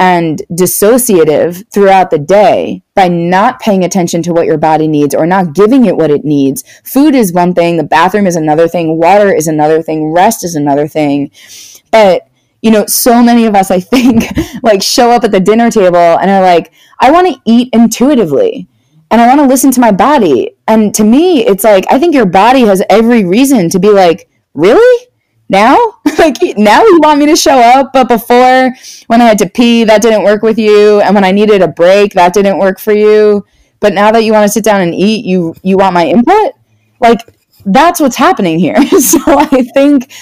and 0.00 0.40
dissociative 0.50 1.70
throughout 1.70 2.10
the 2.10 2.18
day 2.18 2.82
by 2.94 3.06
not 3.06 3.60
paying 3.60 3.84
attention 3.84 4.22
to 4.22 4.32
what 4.32 4.46
your 4.46 4.56
body 4.56 4.88
needs 4.88 5.14
or 5.14 5.26
not 5.26 5.54
giving 5.54 5.84
it 5.84 5.94
what 5.94 6.10
it 6.10 6.24
needs. 6.24 6.64
Food 6.84 7.14
is 7.14 7.34
one 7.34 7.52
thing, 7.52 7.76
the 7.76 7.84
bathroom 7.84 8.26
is 8.26 8.34
another 8.34 8.66
thing, 8.66 8.96
water 8.96 9.30
is 9.30 9.46
another 9.46 9.82
thing, 9.82 10.10
rest 10.10 10.42
is 10.42 10.54
another 10.54 10.88
thing. 10.88 11.30
But 11.90 12.29
you 12.62 12.70
know, 12.70 12.84
so 12.86 13.22
many 13.22 13.46
of 13.46 13.54
us, 13.54 13.70
I 13.70 13.80
think, 13.80 14.24
like 14.62 14.82
show 14.82 15.10
up 15.10 15.24
at 15.24 15.32
the 15.32 15.40
dinner 15.40 15.70
table 15.70 15.96
and 15.96 16.30
are 16.30 16.42
like, 16.42 16.72
I 16.98 17.10
want 17.10 17.28
to 17.28 17.40
eat 17.44 17.70
intuitively 17.72 18.68
and 19.10 19.20
I 19.20 19.26
want 19.26 19.40
to 19.40 19.46
listen 19.46 19.70
to 19.72 19.80
my 19.80 19.92
body. 19.92 20.52
And 20.68 20.94
to 20.94 21.04
me, 21.04 21.44
it's 21.44 21.64
like, 21.64 21.84
I 21.90 21.98
think 21.98 22.14
your 22.14 22.26
body 22.26 22.60
has 22.62 22.82
every 22.88 23.24
reason 23.24 23.68
to 23.70 23.80
be 23.80 23.90
like, 23.90 24.28
really? 24.54 25.06
Now? 25.48 25.76
like, 26.18 26.36
now 26.56 26.82
you 26.82 27.00
want 27.02 27.18
me 27.18 27.26
to 27.26 27.36
show 27.36 27.58
up? 27.58 27.92
But 27.92 28.08
before, 28.08 28.74
when 29.08 29.20
I 29.20 29.24
had 29.24 29.38
to 29.38 29.48
pee, 29.48 29.84
that 29.84 30.02
didn't 30.02 30.22
work 30.22 30.42
with 30.42 30.58
you. 30.58 31.00
And 31.00 31.14
when 31.14 31.24
I 31.24 31.32
needed 31.32 31.60
a 31.62 31.68
break, 31.68 32.12
that 32.14 32.34
didn't 32.34 32.58
work 32.58 32.78
for 32.78 32.92
you. 32.92 33.44
But 33.80 33.94
now 33.94 34.12
that 34.12 34.22
you 34.22 34.32
want 34.32 34.44
to 34.44 34.52
sit 34.52 34.62
down 34.64 34.80
and 34.80 34.94
eat, 34.94 35.24
you, 35.24 35.54
you 35.62 35.76
want 35.76 35.94
my 35.94 36.06
input? 36.06 36.52
Like, 37.00 37.20
that's 37.64 38.00
what's 38.00 38.16
happening 38.16 38.58
here. 38.58 38.76
so 39.00 39.18
I 39.26 39.62
think 39.74 40.12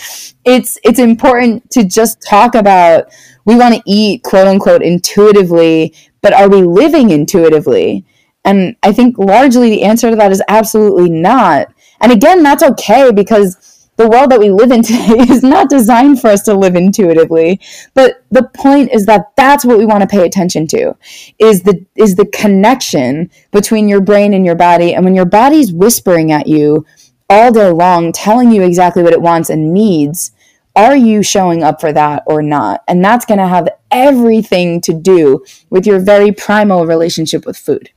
it's 0.45 0.79
it's 0.85 0.99
important 0.99 1.71
to 1.73 1.85
just 1.85 2.23
talk 2.23 2.55
about 2.55 3.13
we 3.45 3.57
want 3.57 3.75
to 3.75 3.83
eat 3.87 4.23
quote 4.23 4.47
unquote 4.47 4.83
intuitively, 4.83 5.95
but 6.21 6.33
are 6.33 6.49
we 6.49 6.63
living 6.63 7.11
intuitively? 7.11 8.05
And 8.45 8.77
I 8.83 8.93
think 8.93 9.19
largely 9.19 9.71
the 9.71 9.83
answer 9.83 10.11
to 10.11 10.17
that 10.17 10.33
is 10.33 10.43
absolutely 10.49 11.11
not. 11.11 11.69
And 12.01 12.13
again, 12.13 12.43
that's 12.43 12.63
okay 12.63 13.11
because 13.13 13.79
the 13.99 14.09
world 14.09 14.31
that 14.31 14.41
we 14.41 14.51
live 14.51 14.71
in 14.71 14.83
today 14.85 15.27
is 15.29 15.43
not 15.43 15.69
designed 15.69 16.21
for 16.21 16.29
us 16.29 16.43
to 16.43 16.55
live 16.55 16.77
intuitively. 16.77 17.61
But 17.93 18.25
the 18.31 18.45
point 18.55 18.91
is 18.93 19.05
that 19.07 19.33
that's 19.37 19.65
what 19.65 19.77
we 19.77 19.85
want 19.85 20.03
to 20.03 20.07
pay 20.07 20.25
attention 20.25 20.67
to 20.69 20.97
is 21.39 21.63
the 21.63 21.85
is 21.95 22.15
the 22.15 22.27
connection 22.27 23.31
between 23.51 23.89
your 23.89 24.01
brain 24.01 24.33
and 24.33 24.47
your 24.47 24.55
body. 24.55 24.95
And 24.95 25.05
when 25.05 25.15
your 25.15 25.27
body's 25.27 25.73
whispering 25.73 26.33
at 26.33 26.47
you, 26.47 26.87
all 27.29 27.53
day 27.53 27.71
long 27.71 28.13
telling 28.13 28.53
you 28.53 28.63
exactly 28.63 29.03
what 29.03 29.13
it 29.13 29.23
wants 29.23 29.51
and 29.51 29.73
needs, 29.73 30.33
are 30.75 30.97
you 30.97 31.23
showing 31.23 31.63
up 31.63 31.81
for 31.81 31.93
that 31.93 32.23
or 32.27 32.43
not? 32.43 32.85
And 32.87 33.05
that's 33.05 33.25
going 33.25 33.39
to 33.39 33.49
have 33.49 33.69
everything 33.91 34.81
to 34.83 34.93
do 34.93 35.45
with 35.71 35.87
your 35.87 35.99
very 35.99 36.33
primal 36.33 36.87
relationship 36.87 37.45
with 37.45 37.57
food. 37.57 37.91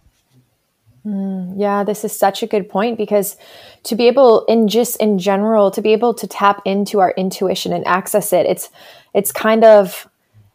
Mm, 1.05 1.55
yeah, 1.57 1.83
this 1.83 2.03
is 2.03 2.17
such 2.17 2.43
a 2.43 2.47
good 2.47 2.69
point 2.69 2.97
because 2.97 3.35
to 3.83 3.95
be 3.95 4.07
able, 4.07 4.45
in 4.45 4.67
just 4.67 4.97
in 4.97 5.17
general, 5.17 5.71
to 5.71 5.81
be 5.81 5.93
able 5.93 6.13
to 6.13 6.27
tap 6.27 6.61
into 6.65 6.99
our 6.99 7.11
intuition 7.17 7.73
and 7.73 7.85
access 7.87 8.33
it, 8.33 8.45
it's 8.45 8.69
it's 9.13 9.31
kind 9.31 9.63
of 9.63 10.07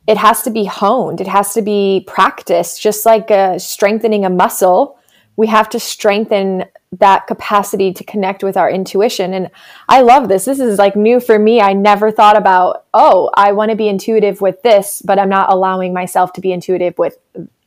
it 0.06 0.16
has 0.16 0.42
to 0.42 0.50
be 0.50 0.64
honed. 0.64 1.20
It 1.20 1.26
has 1.26 1.52
to 1.54 1.62
be 1.62 2.04
practiced, 2.06 2.80
just 2.80 3.04
like 3.04 3.30
uh, 3.30 3.58
strengthening 3.58 4.24
a 4.24 4.30
muscle. 4.30 4.95
We 5.36 5.48
have 5.48 5.68
to 5.70 5.80
strengthen 5.80 6.64
that 6.92 7.26
capacity 7.26 7.92
to 7.92 8.04
connect 8.04 8.42
with 8.42 8.56
our 8.56 8.70
intuition. 8.70 9.34
And 9.34 9.50
I 9.88 10.00
love 10.00 10.28
this. 10.28 10.44
This 10.46 10.60
is 10.60 10.78
like 10.78 10.96
new 10.96 11.20
for 11.20 11.38
me. 11.38 11.60
I 11.60 11.72
never 11.72 12.10
thought 12.10 12.36
about, 12.36 12.86
oh, 12.94 13.30
I 13.34 13.52
want 13.52 13.70
to 13.70 13.76
be 13.76 13.88
intuitive 13.88 14.40
with 14.40 14.62
this, 14.62 15.02
but 15.02 15.18
I'm 15.18 15.28
not 15.28 15.52
allowing 15.52 15.92
myself 15.92 16.32
to 16.34 16.40
be 16.40 16.52
intuitive 16.52 16.96
with 16.98 17.18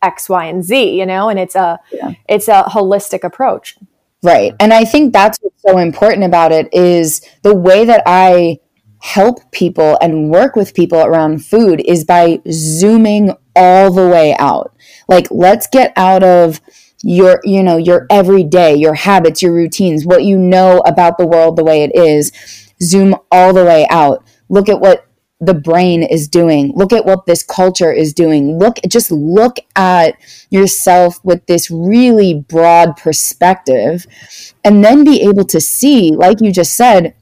X, 0.01 0.29
Y, 0.29 0.45
and 0.45 0.63
Z, 0.63 0.97
you 0.97 1.05
know, 1.05 1.29
and 1.29 1.37
it's 1.37 1.55
a 1.55 1.79
yeah. 1.91 2.13
it's 2.27 2.47
a 2.47 2.63
holistic 2.63 3.23
approach. 3.23 3.77
Right. 4.21 4.53
And 4.59 4.73
I 4.73 4.83
think 4.83 5.13
that's 5.13 5.37
what's 5.41 5.61
so 5.61 5.77
important 5.77 6.25
about 6.25 6.51
it 6.51 6.73
is 6.73 7.21
the 7.41 7.55
way 7.55 7.85
that 7.85 8.03
I 8.05 8.59
help 9.01 9.51
people 9.51 9.97
and 10.01 10.29
work 10.29 10.55
with 10.55 10.73
people 10.73 10.99
around 10.99 11.45
food 11.45 11.81
is 11.85 12.03
by 12.03 12.41
zooming 12.51 13.33
all 13.55 13.91
the 13.91 14.07
way 14.07 14.35
out. 14.37 14.75
Like 15.07 15.27
let's 15.31 15.67
get 15.67 15.93
out 15.95 16.23
of 16.23 16.59
your 17.01 17.39
you 17.43 17.63
know 17.63 17.77
your 17.77 18.05
everyday 18.09 18.75
your 18.75 18.93
habits 18.93 19.41
your 19.41 19.53
routines 19.53 20.05
what 20.05 20.23
you 20.25 20.37
know 20.37 20.79
about 20.79 21.17
the 21.17 21.25
world 21.25 21.55
the 21.55 21.63
way 21.63 21.83
it 21.83 21.91
is 21.95 22.31
zoom 22.81 23.15
all 23.31 23.53
the 23.53 23.65
way 23.65 23.87
out. 23.89 24.23
Look 24.49 24.69
at 24.69 24.79
what 24.79 25.05
the 25.41 25.53
brain 25.53 26.03
is 26.03 26.27
doing. 26.27 26.73
Look 26.75 26.91
at 26.91 27.05
what 27.05 27.25
this 27.25 27.43
culture 27.43 27.91
is 27.91 28.13
doing. 28.13 28.57
Look 28.59 28.77
just 28.87 29.11
look 29.11 29.57
at 29.75 30.15
yourself 30.49 31.23
with 31.23 31.45
this 31.45 31.71
really 31.71 32.33
broad 32.33 32.97
perspective 32.97 34.05
and 34.65 34.83
then 34.83 35.03
be 35.05 35.21
able 35.21 35.45
to 35.45 35.61
see 35.61 36.11
like 36.11 36.41
you 36.41 36.51
just 36.51 36.75
said 36.75 37.15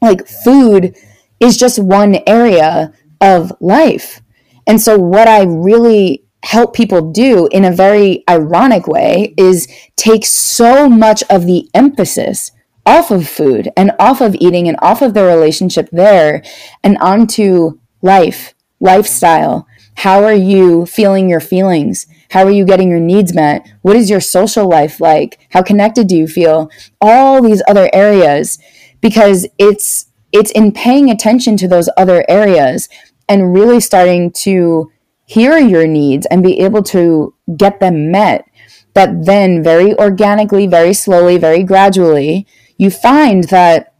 like 0.00 0.28
food 0.28 0.96
is 1.40 1.56
just 1.56 1.78
one 1.80 2.18
area 2.26 2.92
of 3.20 3.52
life. 3.60 4.20
And 4.66 4.80
so 4.80 4.96
what 4.98 5.26
i 5.26 5.42
really 5.44 6.24
help 6.44 6.74
people 6.74 7.10
do 7.10 7.48
in 7.50 7.64
a 7.64 7.72
very 7.72 8.24
ironic 8.28 8.86
way 8.86 9.34
is 9.36 9.68
take 9.96 10.24
so 10.24 10.88
much 10.88 11.22
of 11.30 11.46
the 11.46 11.68
emphasis 11.74 12.52
off 12.86 13.10
of 13.10 13.28
food 13.28 13.68
and 13.76 13.92
off 13.98 14.20
of 14.20 14.34
eating 14.36 14.66
and 14.66 14.78
off 14.80 15.02
of 15.02 15.14
the 15.14 15.24
relationship 15.24 15.88
there 15.92 16.42
and 16.82 16.96
onto 16.98 17.78
life, 18.00 18.54
lifestyle. 18.80 19.66
How 19.96 20.24
are 20.24 20.34
you 20.34 20.86
feeling 20.86 21.28
your 21.28 21.40
feelings? 21.40 22.06
How 22.30 22.44
are 22.44 22.50
you 22.50 22.64
getting 22.64 22.88
your 22.88 23.00
needs 23.00 23.34
met? 23.34 23.68
What 23.82 23.96
is 23.96 24.08
your 24.08 24.20
social 24.20 24.68
life 24.68 25.00
like? 25.00 25.38
How 25.50 25.62
connected 25.62 26.06
do 26.06 26.16
you 26.16 26.26
feel? 26.28 26.70
All 27.00 27.42
these 27.42 27.62
other 27.68 27.90
areas 27.92 28.58
because 29.00 29.46
it's 29.58 30.06
it's 30.30 30.50
in 30.52 30.72
paying 30.72 31.10
attention 31.10 31.56
to 31.56 31.68
those 31.68 31.88
other 31.96 32.24
areas 32.28 32.88
and 33.28 33.54
really 33.54 33.80
starting 33.80 34.30
to 34.30 34.90
hear 35.28 35.58
your 35.58 35.86
needs 35.86 36.26
and 36.26 36.42
be 36.42 36.58
able 36.60 36.82
to 36.82 37.34
get 37.54 37.80
them 37.80 38.10
met, 38.10 38.46
that 38.94 39.26
then 39.26 39.62
very 39.62 39.94
organically, 39.98 40.66
very 40.66 40.94
slowly, 40.94 41.36
very 41.36 41.62
gradually, 41.62 42.46
you 42.78 42.90
find 42.90 43.44
that 43.44 43.92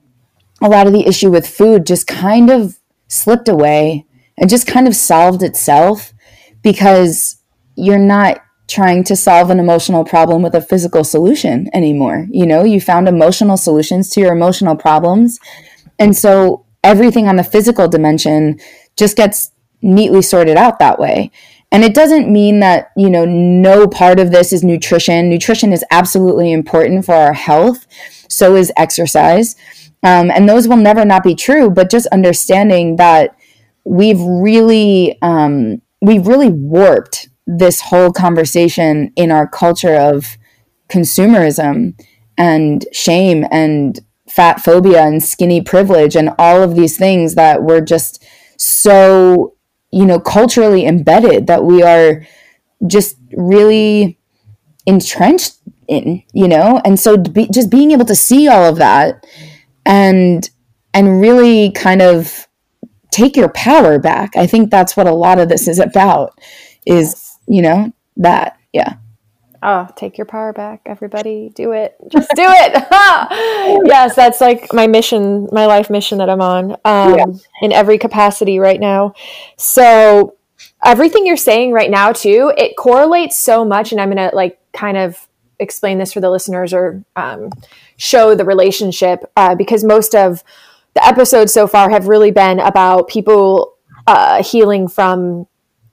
a 0.63 0.69
lot 0.71 0.87
of 0.87 0.95
the 0.95 1.07
issue 1.07 1.31
with 1.31 1.47
food 1.47 1.85
just 1.85 2.07
kind 2.07 2.49
of 2.49 2.79
slipped 3.09 3.47
away 3.47 4.07
and 4.39 4.49
just 4.49 4.67
kind 4.67 4.89
of 4.89 4.97
solved 4.97 5.43
itself 5.43 6.15
because 6.63 7.37
you're 7.77 7.99
not 7.99 8.41
trying 8.67 9.05
to 9.05 9.15
solve 9.15 9.51
an 9.51 9.61
emotional 9.61 10.05
problem 10.05 10.41
with 10.41 10.55
a 10.55 10.63
physical 10.63 11.05
solution 11.05 11.69
anymore. 11.75 12.27
You 12.31 12.47
know, 12.47 12.65
you 12.65 12.81
found 12.81 13.07
emotional 13.07 13.59
solutions 13.59 14.09
to 14.11 14.21
your 14.21 14.33
emotional 14.33 14.77
problems. 14.77 15.39
And 15.99 16.17
so 16.17 16.65
everything 16.83 17.29
on 17.29 17.37
the 17.37 17.45
physical 17.45 17.87
dimension 17.87 18.59
just 18.97 19.15
gets 19.15 19.51
neatly 19.83 20.23
sorted 20.23 20.57
out 20.57 20.79
that 20.79 20.99
way. 20.99 21.31
And 21.71 21.85
it 21.85 21.95
doesn't 21.95 22.33
mean 22.33 22.61
that, 22.61 22.93
you 22.97 23.11
know, 23.11 23.25
no 23.27 23.87
part 23.87 24.19
of 24.19 24.31
this 24.31 24.53
is 24.53 24.65
nutrition. 24.65 25.29
Nutrition 25.29 25.73
is 25.73 25.85
absolutely 25.91 26.51
important 26.53 27.05
for 27.05 27.15
our 27.15 27.35
health. 27.35 27.87
So 28.29 28.57
is 28.57 28.73
exercise. 28.77 29.55
Um, 30.03 30.31
and 30.31 30.49
those 30.49 30.69
will 30.69 30.77
never 30.77 31.05
not 31.05 31.25
be 31.25 31.35
true, 31.35 31.71
but 31.71 31.91
just 31.91 32.07
understanding 32.09 32.97
that 32.97 33.37
we've 33.85 34.21
really 34.21 35.21
um, 35.23 35.83
we've 36.01 36.27
really 36.27 36.51
warped 36.51 37.29
this 37.47 37.81
whole 37.81 38.13
conversation 38.13 39.13
in 39.17 39.31
our 39.31 39.49
culture 39.49 39.95
of 39.95 40.37
consumerism 40.89 41.99
and 42.37 42.87
shame 42.93 43.45
and 43.51 44.01
fat 44.29 44.61
phobia 44.61 45.03
and 45.03 45.25
skinny 45.25 45.61
privilege 45.61 46.15
and 46.15 46.31
all 46.39 46.63
of 46.63 46.77
these 46.77 46.97
things 46.97 47.35
that 47.35 47.63
we're 47.63 47.81
just 47.81 48.25
so 48.59 49.55
you 49.91 50.05
know 50.05 50.21
culturally 50.21 50.87
embedded 50.87 51.47
that 51.47 51.65
we 51.65 51.83
are 51.83 52.27
just 52.87 53.17
really 53.33 54.19
entrenched 54.87 55.57
in 55.89 56.23
you 56.33 56.47
know? 56.49 56.81
And 56.85 57.01
so 57.01 57.17
be, 57.17 57.49
just 57.53 57.71
being 57.71 57.93
able 57.93 58.05
to 58.05 58.15
see 58.15 58.47
all 58.49 58.65
of 58.65 58.77
that 58.77 59.27
and 59.87 60.49
and 60.95 61.21
really 61.21 61.71
kind 61.73 62.03
of 62.03 62.47
take 63.11 63.37
your 63.37 63.49
power 63.49 63.99
back 63.99 64.37
i 64.37 64.47
think 64.47 64.71
that's 64.71 64.97
what 64.97 65.07
a 65.07 65.15
lot 65.15 65.39
of 65.39 65.49
this 65.49 65.67
is 65.67 65.79
about 65.79 66.39
is 66.85 67.39
you 67.47 67.63
know 67.63 67.93
that. 68.17 68.59
Yeah 68.73 68.97
Oh, 69.63 69.89
take 69.97 70.17
your 70.19 70.25
power 70.25 70.53
back, 70.53 70.83
everybody. 70.87 71.51
Do 71.55 71.73
it. 71.73 71.97
Just 72.09 72.29
do 72.35 72.45
it. 72.47 72.87
yes, 73.87 74.15
that's 74.15 74.41
like 74.41 74.73
my 74.73 74.87
mission, 74.87 75.49
my 75.51 75.67
life 75.67 75.91
mission 75.91 76.19
that 76.19 76.31
I'm 76.31 76.41
on 76.41 76.73
um, 76.85 77.15
yeah. 77.17 77.25
in 77.63 77.73
every 77.73 77.99
capacity 77.99 78.61
right 78.61 78.79
now. 78.79 79.15
So, 79.57 80.37
everything 80.85 81.27
you're 81.27 81.37
saying 81.37 81.73
right 81.73 81.91
now, 81.91 82.13
too, 82.13 82.53
it 82.57 82.77
correlates 82.77 83.37
so 83.37 83.65
much. 83.65 83.91
And 83.91 84.01
I'm 84.01 84.11
going 84.11 84.31
to 84.31 84.35
like 84.35 84.61
kind 84.73 84.97
of 84.97 85.27
explain 85.59 85.99
this 85.99 86.13
for 86.13 86.21
the 86.21 86.31
listeners 86.31 86.73
or 86.73 87.05
um, 87.17 87.51
show 87.97 88.35
the 88.35 88.45
relationship 88.45 89.25
uh, 89.37 89.55
because 89.57 89.83
most 89.83 90.15
of 90.15 90.45
the 90.95 91.05
episodes 91.05 91.53
so 91.53 91.67
far 91.67 91.91
have 91.91 92.07
really 92.07 92.31
been 92.31 92.61
about 92.61 93.09
people 93.09 93.75
uh, 94.07 94.43
healing 94.43 94.89
from 94.89 95.47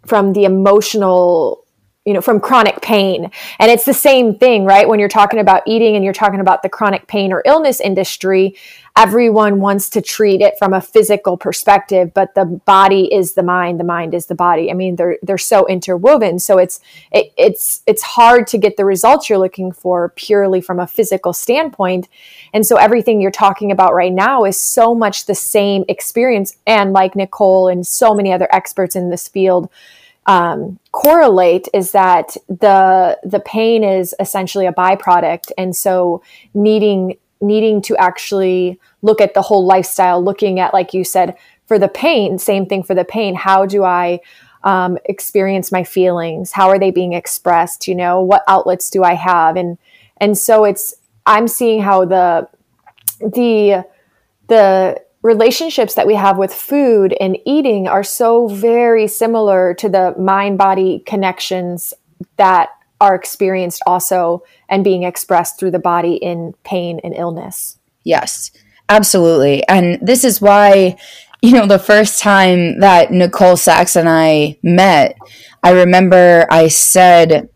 from 0.05 0.33
the 0.33 0.43
emotional 0.43 1.64
you 2.05 2.13
know 2.13 2.21
from 2.21 2.39
chronic 2.39 2.81
pain. 2.81 3.29
And 3.59 3.71
it's 3.71 3.85
the 3.85 3.93
same 3.93 4.35
thing 4.37 4.65
right? 4.65 4.87
When 4.87 4.99
you're 4.99 5.09
talking 5.09 5.39
about 5.39 5.63
eating 5.65 5.95
and 5.95 6.03
you're 6.03 6.13
talking 6.13 6.39
about 6.39 6.63
the 6.63 6.69
chronic 6.69 7.07
pain 7.07 7.33
or 7.33 7.41
illness 7.45 7.81
industry 7.81 8.55
everyone 8.97 9.59
wants 9.59 9.89
to 9.89 10.01
treat 10.01 10.39
it 10.39 10.57
from 10.57 10.73
a 10.73 10.79
physical 10.79 11.35
perspective 11.35 12.13
but 12.13 12.33
the 12.33 12.45
body 12.45 13.13
is 13.13 13.33
the 13.33 13.43
mind 13.43 13.77
the 13.77 13.83
mind 13.83 14.13
is 14.13 14.27
the 14.27 14.35
body. 14.35 14.71
I 14.71 14.73
mean 14.73 14.95
they're 14.95 15.17
they're 15.21 15.37
so 15.37 15.67
interwoven. 15.67 16.39
So 16.39 16.57
it's 16.57 16.79
it, 17.11 17.33
it's 17.37 17.81
it's 17.87 18.03
hard 18.03 18.47
to 18.47 18.57
get 18.57 18.77
the 18.77 18.85
results 18.85 19.29
you're 19.29 19.39
looking 19.39 19.71
for 19.71 20.09
purely 20.09 20.61
from 20.61 20.79
a 20.79 20.87
physical 20.87 21.33
standpoint. 21.33 22.07
And 22.53 22.65
so 22.65 22.77
everything 22.77 23.19
you're 23.19 23.31
talking 23.31 23.71
about 23.71 23.93
right 23.93 24.13
now 24.13 24.45
is 24.45 24.59
so 24.59 24.95
much 24.95 25.25
the 25.25 25.35
same 25.35 25.83
experience. 25.89 26.55
And 26.65 26.93
like 26.93 27.15
nicole 27.15 27.67
and 27.67 27.85
so 27.85 28.13
many 28.13 28.31
other 28.31 28.47
experts 28.51 28.95
in 28.95 29.09
this 29.09 29.27
field 29.27 29.69
um, 30.25 30.79
correlate 30.91 31.67
is 31.73 31.91
that 31.91 32.35
the 32.47 33.19
the 33.23 33.39
pain 33.39 33.83
is 33.83 34.15
essentially 34.19 34.65
a 34.65 34.73
byproduct, 34.73 35.51
and 35.57 35.75
so 35.75 36.23
needing 36.53 37.17
needing 37.41 37.81
to 37.83 37.95
actually 37.97 38.79
look 39.01 39.21
at 39.21 39.33
the 39.33 39.41
whole 39.41 39.65
lifestyle, 39.65 40.23
looking 40.23 40.59
at 40.59 40.73
like 40.73 40.93
you 40.93 41.03
said 41.03 41.35
for 41.67 41.77
the 41.77 41.87
pain, 41.87 42.39
same 42.39 42.65
thing 42.65 42.83
for 42.83 42.95
the 42.95 43.05
pain. 43.05 43.35
How 43.35 43.65
do 43.65 43.83
I 43.83 44.19
um, 44.63 44.97
experience 45.05 45.71
my 45.71 45.83
feelings? 45.83 46.51
How 46.51 46.69
are 46.69 46.79
they 46.79 46.91
being 46.91 47.13
expressed? 47.13 47.87
You 47.87 47.95
know, 47.95 48.21
what 48.21 48.43
outlets 48.47 48.89
do 48.89 49.03
I 49.03 49.13
have? 49.13 49.55
And 49.55 49.77
and 50.17 50.37
so 50.37 50.65
it's 50.65 50.95
I'm 51.25 51.47
seeing 51.47 51.81
how 51.81 52.05
the 52.05 52.47
the 53.19 53.85
the 54.47 55.01
relationships 55.25 55.95
that 55.95 56.05
we 56.05 56.13
have 56.13 56.37
with 56.37 56.53
food 56.53 57.11
and 57.19 57.35
eating 57.45 57.87
are 57.87 58.03
so 58.03 58.47
very 58.47 59.07
similar 59.07 59.73
to 59.73 59.89
the 59.89 60.13
mind 60.19 60.55
body 60.55 60.99
connections 61.07 61.95
that 62.37 62.69
are 63.01 63.15
experienced 63.15 63.81
also 63.87 64.43
and 64.69 64.83
being 64.83 65.01
expressed 65.01 65.59
through 65.59 65.71
the 65.71 65.79
body 65.79 66.13
in 66.13 66.53
pain 66.63 66.99
and 67.03 67.15
illness. 67.15 67.79
Yes, 68.03 68.51
absolutely. 68.87 69.67
And 69.67 69.97
this 69.99 70.23
is 70.23 70.39
why, 70.39 70.95
you 71.41 71.53
know, 71.53 71.65
the 71.65 71.79
first 71.79 72.19
time 72.19 72.79
that 72.81 73.11
Nicole 73.11 73.57
Sachs 73.57 73.95
and 73.95 74.07
I 74.07 74.59
met, 74.61 75.17
I 75.63 75.71
remember 75.71 76.45
I 76.51 76.67
said, 76.67 77.49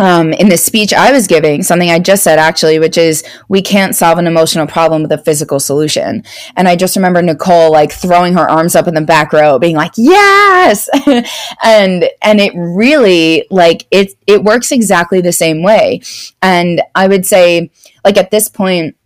um, 0.00 0.32
in 0.32 0.48
the 0.48 0.56
speech 0.56 0.94
I 0.94 1.12
was 1.12 1.26
giving, 1.26 1.62
something 1.62 1.90
I 1.90 1.98
just 1.98 2.24
said 2.24 2.38
actually, 2.38 2.78
which 2.78 2.96
is 2.96 3.22
we 3.48 3.60
can't 3.60 3.94
solve 3.94 4.18
an 4.18 4.26
emotional 4.26 4.66
problem 4.66 5.02
with 5.02 5.12
a 5.12 5.18
physical 5.18 5.60
solution. 5.60 6.24
And 6.56 6.66
I 6.66 6.74
just 6.74 6.96
remember 6.96 7.20
Nicole 7.20 7.70
like 7.70 7.92
throwing 7.92 8.32
her 8.32 8.48
arms 8.48 8.74
up 8.74 8.88
in 8.88 8.94
the 8.94 9.02
back 9.02 9.32
row, 9.32 9.58
being 9.58 9.76
like, 9.76 9.92
"Yes!" 9.96 10.88
and 11.62 12.08
and 12.22 12.40
it 12.40 12.52
really 12.56 13.46
like 13.50 13.86
it 13.90 14.14
it 14.26 14.42
works 14.42 14.72
exactly 14.72 15.20
the 15.20 15.32
same 15.32 15.62
way. 15.62 16.00
And 16.40 16.80
I 16.94 17.06
would 17.06 17.26
say, 17.26 17.70
like 18.02 18.16
at 18.16 18.30
this 18.30 18.48
point, 18.48 18.96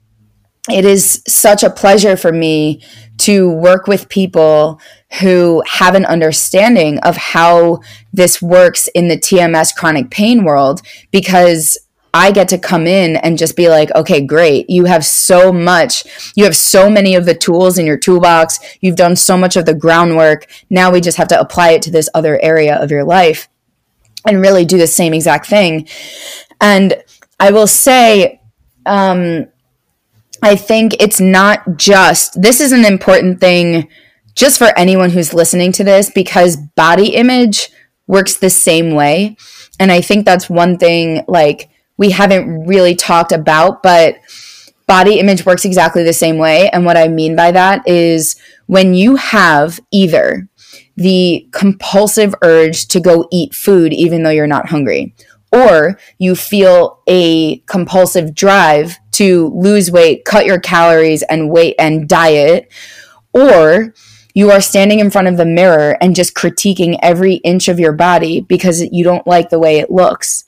it 0.71 0.85
is 0.85 1.23
such 1.27 1.65
a 1.65 1.71
pleasure 1.71 2.17
for 2.17 2.33
me 2.33 2.83
to 3.19 3.51
work 3.51 3.87
with 3.87 4.09
people 4.09 4.81
who 5.21 5.63
have 5.67 5.95
an 5.95 6.05
understanding 6.05 6.99
of 7.01 7.17
how 7.17 7.81
this 8.13 8.43
works 8.43 8.89
in 8.89 9.09
the 9.09 9.17
TMS 9.17 9.75
chronic 9.75 10.11
pain 10.11 10.45
world 10.45 10.83
because 11.11 11.79
I 12.13 12.31
get 12.31 12.49
to 12.51 12.59
come 12.59 12.87
in 12.87 13.17
and 13.17 13.37
just 13.37 13.57
be 13.57 13.69
like, 13.69 13.91
okay, 13.93 14.21
great. 14.21 14.71
You 14.71 14.85
have 14.85 15.05
so 15.05 15.53
much, 15.53 16.05
you 16.37 16.45
have 16.45 16.57
so 16.57 16.89
many 16.89 17.17
of 17.17 17.27
the 17.27 17.35
tools 17.35 17.77
in 17.77 17.87
your 17.87 17.99
toolbox. 17.99 18.61
You've 18.81 18.95
done 18.95 19.17
so 19.17 19.37
much 19.37 19.57
of 19.57 19.67
the 19.67 19.75
groundwork. 19.75 20.47
Now 20.71 20.93
we 20.93 21.01
just 21.01 21.19
have 21.19 21.29
to 21.29 21.41
apply 21.41 21.71
it 21.71 21.83
to 21.83 21.91
this 21.91 22.09
other 22.15 22.41
area 22.41 22.77
of 22.77 22.93
your 22.93 23.03
life 23.03 23.49
and 24.25 24.41
really 24.41 24.65
do 24.65 24.79
the 24.79 24.87
same 24.87 25.13
exact 25.13 25.47
thing. 25.47 25.89
And 26.61 27.03
I 27.41 27.51
will 27.51 27.67
say, 27.67 28.41
um, 28.87 29.49
I 30.45 30.57
think 30.57 30.95
it's 31.01 31.21
not 31.21 31.77
just, 31.77 32.41
this 32.41 32.61
is 32.61 32.73
an 32.73 32.85
important 32.85 33.41
thing 33.41 33.89
just 34.35 34.59
for 34.59 34.77
anyone 34.77 35.11
who's 35.11 35.33
listening 35.33 35.73
to 35.73 35.85
this 35.85 36.11
because 36.11 36.57
body 36.57 37.15
image 37.15 37.71
works 38.07 38.37
the 38.37 38.51
same 38.51 38.95
way. 38.95 39.37
And 39.81 39.91
I 39.91 40.01
think 40.01 40.25
that's 40.25 40.51
one 40.51 40.77
thing 40.77 41.25
like 41.29 41.71
we 41.97 42.11
haven't 42.11 42.67
really 42.67 42.95
talked 42.95 43.33
about, 43.33 43.83
but 43.83 44.17
body 44.87 45.19
image 45.19 45.47
works 45.47 45.65
exactly 45.65 46.03
the 46.03 46.13
same 46.13 46.37
way. 46.37 46.69
And 46.71 46.85
what 46.85 46.99
I 46.99 47.09
mean 47.09 47.35
by 47.37 47.51
that 47.53 47.89
is 47.89 48.37
when 48.67 48.93
you 48.93 49.17
have 49.17 49.81
either 49.91 50.49
the 50.97 51.49
compulsive 51.53 52.35
urge 52.43 52.87
to 52.89 53.01
go 53.01 53.27
eat 53.33 53.55
food 53.55 53.93
even 53.93 54.23
though 54.23 54.31
you're 54.31 54.47
not 54.47 54.69
hungry, 54.69 55.15
or 55.53 55.99
you 56.19 56.35
feel 56.35 57.01
a 57.07 57.59
compulsive 57.61 58.35
drive 58.35 58.99
to 59.15 59.49
lose 59.55 59.91
weight, 59.91 60.25
cut 60.25 60.47
your 60.47 60.61
calories 60.61 61.23
and 61.23 61.51
weight 61.51 61.75
and 61.79 62.09
diet, 62.09 62.71
or 63.33 63.95
you 64.35 64.51
are 64.51 64.61
standing 64.61 64.99
in 64.99 65.11
front 65.11 65.29
of 65.29 65.37
the 65.37 65.47
mirror 65.47 65.97
and 66.01 66.17
just 66.17 66.35
critiquing 66.35 66.99
every 67.03 67.35
inch 67.37 67.69
of 67.69 67.79
your 67.79 67.93
body 67.93 68.41
because 68.41 68.83
you 68.93 69.05
don't 69.05 69.27
like 69.27 69.51
the 69.51 69.61
way 69.61 69.79
it 69.79 69.91
looks. 69.91 70.45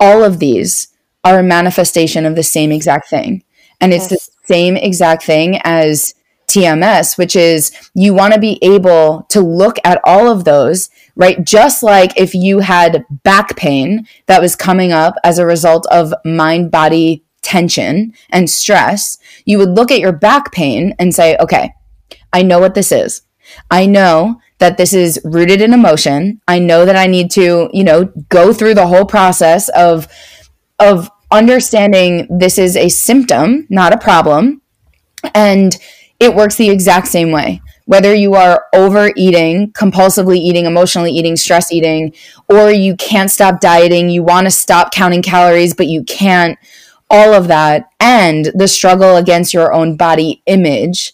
All 0.00 0.24
of 0.24 0.40
these 0.40 0.88
are 1.24 1.38
a 1.38 1.44
manifestation 1.44 2.26
of 2.26 2.34
the 2.34 2.42
same 2.42 2.72
exact 2.72 3.08
thing. 3.08 3.44
And 3.80 3.92
it's 3.92 4.10
yes. 4.10 4.26
the 4.26 4.32
same 4.46 4.76
exact 4.76 5.22
thing 5.22 5.60
as 5.62 6.14
TMS, 6.48 7.16
which 7.16 7.36
is 7.36 7.72
you 7.94 8.12
want 8.12 8.34
to 8.34 8.40
be 8.40 8.58
able 8.60 9.24
to 9.30 9.40
look 9.40 9.78
at 9.84 10.00
all 10.04 10.28
of 10.28 10.44
those, 10.44 10.90
right? 11.14 11.42
Just 11.44 11.82
like 11.82 12.12
if 12.16 12.34
you 12.34 12.58
had 12.58 13.04
back 13.22 13.56
pain 13.56 14.06
that 14.26 14.42
was 14.42 14.56
coming 14.56 14.92
up 14.92 15.14
as 15.22 15.38
a 15.38 15.46
result 15.46 15.86
of 15.86 16.12
mind 16.24 16.70
body 16.70 17.24
tension 17.42 18.14
and 18.30 18.48
stress, 18.48 19.18
you 19.44 19.58
would 19.58 19.70
look 19.70 19.90
at 19.90 20.00
your 20.00 20.12
back 20.12 20.52
pain 20.52 20.94
and 20.98 21.14
say, 21.14 21.36
okay, 21.38 21.74
I 22.32 22.42
know 22.42 22.58
what 22.58 22.74
this 22.74 22.92
is. 22.92 23.22
I 23.70 23.86
know 23.86 24.40
that 24.58 24.78
this 24.78 24.94
is 24.94 25.20
rooted 25.24 25.60
in 25.60 25.74
emotion. 25.74 26.40
I 26.46 26.58
know 26.60 26.86
that 26.86 26.96
I 26.96 27.06
need 27.06 27.30
to, 27.32 27.68
you 27.72 27.84
know, 27.84 28.04
go 28.28 28.52
through 28.52 28.74
the 28.74 28.86
whole 28.86 29.04
process 29.04 29.68
of 29.70 30.08
of 30.78 31.10
understanding 31.30 32.26
this 32.30 32.58
is 32.58 32.76
a 32.76 32.88
symptom, 32.88 33.66
not 33.70 33.92
a 33.92 33.98
problem. 33.98 34.62
And 35.34 35.76
it 36.20 36.34
works 36.34 36.56
the 36.56 36.70
exact 36.70 37.08
same 37.08 37.32
way. 37.32 37.60
Whether 37.86 38.14
you 38.14 38.34
are 38.34 38.66
overeating, 38.72 39.72
compulsively 39.72 40.36
eating, 40.36 40.66
emotionally 40.66 41.10
eating, 41.10 41.36
stress 41.36 41.72
eating, 41.72 42.14
or 42.48 42.70
you 42.70 42.94
can't 42.96 43.30
stop 43.30 43.60
dieting, 43.60 44.08
you 44.08 44.22
want 44.22 44.46
to 44.46 44.50
stop 44.50 44.92
counting 44.92 45.22
calories, 45.22 45.74
but 45.74 45.88
you 45.88 46.04
can't, 46.04 46.58
all 47.12 47.34
of 47.34 47.46
that, 47.48 47.90
and 48.00 48.46
the 48.54 48.66
struggle 48.66 49.16
against 49.16 49.54
your 49.54 49.72
own 49.72 49.96
body 49.96 50.42
image, 50.46 51.12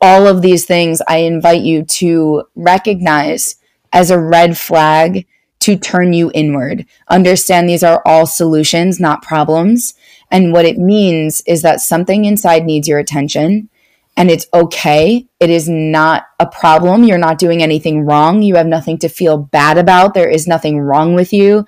all 0.00 0.28
of 0.28 0.42
these 0.42 0.66
things 0.66 1.00
I 1.08 1.18
invite 1.18 1.62
you 1.62 1.84
to 1.84 2.44
recognize 2.54 3.56
as 3.92 4.10
a 4.10 4.20
red 4.20 4.58
flag 4.58 5.26
to 5.60 5.76
turn 5.76 6.12
you 6.12 6.30
inward. 6.34 6.86
Understand 7.08 7.68
these 7.68 7.82
are 7.82 8.02
all 8.04 8.26
solutions, 8.26 9.00
not 9.00 9.22
problems. 9.22 9.94
And 10.30 10.52
what 10.52 10.64
it 10.64 10.78
means 10.78 11.40
is 11.46 11.62
that 11.62 11.80
something 11.80 12.24
inside 12.24 12.64
needs 12.64 12.86
your 12.86 12.98
attention 12.98 13.68
and 14.16 14.30
it's 14.30 14.46
okay. 14.52 15.26
It 15.40 15.50
is 15.50 15.68
not 15.68 16.24
a 16.38 16.46
problem. 16.46 17.04
You're 17.04 17.18
not 17.18 17.38
doing 17.38 17.62
anything 17.62 18.04
wrong. 18.04 18.42
You 18.42 18.56
have 18.56 18.66
nothing 18.66 18.98
to 18.98 19.08
feel 19.08 19.38
bad 19.38 19.78
about. 19.78 20.14
There 20.14 20.28
is 20.28 20.46
nothing 20.46 20.80
wrong 20.80 21.14
with 21.14 21.32
you. 21.32 21.64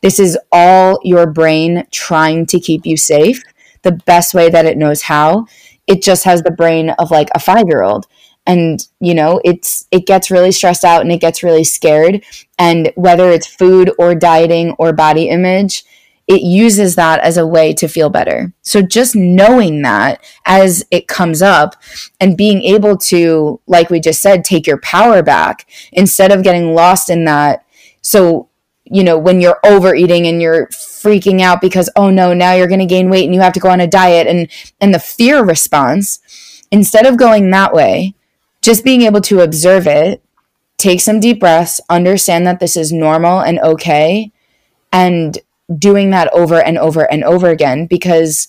This 0.00 0.20
is 0.20 0.38
all 0.52 1.00
your 1.02 1.26
brain 1.26 1.86
trying 1.90 2.46
to 2.46 2.60
keep 2.60 2.86
you 2.86 2.96
safe 2.96 3.42
the 3.82 3.92
best 3.92 4.34
way 4.34 4.50
that 4.50 4.66
it 4.66 4.76
knows 4.76 5.02
how. 5.02 5.46
It 5.86 6.02
just 6.02 6.24
has 6.24 6.42
the 6.42 6.50
brain 6.50 6.90
of 6.90 7.10
like 7.10 7.28
a 7.34 7.40
five 7.40 7.64
year 7.66 7.82
old. 7.82 8.06
And, 8.46 8.80
you 9.00 9.14
know, 9.14 9.40
it's, 9.44 9.86
it 9.90 10.06
gets 10.06 10.30
really 10.30 10.52
stressed 10.52 10.84
out 10.84 11.02
and 11.02 11.12
it 11.12 11.20
gets 11.20 11.42
really 11.42 11.64
scared. 11.64 12.24
And 12.58 12.90
whether 12.94 13.30
it's 13.30 13.46
food 13.46 13.92
or 13.98 14.14
dieting 14.14 14.74
or 14.78 14.92
body 14.92 15.28
image, 15.28 15.84
it 16.28 16.42
uses 16.42 16.94
that 16.96 17.20
as 17.20 17.38
a 17.38 17.46
way 17.46 17.72
to 17.72 17.88
feel 17.88 18.10
better. 18.10 18.52
So 18.60 18.82
just 18.82 19.16
knowing 19.16 19.80
that 19.82 20.22
as 20.44 20.84
it 20.90 21.08
comes 21.08 21.40
up 21.40 21.74
and 22.20 22.36
being 22.36 22.62
able 22.62 22.98
to, 22.98 23.60
like 23.66 23.88
we 23.88 23.98
just 23.98 24.20
said, 24.20 24.44
take 24.44 24.66
your 24.66 24.80
power 24.80 25.22
back 25.22 25.66
instead 25.92 26.30
of 26.30 26.42
getting 26.42 26.74
lost 26.74 27.08
in 27.08 27.24
that. 27.24 27.64
So, 28.02 28.48
you 28.90 29.04
know, 29.04 29.18
when 29.18 29.40
you're 29.40 29.60
overeating 29.64 30.26
and 30.26 30.40
you're 30.40 30.66
freaking 30.68 31.40
out 31.40 31.60
because, 31.60 31.90
oh 31.96 32.10
no, 32.10 32.34
now 32.34 32.52
you're 32.52 32.68
going 32.68 32.80
to 32.80 32.86
gain 32.86 33.10
weight 33.10 33.24
and 33.24 33.34
you 33.34 33.40
have 33.40 33.52
to 33.52 33.60
go 33.60 33.68
on 33.68 33.80
a 33.80 33.86
diet 33.86 34.26
and, 34.26 34.50
and 34.80 34.94
the 34.94 34.98
fear 34.98 35.44
response, 35.44 36.20
instead 36.70 37.06
of 37.06 37.16
going 37.16 37.50
that 37.50 37.72
way, 37.72 38.14
just 38.62 38.84
being 38.84 39.02
able 39.02 39.20
to 39.20 39.40
observe 39.40 39.86
it, 39.86 40.22
take 40.76 41.00
some 41.00 41.20
deep 41.20 41.40
breaths, 41.40 41.80
understand 41.88 42.46
that 42.46 42.60
this 42.60 42.76
is 42.76 42.92
normal 42.92 43.40
and 43.40 43.58
okay, 43.60 44.32
and 44.92 45.38
doing 45.76 46.10
that 46.10 46.32
over 46.32 46.62
and 46.62 46.78
over 46.78 47.10
and 47.10 47.22
over 47.24 47.48
again 47.48 47.86
because 47.86 48.48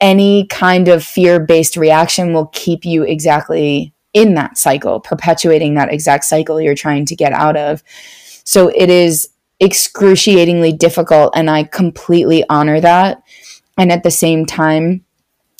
any 0.00 0.46
kind 0.46 0.88
of 0.88 1.04
fear 1.04 1.38
based 1.38 1.76
reaction 1.76 2.32
will 2.32 2.46
keep 2.46 2.84
you 2.84 3.02
exactly 3.02 3.92
in 4.12 4.34
that 4.34 4.56
cycle, 4.56 5.00
perpetuating 5.00 5.74
that 5.74 5.92
exact 5.92 6.24
cycle 6.24 6.60
you're 6.60 6.74
trying 6.74 7.04
to 7.04 7.14
get 7.14 7.32
out 7.32 7.56
of. 7.56 7.82
So 8.44 8.68
it 8.68 8.88
is 8.88 9.28
excruciatingly 9.60 10.72
difficult, 10.72 11.32
and 11.34 11.50
I 11.50 11.64
completely 11.64 12.44
honor 12.48 12.80
that. 12.80 13.22
And 13.78 13.92
at 13.92 14.02
the 14.02 14.10
same 14.10 14.46
time, 14.46 15.04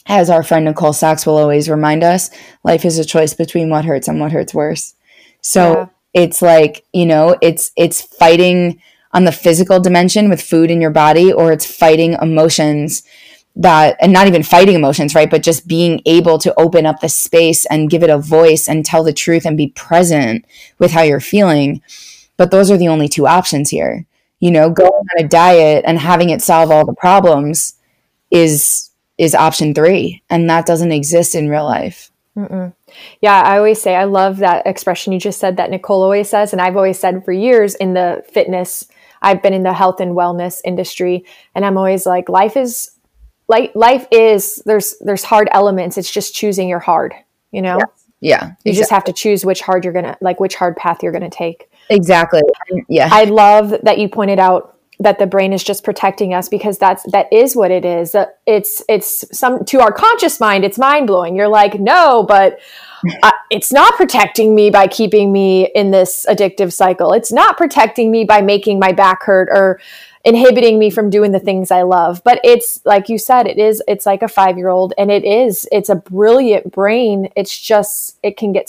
as 0.07 0.31
our 0.31 0.43
friend 0.43 0.65
Nicole 0.65 0.93
Sachs 0.93 1.27
will 1.27 1.37
always 1.37 1.69
remind 1.69 2.05
us, 2.05 2.31
life 2.65 2.85
is 2.85 2.99
a 2.99 3.05
choice 3.05 3.35
between 3.35 3.71
what 3.71 3.85
hurts 3.85 4.09
and 4.09 4.21
what 4.21 4.33
hurts 4.33 4.55
worse. 4.55 4.95
So 5.41 5.73
yeah. 5.73 5.87
it's 6.15 6.43
like, 6.43 6.85
you 6.93 7.07
know, 7.07 7.37
it's 7.43 7.73
it's 7.77 8.03
fighting 8.03 8.81
on 9.13 9.25
the 9.25 9.33
physical 9.33 9.81
dimension 9.81 10.29
with 10.29 10.43
food 10.43 10.71
in 10.71 10.81
your 10.81 10.91
body 10.91 11.33
or 11.33 11.53
it's 11.53 11.67
fighting 11.67 12.15
emotions 12.21 13.03
that 13.57 13.97
and 14.01 14.13
not 14.13 14.27
even 14.27 14.43
fighting 14.43 14.75
emotions 14.75 15.15
right 15.15 15.31
but 15.31 15.43
just 15.43 15.67
being 15.67 16.03
able 16.05 16.37
to 16.37 16.53
open 16.61 16.85
up 16.85 17.01
the 17.01 17.09
space 17.09 17.65
and 17.67 17.89
give 17.89 18.03
it 18.03 18.11
a 18.11 18.19
voice 18.19 18.69
and 18.69 18.85
tell 18.85 19.03
the 19.03 19.15
truth 19.15 19.47
and 19.47 19.57
be 19.57 19.69
present 19.69 20.45
with 20.79 20.91
how 20.91 21.01
you're 21.01 21.21
feeling 21.21 21.81
but 22.37 22.51
those 22.51 22.71
are 22.71 22.77
the 22.77 22.89
only 22.89 23.09
two 23.09 23.27
options 23.27 23.71
here 23.71 24.07
you 24.41 24.51
know 24.51 24.71
going 24.71 24.91
on 24.91 25.25
a 25.25 25.29
diet 25.29 25.85
and 25.87 25.99
having 25.99 26.31
it 26.31 26.43
solve 26.43 26.71
all 26.71 26.85
the 26.85 26.95
problems 26.95 27.75
is 28.31 28.91
is 29.19 29.35
option 29.35 29.75
3 29.75 30.23
and 30.31 30.49
that 30.51 30.67
doesn't 30.67 30.93
exist 30.93 31.35
in 31.35 31.49
real 31.49 31.65
life 31.65 32.11
Mm-mm. 32.37 32.75
Yeah, 33.23 33.41
I 33.41 33.57
always 33.57 33.81
say 33.81 33.95
I 33.95 34.05
love 34.05 34.39
that 34.39 34.67
expression 34.67 35.13
you 35.15 35.19
just 35.19 35.41
said 35.41 35.57
that 35.57 35.71
Nicole 35.71 36.03
always 36.03 36.29
says, 36.29 36.53
and 36.53 36.61
I've 36.61 36.77
always 36.77 36.99
said 36.99 37.25
for 37.25 37.33
years 37.33 37.75
in 37.75 37.95
the 37.95 38.23
fitness 38.31 38.87
I've 39.23 39.43
been 39.43 39.55
in 39.55 39.63
the 39.63 39.73
health 39.73 40.01
and 40.01 40.13
wellness 40.13 40.61
industry 40.65 41.25
and 41.55 41.65
I'm 41.65 41.79
always 41.79 42.07
like 42.07 42.29
life 42.29 42.57
is 42.57 42.91
like 43.49 43.75
life 43.75 44.07
is 44.11 44.63
there's 44.67 44.97
there's 45.01 45.25
hard 45.25 45.49
elements. 45.53 45.97
It's 45.99 46.11
just 46.11 46.35
choosing 46.35 46.69
your 46.69 46.79
hard, 46.79 47.15
you 47.53 47.63
know? 47.63 47.79
Yeah. 47.79 47.85
yeah 48.21 48.45
you 48.65 48.71
exactly. 48.71 48.73
just 48.73 48.91
have 48.91 49.05
to 49.05 49.13
choose 49.13 49.45
which 49.45 49.63
hard 49.63 49.85
you're 49.85 49.93
to 49.95 50.17
like 50.21 50.41
which 50.41 50.57
hard 50.57 50.77
path 50.77 51.03
you're 51.03 51.13
going 51.13 51.29
to 51.29 51.37
take. 51.37 51.71
Exactly. 51.91 52.43
Yeah. 52.89 53.09
I 53.11 53.25
love 53.25 53.75
that 53.83 53.99
you 53.99 54.09
pointed 54.09 54.39
out 54.39 54.77
that 54.99 55.19
the 55.19 55.27
brain 55.27 55.53
is 55.53 55.63
just 55.63 55.85
protecting 55.85 56.33
us 56.33 56.49
because 56.49 56.79
that's 56.79 57.05
that 57.13 57.31
is 57.33 57.55
what 57.55 57.71
it 57.71 57.85
is. 57.85 58.17
It's 58.47 58.83
it's 58.89 59.25
some 59.37 59.65
to 59.67 59.81
our 59.81 59.93
conscious 59.93 60.41
mind 60.41 60.65
it's 60.65 60.79
mind 60.79 61.07
blowing. 61.07 61.37
You're 61.37 61.49
like, 61.49 61.79
"No, 61.79 62.25
but 62.27 62.59
uh, 63.23 63.31
it's 63.51 63.73
not 63.73 63.95
protecting 63.95 64.55
me 64.55 64.71
by 64.71 64.87
keeping 64.87 65.33
me 65.33 65.69
in 65.75 65.91
this 65.91 66.27
addictive 66.29 66.73
cycle. 66.73 67.13
It's 67.13 67.33
not 67.33 67.57
protecting 67.57 68.11
me 68.11 68.25
by 68.25 68.41
making 68.41 68.79
my 68.79 68.93
back 68.93 69.23
hurt 69.23 69.49
or 69.51 69.81
inhibiting 70.25 70.79
me 70.79 70.91
from 70.91 71.09
doing 71.09 71.31
the 71.31 71.39
things 71.39 71.71
I 71.71 71.83
love. 71.83 72.23
But 72.25 72.41
it's 72.43 72.85
like 72.85 73.09
you 73.09 73.19
said, 73.19 73.47
it 73.47 73.59
is, 73.59 73.83
it's 73.87 74.07
like 74.07 74.23
a 74.23 74.29
five 74.29 74.59
year 74.59 74.69
old 74.69 74.93
and 74.99 75.11
it 75.11 75.25
is, 75.25 75.69
it's 75.71 75.89
a 75.89 75.95
brilliant 75.95 76.73
brain. 76.73 77.31
It's 77.37 77.57
just, 77.59 78.19
it 78.23 78.37
can 78.37 78.53
get 78.53 78.69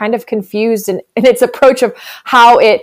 kind 0.00 0.14
of 0.14 0.24
confused 0.24 0.88
in, 0.88 1.02
in 1.14 1.26
its 1.26 1.42
approach 1.42 1.82
of 1.82 1.94
how 2.24 2.58
it 2.58 2.80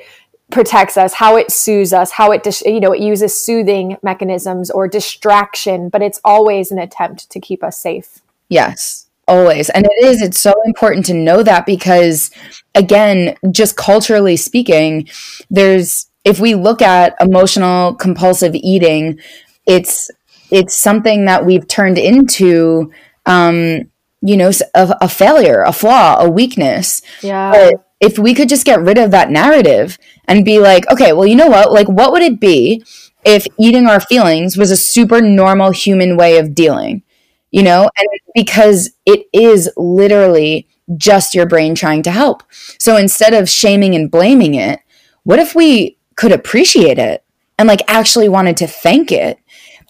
protects 0.51 0.97
us, 0.97 1.13
how 1.15 1.35
it 1.35 1.51
soothes 1.51 1.91
us, 1.91 2.11
how 2.11 2.31
it, 2.31 2.43
dis- 2.43 2.61
you 2.63 2.79
know, 2.79 2.93
it 2.93 3.01
uses 3.01 3.35
soothing 3.45 3.97
mechanisms 4.03 4.69
or 4.69 4.87
distraction, 4.87 5.89
but 5.89 6.03
it's 6.03 6.21
always 6.23 6.71
an 6.71 6.77
attempt 6.77 7.29
to 7.31 7.39
keep 7.39 7.63
us 7.63 7.75
safe. 7.75 8.21
Yes. 8.49 9.07
Always. 9.27 9.69
And 9.71 9.85
it 9.85 10.05
is, 10.05 10.21
it's 10.21 10.39
so 10.39 10.53
important 10.65 11.07
to 11.07 11.13
know 11.13 11.41
that 11.41 11.65
because, 11.65 12.29
again, 12.75 13.35
just 13.51 13.75
culturally 13.75 14.37
speaking, 14.37 15.09
there's, 15.49 16.07
if 16.23 16.39
we 16.39 16.53
look 16.53 16.81
at 16.83 17.15
emotional 17.19 17.95
compulsive 17.95 18.53
eating, 18.53 19.19
it's, 19.65 20.11
it's 20.51 20.75
something 20.75 21.25
that 21.25 21.45
we've 21.47 21.67
turned 21.67 21.97
into, 21.97 22.91
um, 23.25 23.89
you 24.21 24.37
know, 24.37 24.51
a, 24.73 24.95
a 25.01 25.09
failure, 25.09 25.61
a 25.61 25.71
flaw, 25.71 26.17
a 26.19 26.29
weakness. 26.29 27.01
Yeah. 27.21 27.51
But 27.51 27.89
if 27.99 28.19
we 28.19 28.33
could 28.33 28.49
just 28.49 28.65
get 28.65 28.81
rid 28.81 28.97
of 28.97 29.11
that 29.11 29.31
narrative 29.31 29.97
and 30.25 30.45
be 30.45 30.59
like, 30.59 30.89
okay, 30.91 31.13
well, 31.13 31.25
you 31.25 31.35
know 31.35 31.47
what? 31.47 31.71
Like, 31.71 31.87
what 31.87 32.11
would 32.11 32.21
it 32.21 32.39
be 32.39 32.83
if 33.25 33.45
eating 33.59 33.87
our 33.87 33.99
feelings 33.99 34.57
was 34.57 34.71
a 34.71 34.77
super 34.77 35.21
normal 35.21 35.71
human 35.71 36.17
way 36.17 36.37
of 36.37 36.53
dealing? 36.53 37.03
you 37.51 37.63
know, 37.63 37.89
and 37.97 38.07
because 38.35 38.91
it 39.05 39.27
is 39.33 39.69
literally 39.77 40.67
just 40.95 41.33
your 41.33 41.45
brain 41.45 41.75
trying 41.75 42.03
to 42.03 42.11
help. 42.11 42.43
So 42.77 42.97
instead 42.97 43.33
of 43.33 43.49
shaming 43.49 43.95
and 43.95 44.11
blaming 44.11 44.55
it, 44.55 44.79
what 45.23 45.39
if 45.39 45.55
we 45.55 45.97
could 46.15 46.31
appreciate 46.31 46.97
it 46.97 47.23
and 47.57 47.67
like 47.67 47.81
actually 47.87 48.29
wanted 48.29 48.57
to 48.57 48.67
thank 48.67 49.11
it 49.11 49.39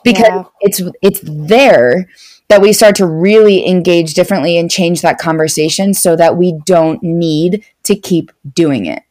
because 0.04 0.24
yeah. 0.28 0.44
it's 0.62 0.82
it's 1.02 1.22
there 1.24 2.10
that 2.50 2.62
we 2.62 2.72
start 2.72 2.96
to 2.96 3.06
really 3.06 3.68
engage 3.68 4.14
differently 4.14 4.58
and 4.58 4.72
change 4.72 5.02
that 5.02 5.18
conversation 5.18 5.94
so 5.94 6.16
that 6.16 6.38
we 6.38 6.54
don't 6.66 7.04
need 7.04 7.66
to 7.84 7.96
keep 7.96 8.32
doing 8.54 8.86
it. 8.86 9.04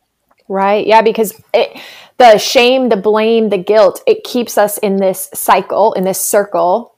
Right. 0.48 0.86
Yeah, 0.86 1.02
because 1.02 1.40
it 1.52 1.78
the 2.18 2.38
shame, 2.38 2.88
the 2.88 2.96
blame, 2.96 3.50
the 3.50 3.58
guilt, 3.58 4.02
it 4.06 4.24
keeps 4.24 4.56
us 4.56 4.78
in 4.78 4.96
this 4.96 5.28
cycle, 5.34 5.92
in 5.92 6.04
this 6.04 6.20
circle 6.20 6.96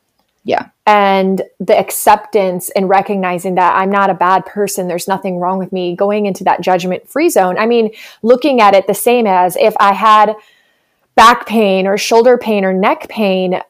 yeah. 0.48 0.70
And 0.86 1.42
the 1.60 1.78
acceptance 1.78 2.70
and 2.70 2.88
recognizing 2.88 3.56
that 3.56 3.76
I'm 3.76 3.90
not 3.90 4.08
a 4.08 4.14
bad 4.14 4.46
person, 4.46 4.88
there's 4.88 5.06
nothing 5.06 5.36
wrong 5.36 5.58
with 5.58 5.72
me, 5.72 5.94
going 5.94 6.24
into 6.24 6.42
that 6.44 6.62
judgment 6.62 7.06
free 7.06 7.28
zone. 7.28 7.58
I 7.58 7.66
mean, 7.66 7.90
looking 8.22 8.62
at 8.62 8.74
it 8.74 8.86
the 8.86 8.94
same 8.94 9.26
as 9.26 9.56
if 9.56 9.74
I 9.78 9.92
had 9.92 10.34
back 11.16 11.46
pain 11.46 11.86
or 11.86 11.98
shoulder 11.98 12.38
pain 12.38 12.64
or 12.64 12.72
neck 12.72 13.10
pain, 13.10 13.60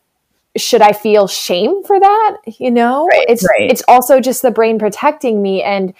should 0.57 0.82
I 0.82 0.92
feel 0.92 1.28
shame 1.28 1.82
for 1.84 1.99
that? 1.99 2.36
You 2.59 2.70
know, 2.70 3.07
right, 3.07 3.26
it's 3.28 3.44
right. 3.44 3.70
it's 3.70 3.82
also 3.88 4.20
just 4.20 4.42
the 4.42 4.51
brain 4.51 4.78
protecting 4.78 5.42
me 5.42 5.62
and 5.62 5.94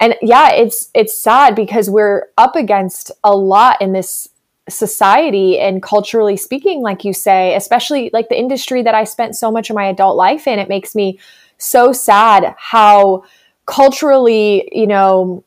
and 0.00 0.16
yeah, 0.22 0.50
it's 0.50 0.90
it's 0.94 1.16
sad 1.16 1.54
because 1.54 1.88
we're 1.88 2.26
up 2.36 2.56
against 2.56 3.10
a 3.22 3.34
lot 3.34 3.80
in 3.80 3.92
this 3.92 4.28
society 4.68 5.58
and 5.58 5.82
culturally 5.82 6.36
speaking, 6.36 6.82
like 6.82 7.04
you 7.04 7.12
say, 7.12 7.54
especially 7.54 8.10
like 8.12 8.28
the 8.28 8.38
industry 8.38 8.82
that 8.82 8.94
I 8.94 9.04
spent 9.04 9.36
so 9.36 9.50
much 9.50 9.70
of 9.70 9.76
my 9.76 9.86
adult 9.86 10.16
life 10.16 10.46
in, 10.46 10.58
it 10.58 10.68
makes 10.68 10.94
me 10.94 11.18
so 11.58 11.92
sad 11.92 12.54
how 12.58 13.24
culturally, 13.66 14.68
you 14.72 14.86
know, 14.86 15.44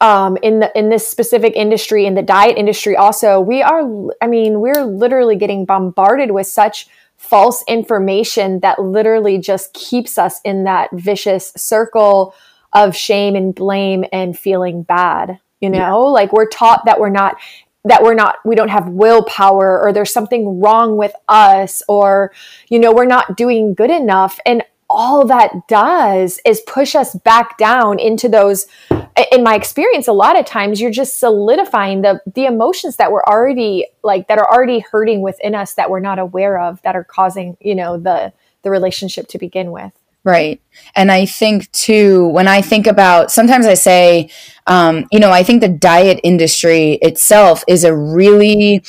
um, 0.00 0.36
in 0.42 0.58
the 0.58 0.76
in 0.76 0.88
this 0.88 1.06
specific 1.06 1.54
industry, 1.54 2.06
in 2.06 2.14
the 2.14 2.22
diet 2.22 2.58
industry, 2.58 2.96
also, 2.96 3.40
we 3.40 3.62
are. 3.62 3.82
I 4.20 4.26
mean, 4.26 4.60
we're 4.60 4.84
literally 4.84 5.36
getting 5.36 5.64
bombarded 5.64 6.32
with 6.32 6.48
such 6.48 6.88
false 7.22 7.62
information 7.68 8.60
that 8.60 8.80
literally 8.80 9.38
just 9.38 9.72
keeps 9.72 10.18
us 10.18 10.40
in 10.44 10.64
that 10.64 10.90
vicious 10.92 11.52
circle 11.56 12.34
of 12.72 12.96
shame 12.96 13.36
and 13.36 13.54
blame 13.54 14.04
and 14.12 14.36
feeling 14.36 14.82
bad. 14.82 15.38
You 15.60 15.70
know, 15.70 15.78
yeah. 15.78 15.92
like 15.92 16.32
we're 16.32 16.48
taught 16.48 16.84
that 16.86 16.98
we're 16.98 17.10
not 17.10 17.36
that 17.84 18.02
we're 18.02 18.14
not 18.14 18.36
we 18.44 18.56
don't 18.56 18.70
have 18.70 18.88
willpower 18.88 19.80
or 19.80 19.92
there's 19.92 20.12
something 20.12 20.60
wrong 20.60 20.96
with 20.96 21.12
us 21.28 21.82
or 21.88 22.32
you 22.68 22.78
know 22.78 22.92
we're 22.92 23.04
not 23.04 23.36
doing 23.36 23.74
good 23.74 23.90
enough 23.90 24.38
and 24.44 24.64
all 24.92 25.26
that 25.26 25.66
does 25.68 26.38
is 26.44 26.60
push 26.66 26.94
us 26.94 27.14
back 27.16 27.58
down 27.58 27.98
into 27.98 28.28
those 28.28 28.66
in 29.32 29.42
my 29.42 29.54
experience 29.54 30.06
a 30.06 30.12
lot 30.12 30.38
of 30.38 30.46
times 30.46 30.80
you're 30.80 30.90
just 30.90 31.18
solidifying 31.18 32.02
the 32.02 32.20
the 32.34 32.44
emotions 32.44 32.96
that 32.96 33.10
were 33.10 33.26
already 33.28 33.86
like 34.02 34.28
that 34.28 34.38
are 34.38 34.50
already 34.50 34.80
hurting 34.80 35.22
within 35.22 35.54
us 35.54 35.74
that 35.74 35.90
we're 35.90 36.00
not 36.00 36.18
aware 36.18 36.58
of 36.58 36.80
that 36.82 36.94
are 36.94 37.04
causing 37.04 37.56
you 37.60 37.74
know 37.74 37.98
the 37.98 38.32
the 38.62 38.70
relationship 38.70 39.28
to 39.28 39.38
begin 39.38 39.72
with. 39.72 39.92
Right. 40.24 40.60
And 40.94 41.10
I 41.10 41.26
think 41.26 41.70
too, 41.72 42.28
when 42.28 42.46
I 42.46 42.62
think 42.62 42.86
about, 42.86 43.32
sometimes 43.32 43.66
I 43.66 43.74
say, 43.74 44.30
um, 44.68 45.06
you 45.10 45.18
know, 45.18 45.32
I 45.32 45.42
think 45.42 45.60
the 45.60 45.68
diet 45.68 46.20
industry 46.22 46.92
itself 47.02 47.64
is 47.66 47.82
a 47.82 47.96
really, 47.96 48.84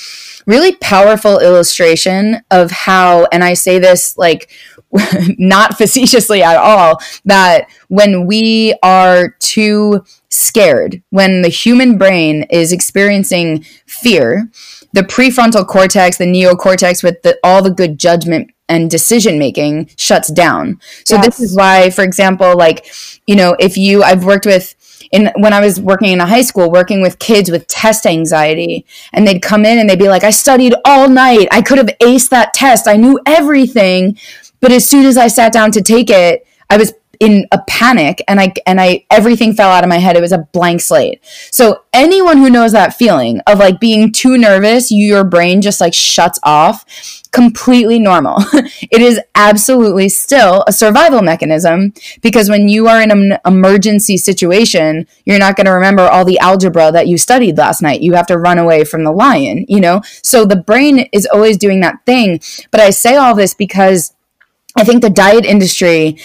really 0.46 0.76
powerful 0.76 1.40
illustration 1.40 2.44
of 2.52 2.70
how, 2.70 3.28
and 3.32 3.44
I 3.44 3.56
say 3.56 3.80
this 3.80 4.16
like 4.16 4.52
not 5.38 5.78
facetiously 5.78 6.44
at 6.44 6.58
all, 6.58 7.00
that 7.26 7.68
when 7.88 8.26
we 8.26 8.78
are 8.84 9.30
too 9.40 10.04
scared, 10.30 11.02
when 11.10 11.42
the 11.42 11.50
human 11.50 11.98
brain 11.98 12.44
is 12.50 12.72
experiencing 12.72 13.64
fear, 13.86 14.50
the 14.94 15.02
prefrontal 15.02 15.68
cortex, 15.68 16.18
the 16.18 16.26
neocortex 16.26 17.04
with 17.04 17.22
the, 17.24 17.38
all 17.44 17.62
the 17.62 17.72
good 17.72 18.00
judgment 18.00 18.52
and 18.70 18.90
decision 18.90 19.38
making 19.38 19.90
shuts 19.98 20.32
down. 20.32 20.80
So 21.06 21.16
yes. 21.16 21.26
this 21.26 21.40
is 21.40 21.56
why, 21.56 21.90
for 21.90 22.04
example, 22.04 22.56
like, 22.58 22.88
you 23.28 23.36
know, 23.36 23.56
if 23.60 23.78
you, 23.78 24.04
I've 24.04 24.26
worked 24.26 24.46
with, 24.46 24.76
in 25.12 25.32
when 25.38 25.54
I 25.54 25.60
was 25.60 25.80
working 25.80 26.12
in 26.12 26.22
a 26.22 26.26
high 26.26 26.42
school, 26.42 26.72
working 26.72 27.02
with 27.02 27.20
kids 27.20 27.52
with 27.52 27.68
test 27.68 28.06
anxiety, 28.06 28.86
and 29.14 29.28
they'd 29.28 29.42
come 29.42 29.64
in 29.64 29.78
and 29.78 29.90
they'd 29.90 30.00
be 30.00 30.10
like, 30.10 30.24
I 30.24 30.32
studied 30.32 30.74
all 30.86 31.08
night. 31.08 31.48
I 31.52 31.62
could 31.62 31.78
have 31.78 31.92
aced 32.02 32.30
that 32.30 32.54
test. 32.54 32.88
I 32.88 32.98
knew 32.98 33.20
everything. 33.26 34.18
But 34.64 34.72
as 34.72 34.88
soon 34.88 35.06
as 35.06 35.18
I 35.18 35.28
sat 35.28 35.52
down 35.52 35.72
to 35.74 35.82
take 35.82 36.10
it, 36.10 36.48
I 36.70 36.78
was 36.78 36.94
in 37.20 37.46
a 37.52 37.60
panic 37.68 38.24
and 38.30 38.40
I 38.40 38.54
and 38.66 38.80
I 38.80 39.06
everything 39.12 39.54
fell 39.54 39.70
out 39.70 39.84
of 39.84 39.90
my 39.90 39.98
head. 39.98 40.16
It 40.16 40.22
was 40.22 40.32
a 40.32 40.48
blank 40.54 40.80
slate. 40.80 41.20
So 41.52 41.84
anyone 41.92 42.38
who 42.38 42.50
knows 42.50 42.72
that 42.72 42.96
feeling 42.96 43.42
of 43.42 43.60
like 43.60 43.82
being 43.82 44.14
too 44.14 44.38
nervous, 44.38 44.90
your 44.90 45.26
brain 45.26 45.62
just 45.62 45.82
like 45.82 45.94
shuts 45.94 46.40
off, 46.44 46.86
completely 47.32 48.00
normal. 48.00 48.38
it 48.90 49.02
is 49.02 49.20
absolutely 49.36 50.08
still 50.08 50.64
a 50.66 50.72
survival 50.72 51.22
mechanism 51.22 51.94
because 52.22 52.50
when 52.50 52.70
you 52.70 52.88
are 52.88 53.02
in 53.02 53.12
an 53.12 53.38
emergency 53.46 54.16
situation, 54.16 55.06
you're 55.26 55.40
not 55.40 55.58
going 55.58 55.66
to 55.66 55.74
remember 55.74 56.04
all 56.04 56.24
the 56.24 56.40
algebra 56.40 56.90
that 56.90 57.10
you 57.10 57.18
studied 57.18 57.58
last 57.58 57.82
night. 57.82 58.02
You 58.02 58.14
have 58.14 58.28
to 58.28 58.38
run 58.38 58.60
away 58.60 58.86
from 58.86 59.04
the 59.04 59.12
lion, 59.12 59.66
you 59.68 59.82
know? 59.82 60.02
So 60.22 60.46
the 60.46 60.56
brain 60.56 61.10
is 61.12 61.26
always 61.26 61.58
doing 61.58 61.82
that 61.82 62.06
thing. 62.06 62.40
But 62.72 62.80
I 62.80 62.92
say 62.92 63.18
all 63.18 63.36
this 63.36 63.54
because 63.54 64.14
I 64.76 64.84
think 64.84 65.02
the 65.02 65.10
diet 65.10 65.46
industry 65.46 66.18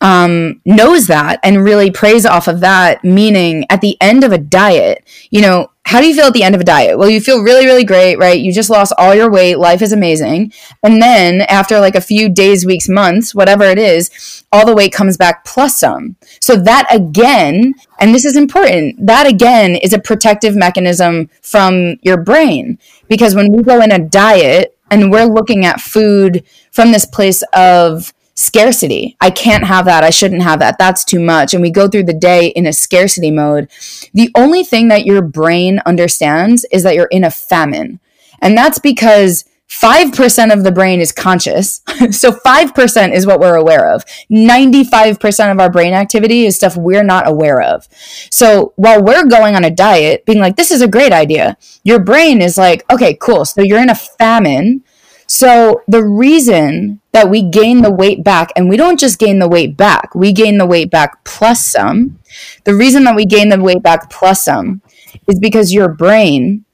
um, 0.00 0.60
knows 0.64 1.06
that 1.06 1.40
and 1.42 1.64
really 1.64 1.90
preys 1.90 2.26
off 2.26 2.48
of 2.48 2.60
that. 2.60 3.04
Meaning, 3.04 3.64
at 3.70 3.80
the 3.80 3.96
end 4.00 4.24
of 4.24 4.32
a 4.32 4.38
diet, 4.38 5.04
you 5.30 5.40
know, 5.40 5.70
how 5.86 6.00
do 6.00 6.08
you 6.08 6.16
feel 6.16 6.26
at 6.26 6.32
the 6.32 6.42
end 6.42 6.56
of 6.56 6.60
a 6.60 6.64
diet? 6.64 6.98
Well, 6.98 7.08
you 7.08 7.20
feel 7.20 7.42
really, 7.42 7.64
really 7.64 7.84
great, 7.84 8.16
right? 8.16 8.40
You 8.40 8.52
just 8.52 8.70
lost 8.70 8.92
all 8.98 9.14
your 9.14 9.30
weight. 9.30 9.56
Life 9.56 9.82
is 9.82 9.92
amazing. 9.92 10.52
And 10.82 11.00
then 11.00 11.42
after 11.42 11.78
like 11.78 11.94
a 11.94 12.00
few 12.00 12.28
days, 12.28 12.66
weeks, 12.66 12.88
months, 12.88 13.36
whatever 13.36 13.62
it 13.62 13.78
is, 13.78 14.44
all 14.50 14.66
the 14.66 14.74
weight 14.74 14.92
comes 14.92 15.16
back 15.16 15.44
plus 15.44 15.78
some. 15.78 16.16
So 16.40 16.56
that 16.56 16.92
again, 16.92 17.74
and 18.00 18.12
this 18.12 18.24
is 18.24 18.36
important, 18.36 19.06
that 19.06 19.28
again 19.28 19.76
is 19.76 19.92
a 19.92 20.00
protective 20.00 20.56
mechanism 20.56 21.30
from 21.40 21.96
your 22.02 22.20
brain. 22.20 22.78
Because 23.08 23.36
when 23.36 23.52
we 23.52 23.62
go 23.62 23.80
in 23.80 23.92
a 23.92 24.00
diet 24.00 24.75
and 24.90 25.10
we're 25.10 25.24
looking 25.24 25.64
at 25.64 25.80
food 25.80 26.44
from 26.70 26.92
this 26.92 27.04
place 27.04 27.42
of 27.54 28.12
scarcity. 28.34 29.16
I 29.20 29.30
can't 29.30 29.64
have 29.64 29.86
that. 29.86 30.04
I 30.04 30.10
shouldn't 30.10 30.42
have 30.42 30.58
that. 30.58 30.78
That's 30.78 31.04
too 31.04 31.18
much. 31.18 31.54
And 31.54 31.62
we 31.62 31.70
go 31.70 31.88
through 31.88 32.04
the 32.04 32.12
day 32.12 32.48
in 32.48 32.66
a 32.66 32.72
scarcity 32.72 33.30
mode. 33.30 33.70
The 34.12 34.30
only 34.34 34.62
thing 34.62 34.88
that 34.88 35.06
your 35.06 35.22
brain 35.22 35.80
understands 35.86 36.66
is 36.70 36.82
that 36.82 36.94
you're 36.94 37.06
in 37.06 37.24
a 37.24 37.30
famine. 37.30 37.98
And 38.42 38.56
that's 38.56 38.78
because 38.78 39.44
5% 39.68 40.52
of 40.52 40.62
the 40.62 40.70
brain 40.70 41.00
is 41.00 41.10
conscious. 41.10 41.80
so 42.10 42.30
5% 42.30 43.14
is 43.14 43.26
what 43.26 43.40
we're 43.40 43.56
aware 43.56 43.92
of. 43.92 44.04
95% 44.30 45.52
of 45.52 45.58
our 45.58 45.70
brain 45.70 45.92
activity 45.92 46.46
is 46.46 46.56
stuff 46.56 46.76
we're 46.76 47.02
not 47.02 47.28
aware 47.28 47.60
of. 47.60 47.88
So 48.30 48.72
while 48.76 49.02
we're 49.02 49.26
going 49.26 49.56
on 49.56 49.64
a 49.64 49.70
diet, 49.70 50.24
being 50.24 50.38
like, 50.38 50.56
this 50.56 50.70
is 50.70 50.82
a 50.82 50.88
great 50.88 51.12
idea, 51.12 51.56
your 51.82 51.98
brain 51.98 52.40
is 52.40 52.56
like, 52.56 52.84
okay, 52.92 53.14
cool. 53.20 53.44
So 53.44 53.62
you're 53.62 53.82
in 53.82 53.90
a 53.90 53.94
famine. 53.94 54.84
So 55.26 55.82
the 55.88 56.04
reason 56.04 57.00
that 57.10 57.28
we 57.28 57.42
gain 57.42 57.82
the 57.82 57.90
weight 57.92 58.22
back, 58.22 58.52
and 58.54 58.68
we 58.68 58.76
don't 58.76 59.00
just 59.00 59.18
gain 59.18 59.40
the 59.40 59.48
weight 59.48 59.76
back, 59.76 60.14
we 60.14 60.32
gain 60.32 60.58
the 60.58 60.66
weight 60.66 60.90
back 60.92 61.24
plus 61.24 61.64
some. 61.66 62.20
The 62.64 62.74
reason 62.74 63.02
that 63.04 63.16
we 63.16 63.26
gain 63.26 63.48
the 63.48 63.60
weight 63.60 63.82
back 63.82 64.10
plus 64.10 64.44
some 64.44 64.82
is 65.26 65.40
because 65.40 65.74
your 65.74 65.88
brain 65.88 66.64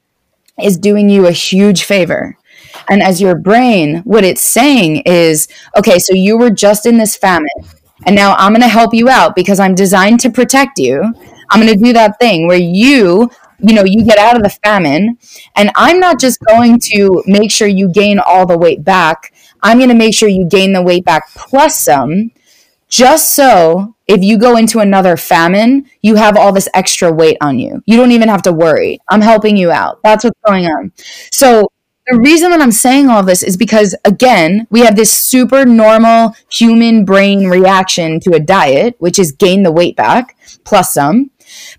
is 0.61 0.77
doing 0.77 1.09
you 1.09 1.25
a 1.25 1.31
huge 1.31 1.83
favor. 1.83 2.37
And 2.89 3.01
as 3.01 3.21
your 3.21 3.35
brain, 3.35 3.97
what 4.03 4.23
it's 4.23 4.41
saying 4.41 4.97
is, 5.05 5.47
okay, 5.77 5.99
so 5.99 6.13
you 6.13 6.37
were 6.37 6.49
just 6.49 6.85
in 6.85 6.97
this 6.97 7.15
famine, 7.15 7.47
and 8.05 8.15
now 8.15 8.35
I'm 8.35 8.51
going 8.51 8.61
to 8.61 8.67
help 8.67 8.93
you 8.93 9.09
out 9.09 9.35
because 9.35 9.59
I'm 9.59 9.75
designed 9.75 10.19
to 10.21 10.29
protect 10.29 10.77
you. 10.79 11.01
I'm 11.49 11.61
going 11.61 11.73
to 11.77 11.83
do 11.83 11.93
that 11.93 12.19
thing 12.19 12.47
where 12.47 12.57
you 12.57 13.29
you 13.59 13.73
know 13.73 13.83
you 13.85 14.03
get 14.03 14.17
out 14.17 14.35
of 14.35 14.43
the 14.43 14.49
famine 14.65 15.17
and 15.55 15.71
i'm 15.75 15.99
not 15.99 16.19
just 16.19 16.39
going 16.41 16.77
to 16.79 17.23
make 17.27 17.51
sure 17.51 17.67
you 17.67 17.87
gain 17.89 18.19
all 18.19 18.45
the 18.45 18.57
weight 18.57 18.83
back. 18.83 19.31
I'm 19.61 19.77
going 19.77 19.89
to 19.89 19.95
make 19.95 20.13
sure 20.13 20.27
you 20.27 20.45
gain 20.45 20.73
the 20.73 20.81
weight 20.81 21.05
back 21.05 21.29
plus 21.35 21.79
some 21.79 22.31
just 22.89 23.35
so 23.35 23.95
if 24.07 24.23
you 24.23 24.37
go 24.37 24.57
into 24.57 24.79
another 24.79 25.17
famine 25.17 25.89
you 26.01 26.15
have 26.15 26.37
all 26.37 26.51
this 26.51 26.69
extra 26.73 27.11
weight 27.11 27.37
on 27.41 27.59
you. 27.59 27.81
You 27.85 27.97
don't 27.97 28.11
even 28.11 28.29
have 28.29 28.41
to 28.43 28.51
worry. 28.53 28.99
I'm 29.09 29.21
helping 29.21 29.57
you 29.57 29.71
out. 29.71 29.99
That's 30.03 30.23
what's 30.23 30.39
going 30.45 30.65
on. 30.65 30.91
So 31.31 31.69
the 32.07 32.19
reason 32.19 32.51
that 32.51 32.61
I'm 32.61 32.71
saying 32.71 33.09
all 33.09 33.23
this 33.23 33.43
is 33.43 33.55
because, 33.55 33.95
again, 34.03 34.67
we 34.69 34.81
have 34.81 34.95
this 34.95 35.11
super 35.11 35.65
normal 35.65 36.35
human 36.51 37.05
brain 37.05 37.47
reaction 37.47 38.19
to 38.21 38.33
a 38.33 38.39
diet, 38.39 38.95
which 38.99 39.17
is 39.17 39.31
gain 39.31 39.63
the 39.63 39.71
weight 39.71 39.95
back 39.95 40.37
plus 40.65 40.93
some. 40.93 41.31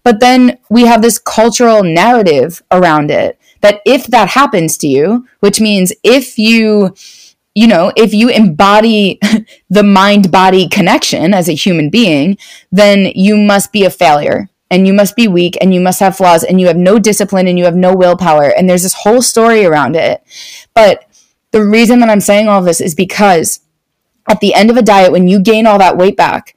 But 0.03 0.21
then 0.21 0.59
we 0.71 0.87
have 0.87 1.03
this 1.03 1.19
cultural 1.19 1.83
narrative 1.83 2.63
around 2.71 3.11
it 3.11 3.39
that 3.61 3.81
if 3.85 4.07
that 4.09 4.31
happens 4.31 4.79
to 4.79 4.87
you, 4.87 5.27
which 5.41 5.61
means 5.61 5.93
if 6.03 6.39
you, 6.39 6.95
you 7.55 7.67
know, 7.67 7.93
if 7.97 8.15
you 8.15 8.29
embody 8.29 9.19
the 9.71 9.83
mind 9.83 10.31
body 10.31 10.69
connection 10.69 11.35
as 11.35 11.49
a 11.49 11.55
human 11.55 11.91
being, 11.91 12.39
then 12.73 13.13
you 13.15 13.37
must 13.37 13.73
be 13.73 13.85
a 13.85 13.91
failure 13.91 14.49
and 14.75 14.89
you 14.89 14.93
must 14.93 15.15
be 15.15 15.29
weak 15.29 15.57
and 15.61 15.73
you 15.73 15.81
must 15.81 16.01
have 16.01 16.17
flaws 16.17 16.43
and 16.43 16.61
you 16.61 16.67
have 16.67 16.77
no 16.77 16.99
discipline 16.99 17.47
and 17.47 17.57
you 17.57 17.65
have 17.65 17.77
no 17.77 17.95
willpower. 17.95 18.47
And 18.47 18.69
there's 18.69 18.83
this 18.83 18.93
whole 18.93 19.23
story 19.23 19.65
around 19.65 19.95
it. 19.95 20.21
But 20.75 21.09
the 21.53 21.65
reason 21.65 22.01
that 22.01 22.09
I'm 22.09 22.21
saying 22.21 22.49
all 22.49 22.61
this 22.61 22.81
is 22.81 22.97
because 22.97 23.61
at 24.29 24.41
the 24.41 24.53
end 24.53 24.71
of 24.71 24.77
a 24.77 24.83
diet, 24.83 25.13
when 25.13 25.29
you 25.29 25.39
gain 25.39 25.65
all 25.65 25.79
that 25.79 25.97
weight 25.97 26.17
back, 26.17 26.57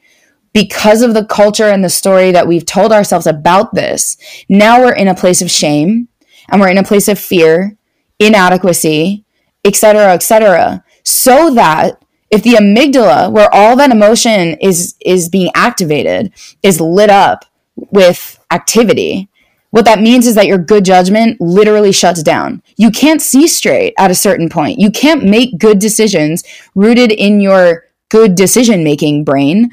because 0.52 1.04
of 1.04 1.14
the 1.14 1.26
culture 1.26 1.66
and 1.66 1.84
the 1.84 1.90
story 1.90 2.32
that 2.32 2.48
we've 2.48 2.66
told 2.66 2.92
ourselves 2.92 3.28
about 3.28 3.76
this, 3.76 4.18
now 4.50 4.82
we're 4.82 4.96
in 4.96 5.08
a 5.08 5.14
place 5.14 5.44
of 5.44 5.52
shame 5.52 6.08
and 6.50 6.60
we're 6.60 6.70
in 6.70 6.80
a 6.80 6.84
place 6.84 7.08
of 7.08 7.20
fear, 7.20 7.78
inadequacy, 8.18 9.26
etc., 9.64 10.12
etc. 10.14 10.84
So 11.04 11.54
that 11.54 12.04
if 12.32 12.42
the 12.42 12.54
amygdala, 12.54 13.32
where 13.32 13.54
all 13.54 13.76
that 13.76 13.92
emotion 13.92 14.58
is 14.60 14.96
is 15.06 15.30
being 15.30 15.52
activated, 15.54 16.34
is 16.64 16.82
lit 16.82 17.12
up 17.12 17.46
with 17.92 18.40
activity, 18.52 19.30
what 19.70 19.86
that 19.86 20.00
means 20.02 20.26
is 20.26 20.36
that 20.36 20.48
your 20.48 20.58
good 20.58 20.86
judgment 20.86 21.40
literally 21.40 21.92
shuts 21.92 22.24
down. 22.24 22.62
You 22.78 22.90
can't 22.90 23.22
see 23.22 23.48
straight 23.48 23.94
at 23.98 24.12
a 24.12 24.16
certain 24.16 24.50
point. 24.50 24.80
You 24.80 24.92
can't 24.92 25.24
make 25.24 25.60
good 25.60 25.80
decisions 25.80 26.44
rooted 26.74 27.12
in 27.12 27.42
your 27.42 27.86
good 28.10 28.36
decision 28.36 28.84
making 28.84 29.24
brain 29.26 29.72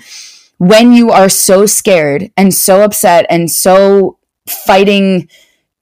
when 0.59 0.93
you 0.93 1.11
are 1.11 1.29
so 1.29 1.67
scared 1.67 2.31
and 2.37 2.53
so 2.53 2.83
upset 2.83 3.27
and 3.31 3.51
so 3.51 4.19
fighting, 4.49 5.29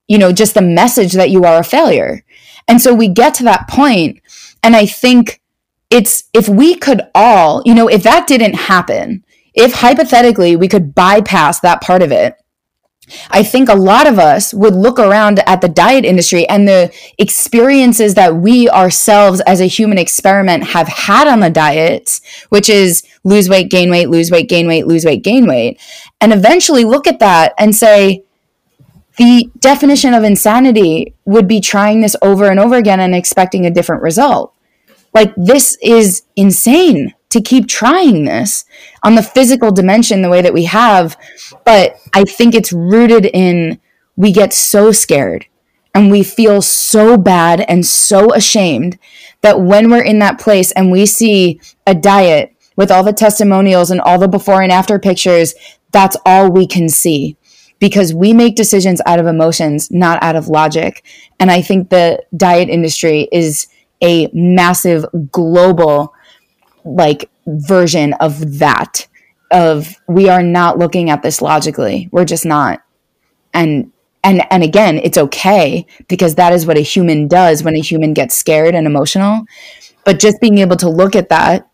you 0.08 0.18
know, 0.18 0.32
just 0.32 0.54
the 0.54 0.62
message 0.62 1.12
that 1.14 1.30
you 1.30 1.44
are 1.44 1.60
a 1.60 1.64
failure. 1.64 2.24
And 2.68 2.80
so 2.80 2.94
we 2.94 3.08
get 3.08 3.34
to 3.34 3.44
that 3.44 3.68
point, 3.68 4.20
and 4.62 4.76
I 4.76 4.86
think 4.86 5.40
it's 5.90 6.24
if 6.32 6.48
we 6.48 6.74
could 6.74 7.02
all, 7.14 7.62
you 7.64 7.74
know, 7.74 7.88
if 7.88 8.02
that 8.04 8.26
didn't 8.26 8.54
happen, 8.54 9.24
if 9.54 9.74
hypothetically 9.74 10.56
we 10.56 10.68
could 10.68 10.94
bypass 10.94 11.60
that 11.60 11.80
part 11.80 12.02
of 12.02 12.12
it, 12.12 12.36
I 13.30 13.42
think 13.42 13.68
a 13.68 13.74
lot 13.74 14.06
of 14.06 14.18
us 14.18 14.54
would 14.54 14.74
look 14.74 14.98
around 14.98 15.40
at 15.40 15.60
the 15.60 15.68
diet 15.68 16.04
industry 16.04 16.48
and 16.48 16.66
the 16.66 16.92
experiences 17.18 18.14
that 18.14 18.36
we 18.36 18.68
ourselves 18.70 19.40
as 19.42 19.60
a 19.60 19.66
human 19.66 19.98
experiment 19.98 20.64
have 20.68 20.88
had 20.88 21.26
on 21.26 21.40
the 21.40 21.50
diets, 21.50 22.20
which 22.48 22.68
is 22.68 23.02
lose 23.24 23.48
weight, 23.48 23.70
gain 23.70 23.90
weight, 23.90 24.08
lose 24.08 24.30
weight, 24.30 24.48
gain 24.48 24.66
weight, 24.66 24.86
lose 24.86 25.04
weight, 25.04 25.22
gain 25.22 25.46
weight, 25.46 25.80
and 26.20 26.32
eventually 26.32 26.84
look 26.84 27.06
at 27.06 27.18
that 27.18 27.54
and 27.58 27.74
say, 27.74 28.24
the 29.18 29.50
definition 29.58 30.14
of 30.14 30.24
insanity 30.24 31.14
would 31.26 31.46
be 31.46 31.60
trying 31.60 32.00
this 32.00 32.16
over 32.22 32.50
and 32.50 32.58
over 32.58 32.76
again 32.76 32.98
and 32.98 33.14
expecting 33.14 33.66
a 33.66 33.70
different 33.70 34.02
result. 34.02 34.54
Like, 35.12 35.34
this 35.36 35.76
is 35.82 36.22
insane 36.34 37.14
to 37.32 37.40
keep 37.40 37.66
trying 37.66 38.24
this 38.24 38.64
on 39.02 39.14
the 39.14 39.22
physical 39.22 39.72
dimension 39.72 40.22
the 40.22 40.28
way 40.28 40.42
that 40.42 40.52
we 40.52 40.64
have. 40.64 41.16
But 41.64 41.96
I 42.12 42.24
think 42.24 42.54
it's 42.54 42.72
rooted 42.72 43.26
in 43.26 43.80
we 44.16 44.32
get 44.32 44.52
so 44.52 44.92
scared 44.92 45.46
and 45.94 46.10
we 46.10 46.22
feel 46.22 46.60
so 46.60 47.16
bad 47.16 47.62
and 47.62 47.84
so 47.86 48.32
ashamed 48.34 48.98
that 49.40 49.60
when 49.60 49.90
we're 49.90 50.02
in 50.02 50.18
that 50.18 50.38
place 50.38 50.72
and 50.72 50.90
we 50.90 51.06
see 51.06 51.60
a 51.86 51.94
diet 51.94 52.54
with 52.76 52.90
all 52.90 53.02
the 53.02 53.12
testimonials 53.12 53.90
and 53.90 54.00
all 54.00 54.18
the 54.18 54.28
before 54.28 54.62
and 54.62 54.72
after 54.72 54.98
pictures, 54.98 55.54
that's 55.90 56.16
all 56.26 56.50
we 56.50 56.66
can 56.66 56.88
see 56.88 57.36
because 57.78 58.14
we 58.14 58.32
make 58.32 58.56
decisions 58.56 59.00
out 59.06 59.18
of 59.18 59.26
emotions, 59.26 59.90
not 59.90 60.22
out 60.22 60.36
of 60.36 60.48
logic. 60.48 61.02
And 61.40 61.50
I 61.50 61.62
think 61.62 61.88
the 61.88 62.22
diet 62.36 62.68
industry 62.68 63.28
is 63.32 63.66
a 64.02 64.28
massive 64.32 65.04
global 65.30 66.14
like 66.84 67.30
version 67.46 68.12
of 68.14 68.58
that 68.58 69.06
of 69.50 69.94
we 70.08 70.28
are 70.28 70.42
not 70.42 70.78
looking 70.78 71.10
at 71.10 71.22
this 71.22 71.42
logically. 71.42 72.08
We're 72.10 72.24
just 72.24 72.46
not. 72.46 72.82
And 73.52 73.92
and 74.24 74.42
and 74.50 74.62
again, 74.62 74.98
it's 74.98 75.18
okay 75.18 75.86
because 76.08 76.36
that 76.36 76.52
is 76.52 76.66
what 76.66 76.78
a 76.78 76.82
human 76.82 77.28
does 77.28 77.62
when 77.62 77.76
a 77.76 77.80
human 77.80 78.14
gets 78.14 78.34
scared 78.34 78.74
and 78.74 78.86
emotional. 78.86 79.44
But 80.04 80.20
just 80.20 80.40
being 80.40 80.58
able 80.58 80.76
to 80.76 80.88
look 80.88 81.14
at 81.14 81.28
that 81.28 81.68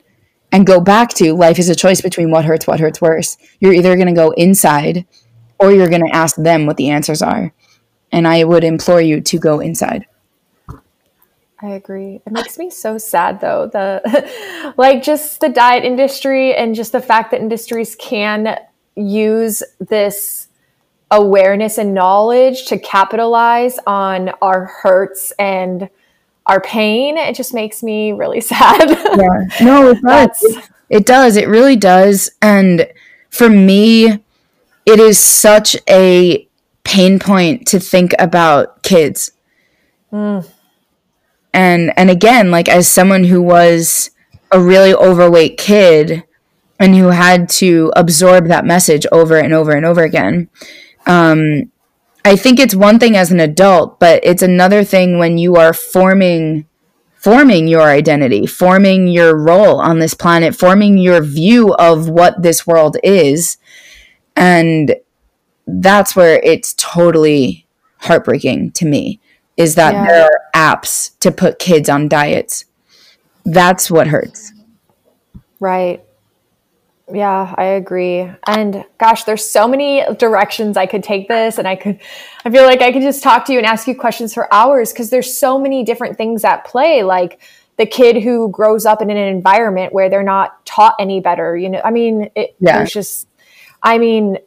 and 0.51 0.67
go 0.67 0.81
back 0.81 1.11
to 1.15 1.35
life 1.35 1.59
is 1.59 1.69
a 1.69 1.75
choice 1.75 2.01
between 2.01 2.31
what 2.31 2.45
hurts, 2.45 2.67
what 2.67 2.81
hurts 2.81 3.01
worse. 3.01 3.37
You're 3.61 3.75
either 3.75 3.97
going 3.97 4.09
to 4.09 4.15
go 4.15 4.31
inside 4.33 5.07
or 5.59 5.73
you're 5.73 5.89
going 5.89 6.07
to 6.07 6.15
ask 6.15 6.37
them 6.37 6.67
what 6.67 6.77
the 6.77 6.91
answers 6.91 7.23
are. 7.23 7.53
And 8.13 8.27
I 8.27 8.45
would 8.45 8.65
implore 8.65 9.01
you 9.01 9.21
to 9.21 9.39
go 9.39 9.61
inside. 9.61 10.07
I 11.61 11.71
agree. 11.71 12.21
It 12.25 12.33
makes 12.33 12.57
me 12.57 12.71
so 12.71 12.99
sad 12.99 13.41
though. 13.41 13.67
The 13.67 14.75
like 14.77 15.03
just 15.03 15.41
the 15.41 15.49
diet 15.49 15.85
industry 15.85 16.55
and 16.55 16.75
just 16.75 16.93
the 16.93 17.01
fact 17.01 17.33
that 17.33 17.41
industries 17.41 17.97
can 17.97 18.59
use 18.95 19.63
this 19.81 20.49
awareness 21.11 21.79
and 21.79 21.95
knowledge 21.95 22.67
to 22.67 22.79
capitalize 22.79 23.79
on 23.87 24.31
our 24.43 24.67
hurts 24.67 25.33
and 25.39 25.89
our 26.47 26.61
pain. 26.61 27.17
It 27.17 27.35
just 27.35 27.55
makes 27.55 27.83
me 27.83 28.13
really 28.13 28.41
sad. 28.43 28.91
yeah. 28.91 29.65
No, 29.65 29.91
it 29.91 30.03
does. 30.03 30.59
It, 30.91 31.07
does. 31.07 31.37
It 31.37 31.49
really 31.49 31.77
does. 31.77 32.31
And 32.41 32.89
for 33.31 33.49
me, 33.49 34.07
it 34.87 35.01
is 35.01 35.19
such 35.19 35.77
a 35.89 36.47
pain 36.85 37.19
point 37.19 37.67
to 37.69 37.81
think 37.81 38.15
about 38.19 38.83
kids. 38.83 39.33
Mm. 40.13 40.49
And 41.59 41.93
and 41.99 42.09
again, 42.09 42.53
like 42.53 42.69
as 42.69 42.87
someone 42.87 43.25
who 43.25 43.43
was 43.43 44.13
a 44.53 44.61
really 44.61 44.95
overweight 44.95 45.59
kid 45.59 46.23
and 46.79 46.95
who 46.95 47.09
had 47.09 47.49
to 47.49 47.93
absorb 47.97 48.47
that 48.47 48.65
message 48.65 49.05
over 49.11 49.37
and 49.37 49.53
over 49.53 49.73
and 49.73 49.85
over 49.85 50.05
again. 50.05 50.49
Um, 51.05 51.73
I 52.25 52.37
think 52.37 52.61
it's 52.61 52.77
one 52.77 53.01
thing 53.01 53.17
as 53.17 53.33
an 53.33 53.41
adult, 53.41 53.99
but 53.99 54.21
it's 54.23 54.41
another 54.41 54.85
thing 54.85 55.19
when 55.19 55.37
you 55.37 55.57
are 55.57 55.73
forming 55.73 56.65
forming 57.17 57.67
your 57.67 57.89
identity, 57.89 58.47
forming 58.47 59.09
your 59.09 59.37
role 59.37 59.81
on 59.81 59.99
this 59.99 60.15
planet, 60.15 60.55
forming 60.55 60.97
your 60.97 61.21
view 61.21 61.75
of 61.75 62.09
what 62.09 62.41
this 62.41 62.69
world 62.69 62.97
is. 63.03 63.57
And 64.37 64.95
that's 65.67 66.15
where 66.15 66.41
it's 66.45 66.73
totally 66.75 67.67
heartbreaking 68.03 68.71
to 68.71 68.87
me 68.87 69.19
is 69.59 69.75
that 69.75 69.93
yeah. 69.93 70.07
there 70.07 70.25
are 70.25 70.41
apps 70.55 71.19
to 71.19 71.31
put 71.31 71.59
kids 71.59 71.91
on 71.91 72.09
diets. 72.09 72.65
That's 73.45 73.91
what 73.91 74.07
hurts. 74.07 74.53
Right. 75.61 76.03
Yeah, 77.13 77.55
I 77.57 77.65
agree. 77.65 78.31
And 78.47 78.85
gosh, 78.99 79.25
there's 79.25 79.45
so 79.45 79.67
many 79.67 80.05
directions 80.19 80.77
I 80.77 80.87
could 80.87 81.03
take 81.03 81.27
this 81.27 81.59
and 81.59 81.67
I 81.67 81.75
could 81.75 81.99
I 82.45 82.51
feel 82.51 82.65
like 82.65 82.83
I 82.83 82.93
could 82.93 83.03
just 83.03 83.23
talk 83.23 83.47
to 83.47 83.53
you 83.53 83.59
and 83.59 83.67
ask 83.67 83.89
you 83.89 83.97
questions 83.97 84.33
for 84.33 84.53
hours 84.53 84.93
because 84.93 85.11
there's 85.11 85.37
so 85.37 85.59
many 85.59 85.85
different 85.85 86.17
things 86.17 86.45
at 86.45 86.65
play 86.65 87.03
like 87.03 87.41
the 87.79 87.87
kid 87.87 88.23
who 88.23 88.51
grows 88.51 88.85
up 88.85 89.01
in 89.01 89.09
an 89.11 89.17
environment 89.17 89.93
where 89.93 90.11
they're 90.11 90.23
not 90.23 90.65
taught 90.67 90.97
any 91.01 91.21
better, 91.21 91.57
you 91.57 91.71
know. 91.71 91.81
I 91.83 91.91
mean, 91.91 92.31
it, 92.37 92.55
yeah. 92.61 92.77
there's 92.77 92.93
just 92.93 93.27
I 93.83 93.99
mean, 93.99 94.39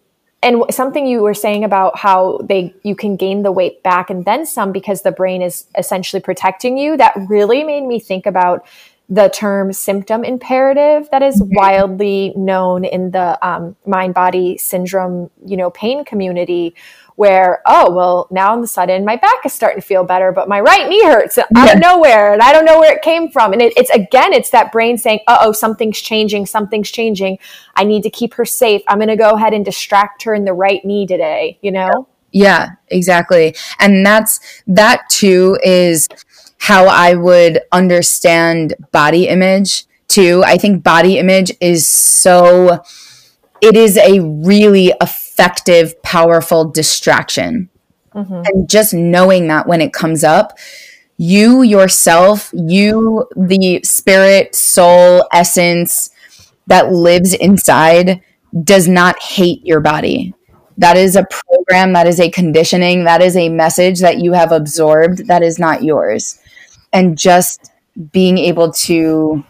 and 0.43 0.63
something 0.71 1.05
you 1.05 1.21
were 1.21 1.33
saying 1.33 1.63
about 1.63 1.97
how 1.97 2.39
they 2.43 2.73
you 2.83 2.95
can 2.95 3.15
gain 3.15 3.43
the 3.43 3.51
weight 3.51 3.83
back 3.83 4.09
and 4.09 4.25
then 4.25 4.45
some 4.45 4.71
because 4.71 5.03
the 5.03 5.11
brain 5.11 5.41
is 5.41 5.65
essentially 5.77 6.21
protecting 6.21 6.77
you 6.77 6.97
that 6.97 7.13
really 7.29 7.63
made 7.63 7.83
me 7.85 7.99
think 7.99 8.25
about 8.25 8.65
the 9.09 9.27
term 9.29 9.73
symptom 9.73 10.23
imperative 10.23 11.09
that 11.11 11.21
is 11.21 11.41
mm-hmm. 11.41 11.55
wildly 11.55 12.33
known 12.35 12.85
in 12.85 13.11
the 13.11 13.47
um, 13.47 13.75
mind 13.85 14.13
body 14.13 14.57
syndrome 14.57 15.29
you 15.45 15.57
know 15.57 15.69
pain 15.71 16.03
community 16.05 16.73
where 17.21 17.61
oh 17.65 17.91
well 17.91 18.27
now 18.31 18.51
all 18.51 18.57
of 18.57 18.63
a 18.63 18.67
sudden 18.67 19.05
my 19.05 19.15
back 19.15 19.45
is 19.45 19.53
starting 19.53 19.79
to 19.79 19.85
feel 19.85 20.03
better 20.03 20.31
but 20.31 20.49
my 20.49 20.59
right 20.59 20.89
knee 20.89 21.05
hurts 21.05 21.37
out 21.37 21.45
yeah. 21.55 21.73
of 21.73 21.79
nowhere 21.79 22.33
and 22.33 22.41
i 22.41 22.51
don't 22.51 22.65
know 22.65 22.79
where 22.79 22.95
it 22.95 23.01
came 23.01 23.29
from. 23.29 23.53
And 23.53 23.61
it, 23.61 23.73
it's 23.77 23.89
again 23.91 24.33
it's 24.33 24.49
that 24.51 24.71
brain 24.71 24.97
saying 24.97 25.19
uh 25.27 25.37
oh 25.41 25.51
something's 25.51 25.99
changing 25.99 26.45
something's 26.45 26.91
changing. 26.91 27.37
I 27.75 27.83
need 27.83 28.03
to 28.03 28.09
keep 28.09 28.33
her 28.35 28.45
safe. 28.45 28.81
I'm 28.87 28.97
going 28.97 29.07
to 29.07 29.15
go 29.15 29.31
ahead 29.31 29.53
and 29.53 29.63
distract 29.63 30.23
her 30.23 30.33
in 30.33 30.45
the 30.45 30.53
right 30.53 30.83
knee 30.83 31.05
today 31.05 31.59
you 31.61 31.71
know? 31.71 32.07
Yeah 32.31 32.71
exactly. 32.87 33.55
And 33.79 34.05
that's 34.05 34.39
that 34.67 35.09
too 35.09 35.57
is 35.63 36.07
how 36.59 36.85
I 36.85 37.15
would 37.15 37.61
understand 37.71 38.75
body 38.91 39.27
image 39.27 39.85
too. 40.07 40.43
I 40.45 40.57
think 40.57 40.83
body 40.83 41.17
image 41.17 41.51
is 41.59 41.87
so, 41.87 42.83
it 43.61 43.75
is 43.75 43.97
a 43.97 44.19
really 44.19 44.93
effective, 45.01 45.30
powerful 46.03 46.65
distraction. 46.65 47.69
Mm-hmm. 48.13 48.41
And 48.45 48.69
just 48.69 48.93
knowing 48.93 49.47
that 49.47 49.67
when 49.67 49.81
it 49.81 49.93
comes 49.93 50.23
up, 50.23 50.57
you 51.17 51.61
yourself, 51.61 52.51
you, 52.53 53.27
the 53.35 53.81
spirit, 53.83 54.55
soul, 54.55 55.27
essence 55.33 56.09
that 56.67 56.91
lives 56.91 57.33
inside, 57.33 58.21
does 58.63 58.87
not 58.87 59.21
hate 59.21 59.65
your 59.65 59.79
body. 59.79 60.33
That 60.77 60.97
is 60.97 61.15
a 61.15 61.27
program, 61.29 61.93
that 61.93 62.07
is 62.07 62.19
a 62.19 62.29
conditioning, 62.29 63.03
that 63.03 63.21
is 63.21 63.35
a 63.37 63.49
message 63.49 63.99
that 63.99 64.17
you 64.17 64.33
have 64.33 64.51
absorbed 64.51 65.27
that 65.27 65.43
is 65.43 65.59
not 65.59 65.83
yours 65.83 66.39
and 66.93 67.17
just 67.17 67.71
being 68.11 68.37
able 68.37 68.71
to 68.71 69.43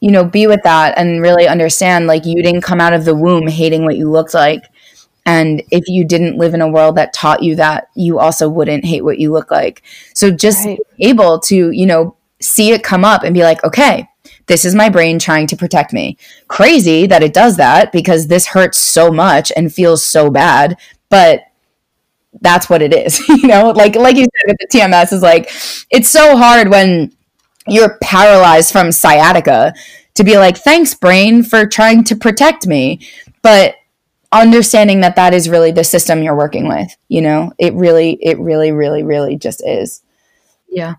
you 0.00 0.10
know 0.10 0.24
be 0.24 0.46
with 0.46 0.62
that 0.62 0.96
and 0.96 1.20
really 1.20 1.46
understand 1.46 2.06
like 2.06 2.24
you 2.24 2.42
didn't 2.42 2.62
come 2.62 2.80
out 2.80 2.92
of 2.92 3.04
the 3.04 3.14
womb 3.14 3.46
hating 3.46 3.84
what 3.84 3.96
you 3.96 4.10
looked 4.10 4.34
like 4.34 4.64
and 5.26 5.62
if 5.70 5.84
you 5.86 6.04
didn't 6.04 6.38
live 6.38 6.54
in 6.54 6.60
a 6.60 6.68
world 6.68 6.96
that 6.96 7.12
taught 7.12 7.42
you 7.42 7.56
that 7.56 7.88
you 7.94 8.18
also 8.18 8.48
wouldn't 8.48 8.84
hate 8.84 9.04
what 9.04 9.18
you 9.18 9.32
look 9.32 9.50
like. 9.50 9.82
So 10.14 10.30
just 10.30 10.64
right. 10.64 10.78
able 10.98 11.40
to 11.40 11.70
you 11.70 11.86
know 11.86 12.16
see 12.40 12.72
it 12.72 12.82
come 12.82 13.04
up 13.04 13.22
and 13.22 13.34
be 13.34 13.42
like 13.42 13.62
okay 13.64 14.08
this 14.46 14.64
is 14.64 14.74
my 14.74 14.88
brain 14.88 15.18
trying 15.18 15.46
to 15.46 15.56
protect 15.56 15.92
me. 15.92 16.16
Crazy 16.48 17.06
that 17.06 17.22
it 17.22 17.32
does 17.32 17.56
that 17.56 17.92
because 17.92 18.26
this 18.26 18.46
hurts 18.46 18.78
so 18.78 19.10
much 19.10 19.52
and 19.56 19.72
feels 19.72 20.04
so 20.04 20.30
bad 20.30 20.76
but 21.08 21.42
that's 22.40 22.70
what 22.70 22.82
it 22.82 22.94
is 22.94 23.18
you 23.28 23.48
know? 23.48 23.70
Like 23.70 23.96
like 23.96 24.16
you 24.16 24.24
said 24.24 24.48
with 24.48 24.56
the 24.58 24.78
tms 24.78 25.12
is 25.12 25.22
like 25.22 25.50
it's 25.90 26.08
so 26.08 26.36
hard 26.36 26.68
when 26.68 27.12
you're 27.66 27.98
paralyzed 28.02 28.72
from 28.72 28.90
sciatica 28.90 29.74
to 30.14 30.24
be 30.24 30.36
like 30.36 30.56
thanks 30.56 30.94
brain 30.94 31.42
for 31.42 31.66
trying 31.66 32.04
to 32.04 32.16
protect 32.16 32.66
me. 32.66 33.00
But 33.42 33.76
understanding 34.32 35.00
that 35.00 35.16
that 35.16 35.34
is 35.34 35.48
really 35.48 35.72
the 35.72 35.84
system 35.84 36.22
you're 36.22 36.36
working 36.36 36.68
with 36.68 36.96
you 37.08 37.20
know? 37.20 37.52
It 37.58 37.74
really 37.74 38.18
it 38.22 38.38
really 38.38 38.72
really 38.72 39.02
really 39.02 39.36
just 39.36 39.66
is. 39.66 40.02
Yeah. 40.68 40.94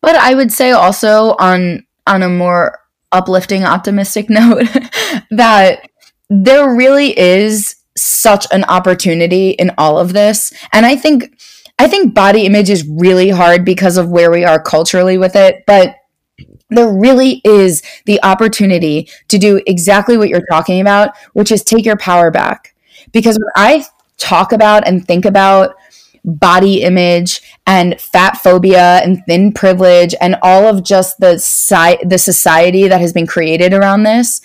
But 0.00 0.16
i 0.16 0.34
would 0.34 0.52
say 0.52 0.72
also 0.72 1.36
on 1.38 1.86
on 2.06 2.22
a 2.22 2.28
more 2.28 2.78
uplifting 3.12 3.64
optimistic 3.64 4.28
note 4.30 4.66
that 5.30 5.88
there 6.30 6.74
really 6.74 7.16
is 7.18 7.76
such 7.96 8.46
an 8.52 8.64
opportunity 8.64 9.50
in 9.50 9.70
all 9.76 9.98
of 9.98 10.12
this. 10.12 10.52
And 10.72 10.86
I 10.86 10.96
think 10.96 11.38
I 11.78 11.88
think 11.88 12.14
body 12.14 12.46
image 12.46 12.70
is 12.70 12.86
really 12.88 13.28
hard 13.28 13.64
because 13.64 13.96
of 13.96 14.08
where 14.08 14.30
we 14.30 14.44
are 14.44 14.62
culturally 14.62 15.18
with 15.18 15.36
it, 15.36 15.64
but 15.66 15.96
there 16.70 16.92
really 16.92 17.40
is 17.44 17.82
the 18.06 18.22
opportunity 18.22 19.08
to 19.28 19.38
do 19.38 19.60
exactly 19.66 20.16
what 20.16 20.28
you're 20.28 20.46
talking 20.50 20.80
about, 20.80 21.16
which 21.34 21.52
is 21.52 21.62
take 21.62 21.84
your 21.84 21.96
power 21.96 22.30
back. 22.30 22.74
Because 23.12 23.36
when 23.38 23.50
I 23.56 23.84
talk 24.18 24.52
about 24.52 24.86
and 24.86 25.06
think 25.06 25.24
about 25.24 25.74
body 26.24 26.82
image 26.82 27.42
and 27.66 28.00
fat 28.00 28.36
phobia 28.36 29.00
and 29.02 29.22
thin 29.26 29.52
privilege 29.52 30.14
and 30.20 30.36
all 30.42 30.66
of 30.66 30.84
just 30.84 31.18
the 31.18 31.38
si- 31.38 31.98
the 32.04 32.18
society 32.18 32.86
that 32.86 33.00
has 33.00 33.12
been 33.12 33.26
created 33.26 33.74
around 33.74 34.04
this, 34.04 34.40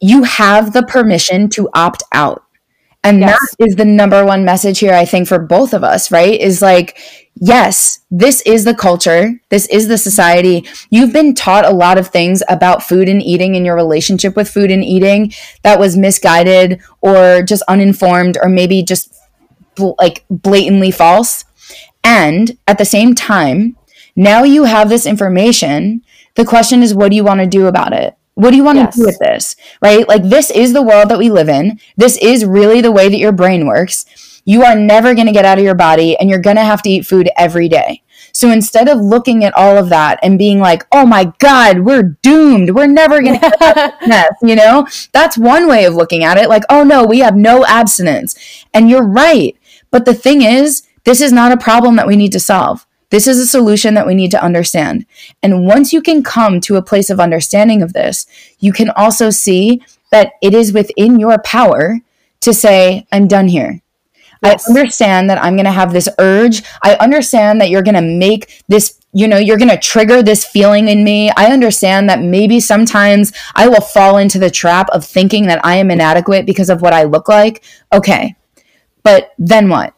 you 0.00 0.24
have 0.24 0.72
the 0.72 0.82
permission 0.82 1.48
to 1.50 1.68
opt 1.74 2.02
out. 2.12 2.44
And 3.04 3.20
yes. 3.20 3.38
that 3.58 3.66
is 3.66 3.76
the 3.76 3.84
number 3.84 4.24
one 4.24 4.44
message 4.44 4.78
here, 4.78 4.94
I 4.94 5.04
think, 5.04 5.28
for 5.28 5.38
both 5.38 5.74
of 5.74 5.84
us, 5.84 6.10
right? 6.10 6.40
Is 6.40 6.62
like, 6.62 6.98
yes, 7.36 8.00
this 8.10 8.40
is 8.42 8.64
the 8.64 8.74
culture. 8.74 9.40
This 9.48 9.66
is 9.68 9.88
the 9.88 9.98
society. 9.98 10.66
You've 10.90 11.12
been 11.12 11.34
taught 11.34 11.66
a 11.66 11.74
lot 11.74 11.98
of 11.98 12.08
things 12.08 12.42
about 12.48 12.82
food 12.82 13.08
and 13.08 13.22
eating 13.22 13.56
and 13.56 13.66
your 13.66 13.76
relationship 13.76 14.36
with 14.36 14.48
food 14.48 14.70
and 14.70 14.84
eating 14.84 15.32
that 15.62 15.78
was 15.78 15.96
misguided 15.96 16.80
or 17.00 17.42
just 17.42 17.62
uninformed 17.68 18.38
or 18.42 18.48
maybe 18.48 18.82
just 18.82 19.14
bl- 19.74 19.92
like 19.98 20.24
blatantly 20.30 20.90
false. 20.90 21.44
And 22.02 22.58
at 22.68 22.78
the 22.78 22.84
same 22.84 23.14
time, 23.14 23.76
Now 24.16 24.44
you 24.44 24.64
have 24.64 24.88
this 24.88 25.06
information. 25.06 26.02
The 26.36 26.44
question 26.44 26.82
is, 26.82 26.94
what 26.94 27.10
do 27.10 27.16
you 27.16 27.24
want 27.24 27.40
to 27.40 27.46
do 27.46 27.66
about 27.66 27.92
it? 27.92 28.16
What 28.34 28.50
do 28.50 28.56
you 28.56 28.64
want 28.64 28.78
yes. 28.78 28.94
to 28.94 29.00
do 29.00 29.06
with 29.06 29.18
this? 29.18 29.56
Right? 29.82 30.08
Like, 30.08 30.24
this 30.24 30.50
is 30.50 30.72
the 30.72 30.82
world 30.82 31.08
that 31.08 31.18
we 31.18 31.30
live 31.30 31.48
in. 31.48 31.80
This 31.96 32.16
is 32.18 32.44
really 32.44 32.80
the 32.80 32.92
way 32.92 33.08
that 33.08 33.18
your 33.18 33.32
brain 33.32 33.66
works. 33.66 34.06
You 34.44 34.62
are 34.62 34.76
never 34.76 35.14
going 35.14 35.26
to 35.26 35.32
get 35.32 35.44
out 35.44 35.58
of 35.58 35.64
your 35.64 35.74
body 35.74 36.16
and 36.18 36.28
you're 36.28 36.38
going 36.38 36.56
to 36.56 36.62
have 36.62 36.82
to 36.82 36.90
eat 36.90 37.06
food 37.06 37.30
every 37.36 37.68
day. 37.68 38.02
So 38.32 38.50
instead 38.50 38.88
of 38.88 38.98
looking 38.98 39.44
at 39.44 39.54
all 39.54 39.76
of 39.76 39.88
that 39.90 40.18
and 40.22 40.38
being 40.38 40.58
like, 40.58 40.84
oh 40.92 41.06
my 41.06 41.32
God, 41.38 41.80
we're 41.80 42.16
doomed. 42.22 42.70
We're 42.70 42.86
never 42.86 43.22
going 43.22 43.38
to 43.38 43.40
get 43.40 43.58
this 44.00 44.08
mess, 44.08 44.32
you 44.42 44.56
know? 44.56 44.86
That's 45.12 45.38
one 45.38 45.68
way 45.68 45.84
of 45.84 45.94
looking 45.94 46.24
at 46.24 46.36
it. 46.36 46.48
Like, 46.48 46.64
oh 46.68 46.84
no, 46.84 47.04
we 47.04 47.20
have 47.20 47.36
no 47.36 47.64
abstinence. 47.64 48.34
And 48.74 48.90
you're 48.90 49.06
right. 49.06 49.56
But 49.90 50.04
the 50.04 50.14
thing 50.14 50.42
is, 50.42 50.82
this 51.04 51.20
is 51.20 51.32
not 51.32 51.52
a 51.52 51.56
problem 51.56 51.96
that 51.96 52.06
we 52.06 52.16
need 52.16 52.32
to 52.32 52.40
solve. 52.40 52.86
This 53.10 53.28
is 53.28 53.38
a 53.38 53.46
solution 53.46 53.94
that 53.94 54.06
we 54.06 54.14
need 54.14 54.32
to 54.32 54.42
understand. 54.42 55.06
And 55.42 55.66
once 55.66 55.92
you 55.92 56.02
can 56.02 56.24
come 56.24 56.60
to 56.62 56.76
a 56.76 56.82
place 56.82 57.10
of 57.10 57.20
understanding 57.20 57.82
of 57.82 57.92
this, 57.92 58.26
you 58.58 58.72
can 58.72 58.90
also 58.90 59.30
see 59.30 59.82
that 60.10 60.32
it 60.42 60.54
is 60.54 60.72
within 60.72 61.20
your 61.20 61.38
power 61.38 62.00
to 62.40 62.52
say, 62.52 63.06
I'm 63.12 63.28
done 63.28 63.46
here. 63.46 63.82
Yes. 64.44 64.68
I 64.68 64.70
understand 64.70 65.30
that 65.30 65.42
I'm 65.42 65.54
going 65.54 65.64
to 65.64 65.72
have 65.72 65.92
this 65.92 66.08
urge. 66.18 66.62
I 66.82 66.94
understand 66.96 67.60
that 67.60 67.70
you're 67.70 67.82
going 67.82 67.94
to 67.94 68.02
make 68.02 68.62
this, 68.68 69.00
you 69.12 69.26
know, 69.26 69.38
you're 69.38 69.58
going 69.58 69.70
to 69.70 69.78
trigger 69.78 70.22
this 70.22 70.44
feeling 70.44 70.88
in 70.88 71.02
me. 71.02 71.30
I 71.36 71.52
understand 71.52 72.08
that 72.10 72.20
maybe 72.20 72.60
sometimes 72.60 73.32
I 73.54 73.68
will 73.68 73.80
fall 73.80 74.18
into 74.18 74.38
the 74.38 74.50
trap 74.50 74.88
of 74.90 75.04
thinking 75.04 75.46
that 75.46 75.64
I 75.64 75.76
am 75.76 75.90
inadequate 75.90 76.46
because 76.46 76.70
of 76.70 76.82
what 76.82 76.92
I 76.92 77.04
look 77.04 77.28
like. 77.28 77.64
Okay. 77.92 78.36
But 79.02 79.32
then 79.38 79.68
what? 79.68 79.94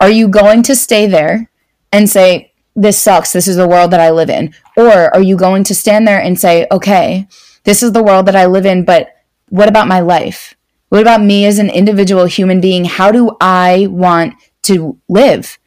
Are 0.00 0.10
you 0.10 0.28
going 0.28 0.62
to 0.64 0.74
stay 0.74 1.06
there 1.06 1.50
and 1.92 2.08
say, 2.08 2.52
this 2.76 3.00
sucks. 3.00 3.32
This 3.32 3.46
is 3.46 3.56
the 3.56 3.68
world 3.68 3.90
that 3.92 4.00
I 4.00 4.10
live 4.10 4.30
in? 4.30 4.54
Or 4.76 5.14
are 5.14 5.22
you 5.22 5.36
going 5.36 5.62
to 5.64 5.74
stand 5.74 6.08
there 6.08 6.20
and 6.20 6.38
say, 6.38 6.66
okay, 6.72 7.28
this 7.64 7.82
is 7.82 7.92
the 7.92 8.02
world 8.02 8.26
that 8.26 8.36
I 8.36 8.46
live 8.46 8.66
in, 8.66 8.84
but 8.84 9.14
what 9.48 9.68
about 9.68 9.88
my 9.88 10.00
life? 10.00 10.53
What 10.94 11.02
about 11.02 11.22
me 11.22 11.44
as 11.44 11.58
an 11.58 11.70
individual 11.70 12.26
human 12.26 12.60
being? 12.60 12.84
How 12.84 13.10
do 13.10 13.36
I 13.40 13.88
want 13.90 14.34
to 14.62 14.96
live? 15.08 15.58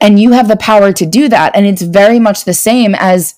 And 0.00 0.18
you 0.18 0.32
have 0.32 0.48
the 0.48 0.56
power 0.56 0.90
to 0.90 1.04
do 1.04 1.28
that. 1.28 1.54
And 1.54 1.66
it's 1.66 1.82
very 1.82 2.18
much 2.18 2.46
the 2.46 2.54
same 2.54 2.94
as, 2.94 3.34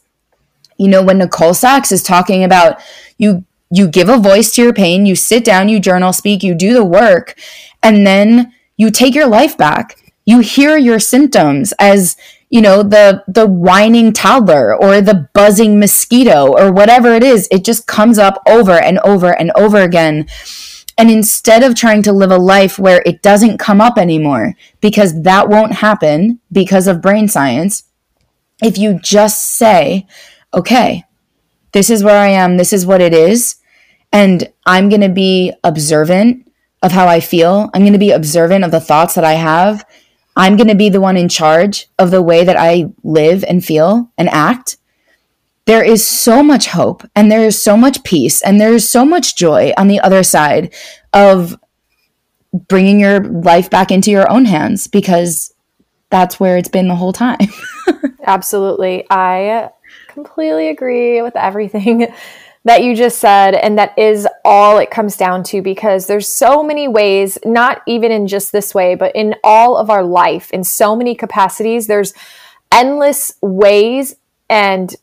you 0.78 0.86
know, 0.86 1.02
when 1.02 1.18
Nicole 1.18 1.52
Sachs 1.52 1.90
is 1.90 2.04
talking 2.04 2.44
about 2.44 2.80
you 3.18 3.44
you 3.72 3.88
give 3.88 4.08
a 4.08 4.18
voice 4.18 4.54
to 4.54 4.62
your 4.62 4.72
pain, 4.72 5.04
you 5.04 5.16
sit 5.16 5.44
down, 5.44 5.68
you 5.68 5.80
journal 5.80 6.12
speak, 6.12 6.44
you 6.44 6.54
do 6.54 6.74
the 6.74 6.84
work, 6.84 7.36
and 7.82 8.06
then 8.06 8.54
you 8.76 8.92
take 8.92 9.12
your 9.12 9.26
life 9.26 9.58
back. 9.58 9.96
You 10.24 10.38
hear 10.38 10.76
your 10.76 11.00
symptoms 11.00 11.74
as 11.80 12.16
you 12.50 12.60
know 12.60 12.84
the 12.84 13.24
the 13.26 13.48
whining 13.48 14.12
toddler 14.12 14.80
or 14.80 15.00
the 15.00 15.28
buzzing 15.34 15.80
mosquito 15.80 16.56
or 16.56 16.70
whatever 16.70 17.14
it 17.14 17.24
is 17.24 17.48
it 17.50 17.64
just 17.64 17.86
comes 17.86 18.18
up 18.18 18.40
over 18.46 18.72
and 18.72 18.98
over 19.00 19.32
and 19.32 19.50
over 19.56 19.78
again 19.78 20.28
and 20.98 21.10
instead 21.10 21.62
of 21.62 21.74
trying 21.74 22.02
to 22.02 22.12
live 22.12 22.30
a 22.30 22.38
life 22.38 22.78
where 22.78 23.02
it 23.06 23.22
doesn't 23.22 23.58
come 23.58 23.80
up 23.80 23.98
anymore, 23.98 24.54
because 24.80 25.22
that 25.22 25.48
won't 25.48 25.72
happen 25.72 26.40
because 26.50 26.86
of 26.86 27.00
brain 27.00 27.28
science, 27.28 27.84
if 28.62 28.78
you 28.78 28.98
just 29.00 29.56
say, 29.56 30.06
okay, 30.54 31.04
this 31.72 31.90
is 31.90 32.04
where 32.04 32.18
I 32.18 32.28
am, 32.28 32.56
this 32.56 32.72
is 32.72 32.86
what 32.86 33.00
it 33.00 33.14
is, 33.14 33.56
and 34.12 34.52
I'm 34.66 34.88
going 34.88 35.00
to 35.00 35.08
be 35.08 35.52
observant 35.64 36.50
of 36.82 36.92
how 36.92 37.08
I 37.08 37.20
feel, 37.20 37.70
I'm 37.72 37.82
going 37.82 37.92
to 37.94 37.98
be 37.98 38.10
observant 38.10 38.64
of 38.64 38.70
the 38.70 38.80
thoughts 38.80 39.14
that 39.14 39.24
I 39.24 39.34
have, 39.34 39.84
I'm 40.36 40.56
going 40.56 40.68
to 40.68 40.74
be 40.74 40.88
the 40.88 41.00
one 41.00 41.16
in 41.16 41.28
charge 41.28 41.88
of 41.98 42.10
the 42.10 42.22
way 42.22 42.44
that 42.44 42.56
I 42.56 42.90
live 43.02 43.44
and 43.44 43.64
feel 43.64 44.10
and 44.16 44.28
act 44.28 44.76
there 45.66 45.84
is 45.84 46.06
so 46.06 46.42
much 46.42 46.68
hope 46.68 47.04
and 47.14 47.30
there 47.30 47.44
is 47.44 47.60
so 47.60 47.76
much 47.76 48.02
peace 48.02 48.42
and 48.42 48.60
there 48.60 48.74
is 48.74 48.88
so 48.88 49.04
much 49.04 49.36
joy 49.36 49.72
on 49.76 49.88
the 49.88 50.00
other 50.00 50.22
side 50.22 50.74
of 51.12 51.58
bringing 52.52 53.00
your 53.00 53.22
life 53.24 53.70
back 53.70 53.90
into 53.90 54.10
your 54.10 54.30
own 54.30 54.44
hands 54.44 54.86
because 54.86 55.54
that's 56.10 56.38
where 56.38 56.58
it's 56.58 56.68
been 56.68 56.88
the 56.88 56.96
whole 56.96 57.12
time. 57.12 57.48
Absolutely. 58.24 59.04
I 59.08 59.70
completely 60.08 60.68
agree 60.68 61.22
with 61.22 61.36
everything 61.36 62.12
that 62.64 62.84
you 62.84 62.94
just 62.94 63.18
said 63.18 63.54
and 63.54 63.78
that 63.78 63.98
is 63.98 64.28
all 64.44 64.78
it 64.78 64.90
comes 64.90 65.16
down 65.16 65.42
to 65.42 65.62
because 65.62 66.06
there's 66.06 66.28
so 66.28 66.62
many 66.62 66.86
ways 66.86 67.38
not 67.44 67.82
even 67.88 68.12
in 68.12 68.28
just 68.28 68.52
this 68.52 68.74
way 68.74 68.94
but 68.94 69.14
in 69.16 69.34
all 69.42 69.76
of 69.76 69.90
our 69.90 70.04
life 70.04 70.50
in 70.52 70.62
so 70.62 70.94
many 70.94 71.14
capacities 71.14 71.88
there's 71.88 72.14
endless 72.70 73.34
ways 73.40 74.14
and 74.48 74.94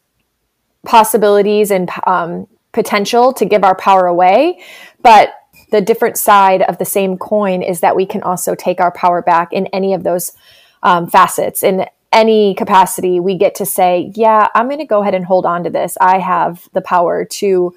possibilities 0.85 1.71
and 1.71 1.89
um, 2.05 2.47
potential 2.71 3.33
to 3.33 3.45
give 3.45 3.63
our 3.63 3.75
power 3.75 4.05
away. 4.05 4.61
But 5.01 5.33
the 5.71 5.81
different 5.81 6.17
side 6.17 6.61
of 6.63 6.77
the 6.77 6.85
same 6.85 7.17
coin 7.17 7.61
is 7.61 7.81
that 7.81 7.95
we 7.95 8.05
can 8.05 8.23
also 8.23 8.55
take 8.55 8.79
our 8.79 8.91
power 8.91 9.21
back 9.21 9.53
in 9.53 9.67
any 9.67 9.93
of 9.93 10.03
those 10.03 10.33
um, 10.81 11.07
facets. 11.07 11.63
In 11.63 11.85
any 12.11 12.55
capacity, 12.55 13.19
we 13.19 13.37
get 13.37 13.55
to 13.55 13.65
say, 13.65 14.11
Yeah, 14.15 14.47
I'm 14.55 14.67
going 14.67 14.79
to 14.79 14.85
go 14.85 15.01
ahead 15.01 15.15
and 15.15 15.25
hold 15.25 15.45
on 15.45 15.63
to 15.63 15.69
this. 15.69 15.97
I 16.01 16.19
have 16.19 16.67
the 16.73 16.81
power 16.81 17.25
to 17.25 17.75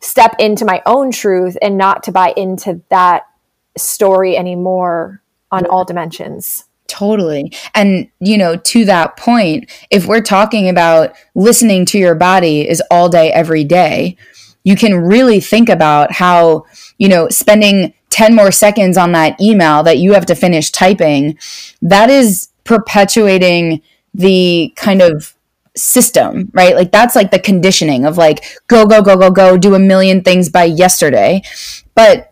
step 0.00 0.34
into 0.38 0.64
my 0.64 0.82
own 0.86 1.10
truth 1.10 1.56
and 1.62 1.76
not 1.78 2.02
to 2.04 2.12
buy 2.12 2.32
into 2.36 2.82
that 2.88 3.26
story 3.76 4.36
anymore 4.36 5.22
on 5.50 5.66
all 5.66 5.84
dimensions. 5.84 6.64
Totally. 6.90 7.52
And, 7.72 8.10
you 8.18 8.36
know, 8.36 8.56
to 8.56 8.84
that 8.86 9.16
point, 9.16 9.70
if 9.90 10.06
we're 10.06 10.20
talking 10.20 10.68
about 10.68 11.14
listening 11.36 11.84
to 11.86 11.98
your 11.98 12.16
body 12.16 12.68
is 12.68 12.82
all 12.90 13.08
day, 13.08 13.32
every 13.32 13.62
day, 13.62 14.16
you 14.64 14.74
can 14.74 14.96
really 14.96 15.38
think 15.38 15.68
about 15.68 16.10
how, 16.10 16.66
you 16.98 17.08
know, 17.08 17.28
spending 17.28 17.94
10 18.10 18.34
more 18.34 18.50
seconds 18.50 18.98
on 18.98 19.12
that 19.12 19.40
email 19.40 19.84
that 19.84 19.98
you 19.98 20.14
have 20.14 20.26
to 20.26 20.34
finish 20.34 20.72
typing, 20.72 21.38
that 21.80 22.10
is 22.10 22.48
perpetuating 22.64 23.80
the 24.12 24.72
kind 24.74 25.00
of 25.00 25.36
system, 25.76 26.50
right? 26.54 26.74
Like 26.74 26.90
that's 26.90 27.14
like 27.14 27.30
the 27.30 27.38
conditioning 27.38 28.04
of 28.04 28.18
like, 28.18 28.44
go, 28.66 28.84
go, 28.84 29.00
go, 29.00 29.16
go, 29.16 29.30
go, 29.30 29.56
do 29.56 29.76
a 29.76 29.78
million 29.78 30.22
things 30.22 30.48
by 30.48 30.64
yesterday. 30.64 31.42
But 31.94 32.29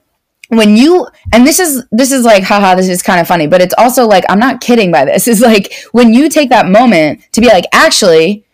when 0.49 0.77
you 0.77 1.07
and 1.33 1.47
this 1.47 1.59
is 1.59 1.85
this 1.93 2.11
is 2.11 2.25
like 2.25 2.43
haha 2.43 2.75
this 2.75 2.89
is 2.89 3.03
kind 3.03 3.21
of 3.21 3.29
funny 3.29 3.47
but 3.47 3.61
it's 3.61 3.75
also 3.77 4.07
like 4.07 4.25
i'm 4.29 4.39
not 4.39 4.61
kidding 4.61 4.91
by 4.91 5.05
this. 5.05 5.29
Is 5.29 5.41
like 5.41 5.75
when 5.93 6.15
you 6.15 6.29
take 6.29 6.51
that 6.51 6.67
moment 6.67 7.21
to 7.33 7.41
be 7.41 7.49
like 7.49 7.65
actually 7.73 8.45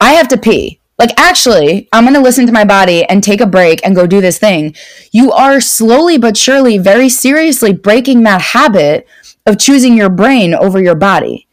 i 0.00 0.12
have 0.12 0.28
to 0.28 0.38
pee. 0.38 0.80
Like 0.98 1.18
actually 1.18 1.88
i'm 1.92 2.04
going 2.04 2.14
to 2.14 2.20
listen 2.20 2.46
to 2.46 2.52
my 2.52 2.64
body 2.64 3.04
and 3.04 3.22
take 3.22 3.40
a 3.40 3.46
break 3.46 3.84
and 3.84 3.94
go 3.94 4.06
do 4.06 4.20
this 4.20 4.38
thing. 4.38 4.74
You 5.10 5.32
are 5.32 5.60
slowly 5.60 6.16
but 6.18 6.36
surely 6.36 6.78
very 6.78 7.08
seriously 7.08 7.72
breaking 7.72 8.22
that 8.22 8.40
habit 8.40 9.06
of 9.44 9.58
choosing 9.58 9.96
your 9.96 10.10
brain 10.10 10.54
over 10.54 10.80
your 10.80 10.94
body. 10.94 11.48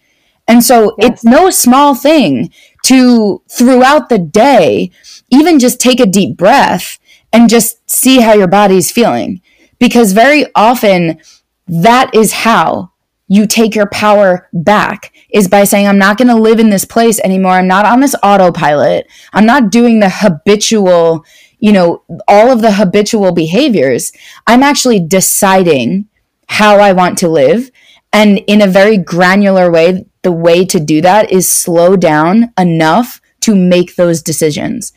And 0.48 0.64
so 0.64 0.96
yes. 0.98 1.12
it's 1.12 1.24
no 1.24 1.50
small 1.50 1.96
thing 1.96 2.52
to 2.86 3.42
throughout 3.50 4.10
the 4.10 4.18
day 4.20 4.92
even 5.30 5.60
just 5.60 5.80
take 5.80 6.00
a 6.00 6.06
deep 6.06 6.38
breath 6.38 7.00
and 7.34 7.50
just 7.50 7.90
see 7.90 8.22
how 8.22 8.34
your 8.34 8.48
body's 8.48 8.92
feeling 8.92 9.42
because 9.80 10.14
very 10.14 10.46
often 10.56 11.20
that 11.68 12.14
is 12.14 12.34
how 12.34 12.92
you 13.28 13.46
take 13.46 13.76
your 13.76 13.86
power 13.88 14.50
back 14.52 15.14
is 15.30 15.48
by 15.48 15.64
saying, 15.64 15.88
I'm 15.88 16.00
not 16.00 16.18
going 16.18 16.28
to 16.30 16.36
live 16.36 16.60
in 16.60 16.72
this 16.72 16.84
place 16.84 17.20
anymore. 17.20 17.54
I'm 17.54 17.68
not 17.68 17.86
on 17.86 18.00
this 18.00 18.16
autopilot. 18.24 19.08
I'm 19.34 19.46
not 19.46 19.72
doing 19.72 20.00
the 20.00 20.10
habitual, 20.10 21.24
you 21.60 21.72
know, 21.72 22.04
all 22.28 22.52
of 22.52 22.62
the 22.62 22.74
habitual 22.74 23.32
behaviors. 23.32 24.12
I'm 24.48 24.64
actually 24.64 25.00
deciding 25.00 26.08
how 26.48 26.80
I 26.80 26.92
want 26.94 27.20
to 27.20 27.30
live. 27.30 27.70
And 28.12 28.40
in 28.48 28.62
a 28.62 28.68
very 28.68 28.98
granular 28.98 29.72
way, 29.72 30.06
the 30.24 30.32
way 30.32 30.66
to 30.66 30.80
do 30.80 31.00
that 31.02 31.32
is 31.32 31.48
slow 31.48 31.96
down 31.96 32.52
enough 32.58 33.22
to 33.42 33.56
make 33.56 33.96
those 33.96 34.24
decisions. 34.24 34.92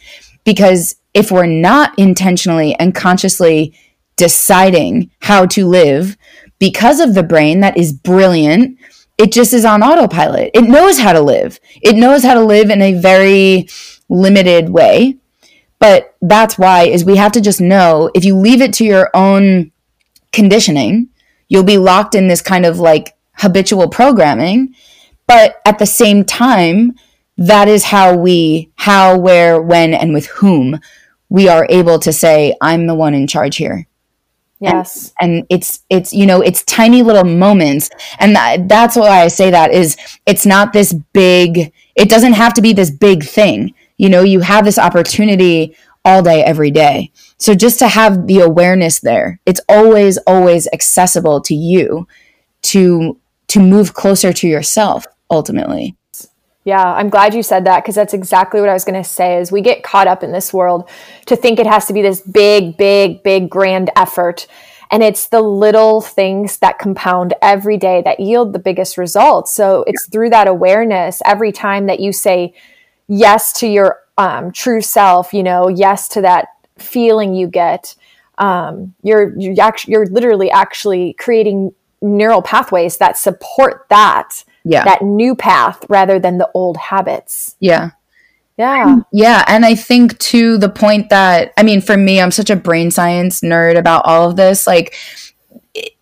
Because 0.45 0.97
if 1.13 1.31
we're 1.31 1.47
not 1.47 1.97
intentionally 1.99 2.75
and 2.77 2.95
consciously 2.95 3.75
deciding 4.23 5.11
how 5.23 5.45
to 5.45 5.67
live 5.67 6.17
because 6.61 7.01
of 7.01 7.13
the 7.13 7.25
brain 7.25 7.59
that 7.59 7.77
is 7.77 7.93
brilliant. 7.93 8.79
It 9.19 9.33
just 9.33 9.53
is 9.53 9.65
on 9.65 9.83
autopilot. 9.83 10.53
It 10.55 10.63
knows 10.63 11.01
how 11.01 11.13
to 11.13 11.21
live. 11.21 11.59
It 11.83 11.97
knows 11.97 12.23
how 12.23 12.35
to 12.35 12.45
live 12.45 12.71
in 12.71 12.81
a 12.81 12.95
very 12.95 13.69
limited 14.09 14.69
way. 14.69 15.17
But 15.81 16.15
that's 16.23 16.57
why 16.57 16.85
is 16.85 17.05
we 17.05 17.17
have 17.17 17.33
to 17.33 17.41
just 17.41 17.61
know 17.61 18.13
if 18.15 18.25
you 18.25 18.37
leave 18.37 18.63
it 18.63 18.73
to 18.75 18.85
your 18.85 19.11
own 19.13 19.73
conditioning, 20.31 21.09
you'll 21.49 21.65
be 21.65 21.79
locked 21.79 22.15
in 22.15 22.29
this 22.29 22.43
kind 22.43 22.65
of 22.65 22.79
like 22.79 23.17
habitual 23.39 23.89
programming. 23.89 24.73
But 25.27 25.61
at 25.67 25.81
the 25.81 25.87
same 25.87 26.25
time, 26.25 26.95
that 27.39 27.67
is 27.67 27.83
how 27.83 28.17
we, 28.17 28.71
how, 28.77 29.19
where, 29.19 29.61
when, 29.61 29.95
and 29.95 30.15
with 30.15 30.27
whom 30.27 30.79
we 31.29 31.49
are 31.49 31.67
able 31.69 31.99
to 31.99 32.13
say, 32.13 32.55
I'm 32.61 32.87
the 32.87 32.95
one 32.95 33.15
in 33.15 33.27
charge 33.27 33.57
here. 33.57 33.89
Yes. 34.63 35.13
And, 35.21 35.39
and, 35.39 35.47
it's 35.51 35.81
it's 35.91 36.13
you 36.13 36.27
know 36.27 36.41
it's 36.41 36.63
tiny 36.65 37.03
little 37.03 37.25
moments 37.25 37.91
and 38.19 38.37
that, 38.37 38.69
that's 38.69 38.97
why 38.97 39.23
I 39.23 39.29
say 39.29 39.51
that 39.51 39.73
is 39.73 39.97
it's 40.25 40.47
not 40.47 40.73
this 40.73 40.93
big 41.13 41.73
It 41.95 42.09
doesn't 42.09 42.35
have 42.35 42.55
to 42.55 42.63
be 42.63 42.73
this 42.73 42.91
big 42.91 43.25
thing. 43.25 43.75
You 43.99 44.09
know, 44.09 44.23
you 44.23 44.41
have 44.41 44.65
this 44.65 44.79
opportunity 44.79 45.77
all 46.05 46.23
day, 46.23 46.43
every 46.43 46.71
day. 46.71 47.13
So 47.39 47.55
just 47.55 47.79
to 47.81 47.89
have 47.89 48.27
the 48.27 48.41
awareness 48.41 49.01
there, 49.01 49.41
it's 49.47 49.61
always, 49.69 50.19
always 50.27 50.69
accessible 50.73 51.41
to 51.43 51.55
you 51.55 52.07
to 52.63 53.19
to 53.49 53.61
move 53.61 53.95
closer 53.95 54.33
to 54.33 54.49
yourself 54.49 55.07
ultimately. 55.31 55.97
Yeah, 56.65 56.83
I'm 56.85 57.11
glad 57.11 57.35
you 57.35 57.43
said 57.43 57.65
that 57.65 57.83
because 57.83 57.97
that's 57.97 58.15
exactly 58.15 58.61
what 58.61 58.69
I 58.69 58.73
was 58.73 58.85
going 58.85 59.03
to 59.03 59.09
say 59.09 59.39
is 59.39 59.51
we 59.51 59.63
get 59.63 59.83
caught 59.83 60.07
up 60.07 60.23
in 60.23 60.31
this 60.31 60.53
world 60.53 60.89
to 61.27 61.35
think 61.35 61.59
it 61.59 61.67
has 61.67 61.87
to 61.87 61.93
be 61.93 62.03
this 62.03 62.21
big 62.21 62.77
big 62.77 63.23
big 63.25 63.51
grand 63.51 63.91
effort 63.97 64.47
and 64.93 65.03
it's 65.03 65.27
the 65.27 65.41
little 65.41 66.03
things 66.03 66.59
that 66.59 66.79
compound 66.79 67.33
every 67.41 67.79
day 67.79 68.03
that 68.03 68.21
yield 68.21 68.53
the 68.53 68.59
biggest 68.59 68.99
results. 68.99 69.53
So 69.53 69.85
it's 69.87 70.07
through 70.07 70.29
that 70.31 70.47
awareness 70.47 71.23
every 71.25 71.51
time 71.51 71.87
that 71.87 71.99
you 71.99 72.13
say 72.13 72.53
yes 73.09 73.55
to 73.55 73.67
your 73.67 74.01
um, 74.19 74.53
true 74.53 74.83
self, 74.83 75.33
you 75.33 75.43
know, 75.43 75.69
yes 75.69 76.09
to 76.09 76.21
that 76.21 76.49
feeling 76.77 77.35
you 77.35 77.47
get. 77.49 77.95
Um, 78.37 78.95
you're 79.03 79.35
you're 79.39 79.61
actually 79.61 79.93
you're 79.93 80.07
literally 80.07 80.51
actually 80.51 81.15
creating 81.15 81.75
neural 82.03 82.43
pathways 82.43 82.99
that 82.99 83.17
support 83.17 83.87
that 83.89 84.45
yeah 84.65 84.85
that 84.85 85.03
new 85.03 85.35
path 85.35 85.85
rather 85.89 86.19
than 86.19 86.39
the 86.39 86.51
old 86.55 86.77
habits. 86.77 87.57
Yeah. 87.61 87.91
Yeah. 88.59 88.99
Yeah. 89.13 89.45
And 89.49 89.65
I 89.65 89.75
think 89.75 90.19
to 90.19 90.59
the 90.59 90.69
point 90.69 91.11
that, 91.11 91.53
I 91.57 91.63
mean, 91.63 91.81
for 91.81 91.97
me, 91.97 92.21
I'm 92.21 92.31
such 92.31 92.51
a 92.51 92.57
brain 92.57 92.91
science 92.91 93.41
nerd 93.41 93.79
about 93.79 94.05
all 94.05 94.31
of 94.31 94.37
this. 94.37 94.67
Like, 94.67 94.95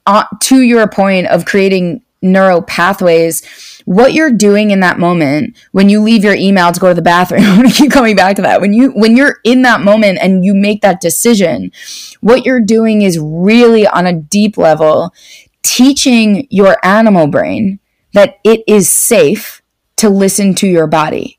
uh, 0.07 0.25
to 0.43 0.61
your 0.61 0.89
point 0.89 1.29
of 1.29 1.45
creating 1.45 2.03
neuro 2.23 2.61
pathways, 2.61 3.43
what 3.87 4.13
you're 4.13 4.33
doing 4.33 4.73
in 4.73 4.81
that 4.81 4.99
moment 4.99 5.57
when 5.73 5.89
you 5.89 6.03
leave 6.03 6.23
your 6.23 6.35
email 6.35 6.71
to 6.71 6.81
go 6.81 6.89
to 6.89 6.95
the 6.95 7.03
bathroom, 7.03 7.43
I'm 7.45 7.57
gonna 7.57 7.71
keep 7.71 7.93
coming 7.93 8.17
back 8.17 8.37
to 8.37 8.43
that. 8.43 8.61
When 8.61 8.73
you 8.73 8.91
when 8.91 9.17
you're 9.17 9.39
in 9.45 9.63
that 9.63 9.81
moment 9.81 10.19
and 10.21 10.45
you 10.45 10.55
make 10.55 10.83
that 10.83 11.01
decision, 11.01 11.73
what 12.21 12.45
you're 12.45 12.61
doing 12.61 13.03
is 13.03 13.19
really 13.19 13.87
on 13.87 14.07
a 14.07 14.13
deep 14.13 14.59
level 14.59 15.15
teaching 15.63 16.47
your 16.51 16.77
animal 16.85 17.27
brain 17.27 17.80
that 18.13 18.39
it 18.45 18.63
is 18.67 18.89
safe 18.89 19.63
to 19.97 20.09
listen 20.09 20.55
to 20.57 20.67
your 20.67 20.87
body 20.87 21.39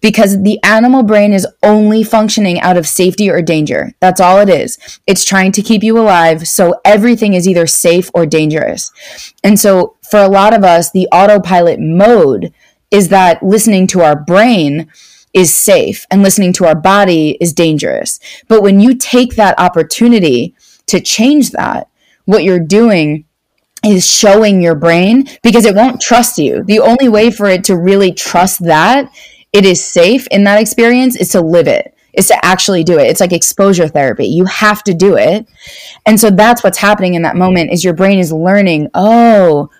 because 0.00 0.42
the 0.42 0.62
animal 0.62 1.02
brain 1.02 1.32
is 1.32 1.46
only 1.62 2.02
functioning 2.02 2.60
out 2.60 2.76
of 2.76 2.86
safety 2.86 3.30
or 3.30 3.42
danger. 3.42 3.92
That's 4.00 4.20
all 4.20 4.38
it 4.40 4.48
is. 4.48 4.78
It's 5.06 5.24
trying 5.24 5.52
to 5.52 5.62
keep 5.62 5.82
you 5.82 5.98
alive. 5.98 6.46
So 6.46 6.80
everything 6.84 7.34
is 7.34 7.48
either 7.48 7.66
safe 7.66 8.10
or 8.14 8.26
dangerous. 8.26 8.92
And 9.42 9.58
so 9.58 9.96
for 10.08 10.20
a 10.20 10.28
lot 10.28 10.54
of 10.54 10.64
us, 10.64 10.90
the 10.90 11.08
autopilot 11.12 11.80
mode 11.80 12.52
is 12.90 13.08
that 13.08 13.42
listening 13.42 13.86
to 13.88 14.00
our 14.02 14.16
brain 14.16 14.90
is 15.32 15.54
safe 15.54 16.06
and 16.10 16.22
listening 16.22 16.52
to 16.54 16.66
our 16.66 16.74
body 16.74 17.36
is 17.40 17.52
dangerous. 17.52 18.18
But 18.48 18.62
when 18.62 18.80
you 18.80 18.94
take 18.96 19.36
that 19.36 19.58
opportunity 19.58 20.54
to 20.86 21.00
change 21.00 21.50
that, 21.52 21.88
what 22.24 22.44
you're 22.44 22.58
doing 22.58 23.24
is 23.84 24.06
showing 24.06 24.60
your 24.60 24.74
brain 24.74 25.26
because 25.42 25.64
it 25.64 25.74
won't 25.74 26.00
trust 26.00 26.38
you. 26.38 26.62
The 26.64 26.80
only 26.80 27.08
way 27.08 27.30
for 27.30 27.46
it 27.46 27.64
to 27.64 27.76
really 27.76 28.12
trust 28.12 28.64
that 28.64 29.10
it 29.52 29.64
is 29.64 29.84
safe 29.84 30.26
in 30.28 30.44
that 30.44 30.60
experience 30.60 31.16
is 31.16 31.30
to 31.30 31.40
live 31.40 31.66
it 31.66 31.94
is 32.12 32.28
to 32.28 32.44
actually 32.44 32.84
do 32.84 32.98
it. 32.98 33.06
It's 33.06 33.20
like 33.20 33.32
exposure 33.32 33.88
therapy. 33.88 34.26
You 34.26 34.44
have 34.46 34.82
to 34.84 34.94
do 34.94 35.16
it. 35.16 35.46
And 36.06 36.18
so 36.18 36.30
that's 36.30 36.64
what's 36.64 36.78
happening 36.78 37.14
in 37.14 37.22
that 37.22 37.36
moment 37.36 37.72
is 37.72 37.84
your 37.84 37.94
brain 37.94 38.18
is 38.18 38.32
learning 38.32 38.88
oh 38.94 39.70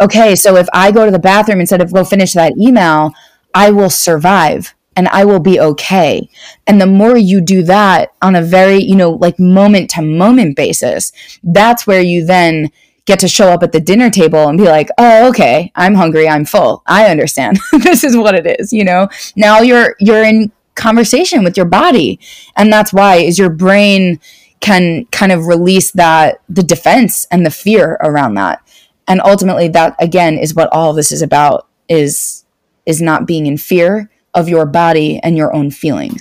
okay 0.00 0.36
so 0.36 0.56
if 0.56 0.68
i 0.72 0.92
go 0.92 1.04
to 1.04 1.10
the 1.10 1.18
bathroom 1.18 1.60
instead 1.60 1.80
of 1.80 1.92
go 1.92 2.04
finish 2.04 2.32
that 2.32 2.56
email 2.56 3.12
i 3.54 3.70
will 3.70 3.90
survive 3.90 4.74
and 4.94 5.08
i 5.08 5.24
will 5.24 5.40
be 5.40 5.60
okay. 5.60 6.28
And 6.66 6.80
the 6.80 6.86
more 6.86 7.16
you 7.16 7.40
do 7.40 7.62
that 7.64 8.12
on 8.22 8.36
a 8.36 8.42
very 8.42 8.82
you 8.82 8.96
know 8.96 9.10
like 9.10 9.38
moment 9.38 9.90
to 9.90 10.02
moment 10.02 10.56
basis 10.56 11.12
that's 11.42 11.86
where 11.86 12.02
you 12.02 12.24
then 12.24 12.70
get 13.08 13.18
to 13.20 13.26
show 13.28 13.48
up 13.48 13.62
at 13.62 13.72
the 13.72 13.80
dinner 13.80 14.10
table 14.10 14.46
and 14.48 14.58
be 14.58 14.64
like, 14.64 14.90
"Oh, 14.98 15.28
okay, 15.30 15.72
I'm 15.74 15.94
hungry, 15.94 16.28
I'm 16.28 16.44
full. 16.44 16.82
I 16.86 17.06
understand. 17.06 17.58
this 17.72 18.04
is 18.04 18.16
what 18.16 18.34
it 18.34 18.60
is." 18.60 18.72
You 18.72 18.84
know. 18.84 19.08
Now 19.34 19.60
you're 19.60 19.96
you're 19.98 20.22
in 20.22 20.52
conversation 20.74 21.42
with 21.42 21.56
your 21.56 21.66
body, 21.66 22.20
and 22.56 22.72
that's 22.72 22.92
why 22.92 23.16
is 23.16 23.38
your 23.38 23.50
brain 23.50 24.20
can 24.60 25.06
kind 25.06 25.32
of 25.32 25.46
release 25.46 25.90
that 25.92 26.42
the 26.48 26.62
defense 26.62 27.26
and 27.30 27.46
the 27.46 27.50
fear 27.50 27.96
around 28.00 28.34
that. 28.34 28.60
And 29.08 29.20
ultimately 29.24 29.68
that 29.68 29.96
again 29.98 30.36
is 30.36 30.54
what 30.54 30.68
all 30.70 30.92
this 30.92 31.10
is 31.10 31.22
about 31.22 31.66
is 31.88 32.44
is 32.84 33.00
not 33.00 33.26
being 33.26 33.46
in 33.46 33.56
fear 33.56 34.10
of 34.34 34.48
your 34.48 34.66
body 34.66 35.18
and 35.22 35.36
your 35.36 35.54
own 35.54 35.70
feelings. 35.70 36.20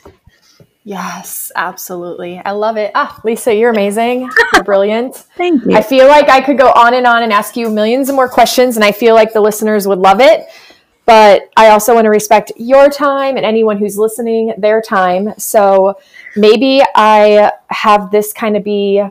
Yes, 0.87 1.51
absolutely. 1.53 2.41
I 2.45 2.51
love 2.51 2.77
it. 2.77 2.91
Ah, 2.95 3.19
Lisa, 3.25 3.53
you're 3.53 3.71
amazing. 3.71 4.31
You're 4.53 4.63
brilliant. 4.63 5.15
Thank 5.35 5.65
you. 5.65 5.75
I 5.75 5.81
feel 5.81 6.07
like 6.07 6.29
I 6.29 6.39
could 6.39 6.57
go 6.57 6.71
on 6.71 6.93
and 6.93 7.05
on 7.05 7.23
and 7.23 7.33
ask 7.33 7.57
you 7.57 7.69
millions 7.69 8.07
of 8.07 8.15
more 8.15 8.29
questions, 8.29 8.77
and 8.77 8.85
I 8.85 8.93
feel 8.93 9.13
like 9.13 9.33
the 9.33 9.41
listeners 9.41 9.85
would 9.85 9.99
love 9.99 10.21
it. 10.21 10.47
But 11.05 11.49
I 11.57 11.71
also 11.71 11.93
want 11.93 12.05
to 12.05 12.09
respect 12.09 12.53
your 12.55 12.89
time 12.89 13.35
and 13.35 13.45
anyone 13.45 13.77
who's 13.77 13.97
listening 13.97 14.53
their 14.57 14.81
time. 14.81 15.33
So 15.37 15.99
maybe 16.37 16.81
I 16.95 17.51
have 17.67 18.09
this 18.09 18.31
kind 18.31 18.55
of 18.55 18.63
be 18.63 19.03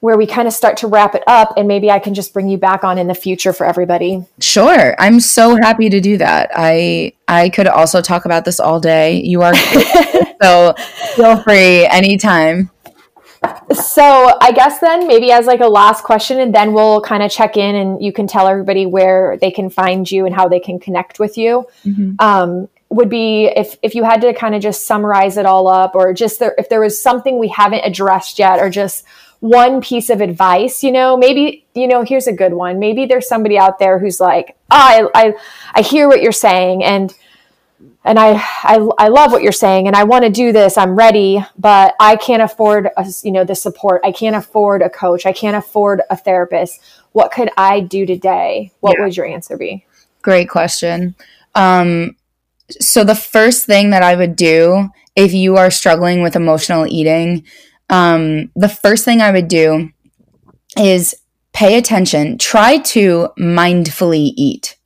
where 0.00 0.16
we 0.16 0.26
kind 0.26 0.48
of 0.48 0.54
start 0.54 0.78
to 0.78 0.86
wrap 0.86 1.14
it 1.14 1.22
up 1.26 1.52
and 1.56 1.68
maybe 1.68 1.90
I 1.90 1.98
can 1.98 2.14
just 2.14 2.32
bring 2.32 2.48
you 2.48 2.58
back 2.58 2.84
on 2.84 2.98
in 2.98 3.06
the 3.06 3.14
future 3.14 3.52
for 3.52 3.66
everybody. 3.66 4.24
Sure. 4.40 4.94
I'm 4.98 5.20
so 5.20 5.56
happy 5.56 5.90
to 5.90 6.00
do 6.00 6.16
that. 6.18 6.50
I 6.54 7.12
I 7.28 7.50
could 7.50 7.66
also 7.66 8.00
talk 8.00 8.24
about 8.24 8.44
this 8.44 8.58
all 8.58 8.80
day. 8.80 9.20
You 9.20 9.42
are 9.42 9.54
so 10.42 10.74
feel 11.14 11.42
free 11.42 11.86
anytime. 11.86 12.70
So, 13.72 14.36
I 14.40 14.52
guess 14.52 14.80
then 14.80 15.06
maybe 15.06 15.32
as 15.32 15.46
like 15.46 15.60
a 15.60 15.66
last 15.66 16.04
question 16.04 16.40
and 16.40 16.54
then 16.54 16.74
we'll 16.74 17.00
kind 17.00 17.22
of 17.22 17.30
check 17.30 17.56
in 17.56 17.74
and 17.74 18.02
you 18.02 18.12
can 18.12 18.26
tell 18.26 18.46
everybody 18.46 18.84
where 18.84 19.38
they 19.40 19.50
can 19.50 19.70
find 19.70 20.10
you 20.10 20.26
and 20.26 20.34
how 20.34 20.48
they 20.48 20.60
can 20.60 20.78
connect 20.78 21.18
with 21.18 21.38
you. 21.38 21.66
Mm-hmm. 21.84 22.14
Um, 22.18 22.68
would 22.90 23.08
be 23.08 23.44
if 23.44 23.78
if 23.82 23.94
you 23.94 24.02
had 24.02 24.20
to 24.22 24.34
kind 24.34 24.54
of 24.54 24.60
just 24.60 24.84
summarize 24.84 25.36
it 25.36 25.46
all 25.46 25.68
up 25.68 25.94
or 25.94 26.12
just 26.12 26.40
there, 26.40 26.54
if 26.58 26.68
there 26.68 26.80
was 26.80 27.00
something 27.00 27.38
we 27.38 27.48
haven't 27.48 27.82
addressed 27.84 28.38
yet 28.38 28.58
or 28.58 28.68
just 28.68 29.04
one 29.40 29.80
piece 29.80 30.10
of 30.10 30.20
advice, 30.20 30.84
you 30.84 30.92
know, 30.92 31.16
maybe, 31.16 31.64
you 31.74 31.88
know, 31.88 32.04
here's 32.04 32.26
a 32.26 32.32
good 32.32 32.52
one. 32.52 32.78
Maybe 32.78 33.06
there's 33.06 33.26
somebody 33.26 33.58
out 33.58 33.78
there 33.78 33.98
who's 33.98 34.20
like, 34.20 34.56
oh, 34.70 34.76
I, 34.76 35.08
I, 35.14 35.34
I 35.74 35.82
hear 35.82 36.08
what 36.08 36.22
you're 36.22 36.30
saying 36.30 36.84
and, 36.84 37.14
and 38.04 38.18
I, 38.18 38.34
I, 38.62 38.86
I 38.98 39.08
love 39.08 39.32
what 39.32 39.42
you're 39.42 39.52
saying 39.52 39.86
and 39.86 39.96
I 39.96 40.04
want 40.04 40.24
to 40.24 40.30
do 40.30 40.52
this. 40.52 40.76
I'm 40.76 40.94
ready, 40.94 41.42
but 41.58 41.94
I 41.98 42.16
can't 42.16 42.42
afford, 42.42 42.90
a, 42.96 43.06
you 43.22 43.32
know, 43.32 43.44
the 43.44 43.54
support. 43.54 44.02
I 44.04 44.12
can't 44.12 44.36
afford 44.36 44.82
a 44.82 44.90
coach. 44.90 45.24
I 45.24 45.32
can't 45.32 45.56
afford 45.56 46.02
a 46.10 46.16
therapist. 46.16 46.80
What 47.12 47.32
could 47.32 47.50
I 47.56 47.80
do 47.80 48.04
today? 48.04 48.72
What 48.80 48.96
yeah. 48.98 49.04
would 49.04 49.16
your 49.16 49.26
answer 49.26 49.56
be? 49.56 49.86
Great 50.22 50.50
question. 50.50 51.14
Um, 51.54 52.16
so 52.78 53.04
the 53.04 53.14
first 53.14 53.64
thing 53.64 53.90
that 53.90 54.02
I 54.02 54.16
would 54.16 54.36
do 54.36 54.90
if 55.16 55.32
you 55.32 55.56
are 55.56 55.70
struggling 55.70 56.22
with 56.22 56.36
emotional 56.36 56.86
eating 56.86 57.44
um, 57.90 58.50
the 58.56 58.68
first 58.68 59.04
thing 59.04 59.20
I 59.20 59.32
would 59.32 59.48
do 59.48 59.90
is 60.78 61.14
pay 61.52 61.76
attention, 61.76 62.38
try 62.38 62.78
to 62.78 63.28
mindfully 63.38 64.32
eat, 64.36 64.78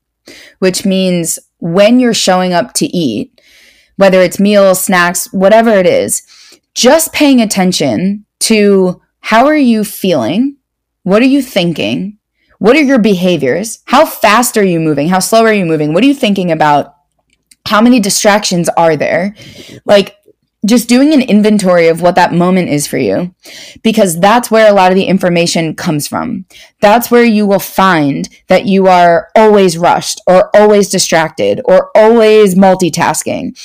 which 0.58 0.84
means 0.84 1.38
when 1.58 2.00
you're 2.00 2.14
showing 2.14 2.52
up 2.52 2.72
to 2.74 2.86
eat, 2.86 3.40
whether 3.96 4.20
it's 4.20 4.40
meals, 4.40 4.82
snacks, 4.82 5.32
whatever 5.32 5.70
it 5.70 5.86
is, 5.86 6.22
just 6.74 7.12
paying 7.12 7.40
attention 7.40 8.24
to 8.40 9.00
how 9.20 9.46
are 9.46 9.56
you 9.56 9.84
feeling? 9.84 10.56
What 11.02 11.22
are 11.22 11.26
you 11.26 11.42
thinking? 11.42 12.18
What 12.58 12.76
are 12.76 12.82
your 12.82 12.98
behaviors? 12.98 13.80
How 13.84 14.06
fast 14.06 14.56
are 14.56 14.64
you 14.64 14.80
moving? 14.80 15.08
How 15.08 15.18
slow 15.18 15.44
are 15.44 15.52
you 15.52 15.66
moving? 15.66 15.92
What 15.92 16.02
are 16.02 16.06
you 16.06 16.14
thinking 16.14 16.50
about? 16.50 16.94
How 17.66 17.80
many 17.80 18.00
distractions 18.00 18.68
are 18.76 18.96
there? 18.96 19.34
Like, 19.84 20.16
just 20.64 20.88
doing 20.88 21.12
an 21.12 21.20
inventory 21.20 21.88
of 21.88 22.00
what 22.00 22.14
that 22.14 22.32
moment 22.32 22.70
is 22.70 22.86
for 22.86 22.96
you, 22.96 23.34
because 23.82 24.18
that's 24.18 24.50
where 24.50 24.70
a 24.70 24.74
lot 24.74 24.90
of 24.90 24.96
the 24.96 25.04
information 25.04 25.74
comes 25.74 26.08
from. 26.08 26.46
That's 26.80 27.10
where 27.10 27.24
you 27.24 27.46
will 27.46 27.58
find 27.58 28.28
that 28.48 28.64
you 28.64 28.86
are 28.86 29.28
always 29.34 29.76
rushed 29.76 30.20
or 30.26 30.50
always 30.56 30.88
distracted 30.88 31.60
or 31.66 31.90
always 31.94 32.54
multitasking. 32.54 33.58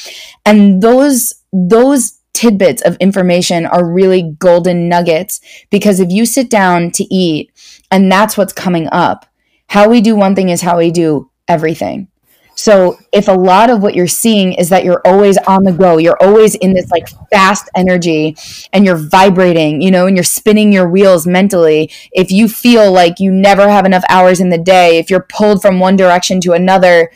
And 0.46 0.82
those, 0.82 1.34
those 1.54 2.20
tidbits 2.34 2.82
of 2.82 2.98
information 2.98 3.66
are 3.66 3.90
really 3.90 4.36
golden 4.38 4.90
nuggets 4.90 5.40
because 5.70 6.00
if 6.00 6.12
you 6.12 6.26
sit 6.26 6.50
down 6.50 6.92
to 6.92 7.04
eat 7.14 7.52
and 7.92 8.12
that's 8.12 8.38
what's 8.38 8.54
coming 8.54 8.88
up, 8.92 9.26
how 9.68 9.88
we 9.88 10.02
do 10.02 10.16
one 10.16 10.36
thing 10.36 10.50
is 10.50 10.62
how 10.62 10.78
we 10.78 10.92
do 10.92 11.30
everything. 11.48 12.09
So 12.60 13.00
if 13.14 13.30
a 13.30 13.34
lot 13.34 13.70
of 13.70 13.82
what 13.82 13.96
you're 13.96 14.06
seeing 14.06 14.52
is 14.52 14.68
that 14.68 14.84
you're 14.84 15.02
always 15.06 15.38
on 15.48 15.64
the 15.64 15.72
go, 15.72 15.96
you're 15.98 16.22
always 16.22 16.56
in 16.56 16.74
this 16.74 16.92
like 16.92 17.08
fast 17.32 17.70
energy 17.74 18.36
and 18.74 18.86
you're 18.86 18.98
vibrating, 18.98 19.80
you 19.80 19.90
know, 19.90 20.08
and 20.08 20.18
you're 20.18 20.26
spinning 20.26 20.74
your 20.74 20.90
wheels 20.90 21.26
mentally. 21.26 21.90
If 22.12 22.32
you 22.32 22.50
feel 22.50 22.92
like 22.92 23.22
you 23.22 23.32
never 23.32 23.70
have 23.70 23.86
enough 23.86 24.04
hours 24.10 24.42
in 24.42 24.50
the 24.50 24.58
day, 24.58 24.98
if 24.98 25.10
you're 25.10 25.26
pulled 25.30 25.62
from 25.62 25.80
one 25.80 25.96
direction 25.96 26.42
to 26.42 26.52
another, 26.52 27.10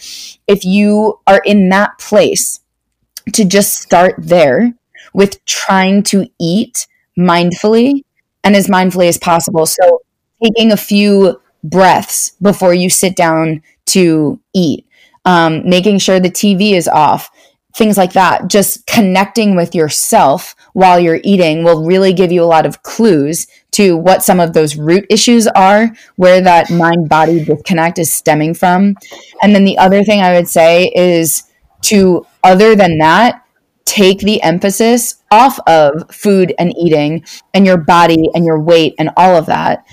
if 0.48 0.64
you 0.64 1.20
are 1.28 1.42
in 1.44 1.68
that 1.70 2.00
place, 2.00 2.62
to 3.34 3.44
just 3.44 3.74
start 3.74 4.16
there 4.18 4.74
with 5.14 5.44
trying 5.44 6.04
to 6.04 6.30
eat 6.40 6.88
mindfully 7.20 8.06
and 8.46 8.56
as 8.56 8.68
mindfully 8.68 9.10
as 9.10 9.18
possible. 9.18 9.66
So 9.66 10.04
taking 10.42 10.72
a 10.72 10.78
few 10.78 11.42
breaths 11.66 12.32
before 12.42 12.74
you 12.74 12.90
sit 12.90 13.18
down 13.18 13.62
to 13.88 14.40
eat 14.54 14.86
um, 15.26 15.68
making 15.68 16.00
sure 16.00 16.20
the 16.20 16.30
TV 16.30 16.74
is 16.74 16.88
off, 16.88 17.30
things 17.76 17.98
like 17.98 18.14
that. 18.14 18.48
Just 18.48 18.86
connecting 18.86 19.56
with 19.56 19.74
yourself 19.74 20.56
while 20.74 21.00
you're 21.00 21.22
eating 21.24 21.64
will 21.64 21.86
really 21.86 22.14
give 22.14 22.32
you 22.32 22.44
a 22.44 22.46
lot 22.46 22.66
of 22.66 22.84
clues 22.84 23.48
to 23.72 23.98
what 23.98 24.24
some 24.24 24.40
of 24.40 24.54
those 24.54 24.76
root 24.76 25.06
issues 25.10 25.48
are, 25.48 25.92
where 26.16 26.42
that 26.42 26.70
mind 26.70 27.10
body 27.10 27.44
disconnect 27.44 27.98
is 27.98 28.14
stemming 28.14 28.54
from. 28.54 28.96
And 29.42 29.56
then 29.56 29.66
the 29.66 29.78
other 29.78 30.04
thing 30.04 30.22
I 30.22 30.34
would 30.34 30.48
say 30.48 30.92
is 30.96 31.44
to, 31.84 32.26
other 32.44 32.76
than 32.76 33.00
that, 33.00 33.44
take 33.86 34.20
the 34.20 34.42
emphasis 34.42 35.16
off 35.32 35.60
of 35.68 36.10
food 36.10 36.54
and 36.58 36.76
eating 36.78 37.26
and 37.54 37.66
your 37.66 37.78
body 37.78 38.30
and 38.34 38.46
your 38.46 38.60
weight 38.60 38.96
and 38.98 39.10
all 39.18 39.36
of 39.36 39.48
that. 39.48 39.86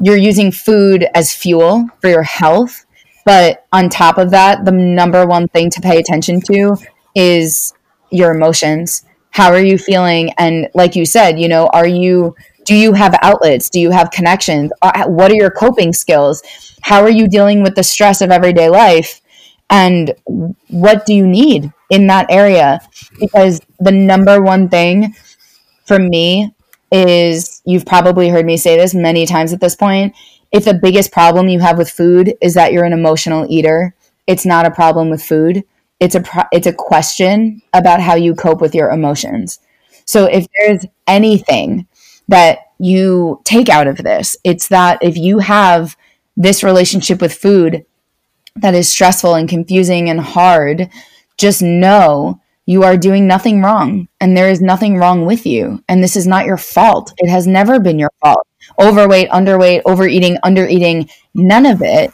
You're 0.00 0.16
using 0.16 0.52
food 0.52 1.06
as 1.14 1.32
fuel 1.32 1.88
for 2.00 2.08
your 2.08 2.22
health 2.22 2.84
but 3.28 3.66
on 3.74 3.90
top 3.90 4.16
of 4.16 4.30
that, 4.30 4.64
the 4.64 4.72
number 4.72 5.26
one 5.26 5.48
thing 5.48 5.68
to 5.68 5.82
pay 5.82 5.98
attention 5.98 6.40
to 6.50 6.78
is 7.14 7.74
your 8.10 8.34
emotions. 8.34 9.04
How 9.28 9.52
are 9.52 9.60
you 9.60 9.76
feeling? 9.76 10.32
And 10.38 10.70
like 10.72 10.96
you 10.96 11.04
said, 11.04 11.38
you 11.38 11.46
know, 11.46 11.66
are 11.74 11.86
you 11.86 12.34
do 12.64 12.74
you 12.74 12.94
have 12.94 13.14
outlets? 13.20 13.68
Do 13.68 13.80
you 13.80 13.90
have 13.90 14.10
connections? 14.12 14.72
Uh, 14.80 15.04
what 15.08 15.30
are 15.30 15.34
your 15.34 15.50
coping 15.50 15.92
skills? 15.92 16.42
How 16.80 17.02
are 17.02 17.10
you 17.10 17.28
dealing 17.28 17.62
with 17.62 17.74
the 17.74 17.82
stress 17.82 18.22
of 18.22 18.30
everyday 18.30 18.70
life? 18.70 19.20
And 19.68 20.14
what 20.68 21.04
do 21.04 21.12
you 21.12 21.26
need 21.26 21.70
in 21.90 22.06
that 22.06 22.30
area? 22.30 22.80
Because 23.20 23.60
the 23.78 23.92
number 23.92 24.40
one 24.40 24.70
thing 24.70 25.14
for 25.84 25.98
me 25.98 26.54
is 26.90 27.60
you've 27.66 27.84
probably 27.84 28.30
heard 28.30 28.46
me 28.46 28.56
say 28.56 28.78
this 28.78 28.94
many 28.94 29.26
times 29.26 29.52
at 29.52 29.60
this 29.60 29.76
point 29.76 30.14
if 30.52 30.64
the 30.64 30.74
biggest 30.74 31.12
problem 31.12 31.48
you 31.48 31.60
have 31.60 31.78
with 31.78 31.90
food 31.90 32.34
is 32.40 32.54
that 32.54 32.72
you're 32.72 32.84
an 32.84 32.92
emotional 32.92 33.46
eater, 33.48 33.94
it's 34.26 34.46
not 34.46 34.66
a 34.66 34.70
problem 34.70 35.10
with 35.10 35.22
food. 35.22 35.64
It's 36.00 36.14
a 36.14 36.20
pro- 36.20 36.48
it's 36.52 36.66
a 36.66 36.72
question 36.72 37.62
about 37.74 38.00
how 38.00 38.14
you 38.14 38.34
cope 38.34 38.60
with 38.60 38.74
your 38.74 38.90
emotions. 38.90 39.60
So 40.04 40.24
if 40.26 40.46
there's 40.58 40.86
anything 41.06 41.86
that 42.28 42.58
you 42.78 43.40
take 43.44 43.68
out 43.68 43.86
of 43.88 43.98
this, 43.98 44.36
it's 44.44 44.68
that 44.68 44.98
if 45.02 45.16
you 45.16 45.40
have 45.40 45.96
this 46.36 46.62
relationship 46.62 47.20
with 47.20 47.34
food 47.34 47.84
that 48.56 48.74
is 48.74 48.88
stressful 48.88 49.34
and 49.34 49.48
confusing 49.48 50.10
and 50.10 50.20
hard, 50.20 50.90
just 51.36 51.62
know 51.62 52.40
you 52.66 52.82
are 52.84 52.96
doing 52.96 53.26
nothing 53.26 53.62
wrong 53.62 54.08
and 54.20 54.36
there 54.36 54.50
is 54.50 54.60
nothing 54.62 54.96
wrong 54.96 55.26
with 55.26 55.46
you. 55.46 55.82
And 55.88 56.02
this 56.02 56.16
is 56.16 56.26
not 56.26 56.46
your 56.46 56.56
fault. 56.58 57.12
It 57.18 57.30
has 57.30 57.46
never 57.46 57.80
been 57.80 57.98
your 57.98 58.12
fault 58.22 58.47
overweight, 58.78 59.28
underweight, 59.30 59.82
overeating, 59.84 60.36
undereating, 60.44 61.10
none 61.34 61.66
of 61.66 61.82
it 61.82 62.12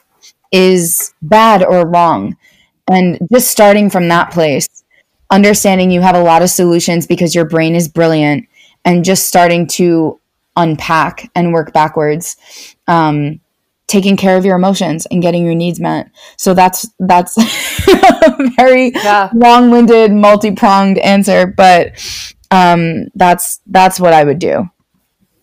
is 0.53 1.15
bad 1.23 1.65
or 1.65 1.87
wrong. 1.87 2.37
And 2.89 3.19
just 3.33 3.51
starting 3.51 3.91
from 3.91 4.09
that 4.09 4.31
place, 4.31 4.69
understanding 5.31 5.91
you 5.91 6.01
have 6.01 6.17
a 6.17 6.23
lot 6.23 6.43
of 6.43 6.51
solutions 6.51 7.07
because 7.07 7.35
your 7.35 7.47
brain 7.47 7.75
is 7.75 7.89
brilliant, 7.89 8.49
and 8.85 9.05
just 9.05 9.27
starting 9.27 9.67
to 9.67 10.21
unpack 10.57 11.31
and 11.35 11.53
work 11.53 11.73
backwards. 11.73 12.37
Um, 12.87 13.41
taking 13.87 14.17
care 14.17 14.37
of 14.37 14.45
your 14.45 14.57
emotions 14.57 15.07
and 15.07 15.23
getting 15.23 15.45
your 15.45 15.55
needs 15.55 15.79
met. 15.79 16.11
So 16.37 16.55
that's 16.55 16.89
that's 16.99 17.37
a 17.89 18.51
very 18.57 18.93
yeah. 18.93 19.31
long-winded, 19.35 20.11
multi-pronged 20.11 20.99
answer, 20.99 21.47
but 21.47 21.93
um, 22.51 23.09
that's 23.15 23.61
that's 23.67 24.01
what 24.01 24.13
I 24.13 24.25
would 24.25 24.39
do. 24.39 24.69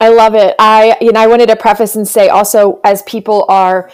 I 0.01 0.09
love 0.09 0.35
it. 0.35 0.55
I 0.59 0.97
you 0.99 1.11
know 1.11 1.21
I 1.21 1.27
wanted 1.27 1.47
to 1.49 1.55
preface 1.55 1.95
and 1.95 2.07
say 2.07 2.27
also 2.27 2.81
as 2.83 3.03
people 3.03 3.45
are 3.47 3.89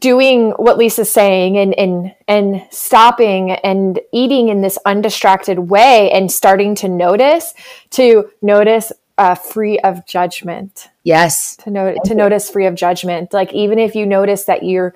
doing 0.00 0.52
what 0.52 0.78
Lisa's 0.78 1.10
saying 1.10 1.58
and 1.58 1.78
and 1.78 2.14
and 2.26 2.66
stopping 2.70 3.50
and 3.50 4.00
eating 4.12 4.48
in 4.48 4.62
this 4.62 4.78
undistracted 4.86 5.58
way 5.58 6.10
and 6.10 6.32
starting 6.32 6.74
to 6.76 6.88
notice 6.88 7.52
to 7.90 8.30
notice 8.40 8.92
uh, 9.18 9.34
free 9.34 9.78
of 9.80 10.06
judgment. 10.06 10.88
Yes. 11.04 11.56
To 11.58 11.98
to 12.04 12.14
notice 12.14 12.50
free 12.50 12.66
of 12.66 12.74
judgment. 12.74 13.34
Like 13.34 13.52
even 13.52 13.78
if 13.78 13.94
you 13.94 14.06
notice 14.06 14.44
that 14.44 14.62
you're 14.62 14.94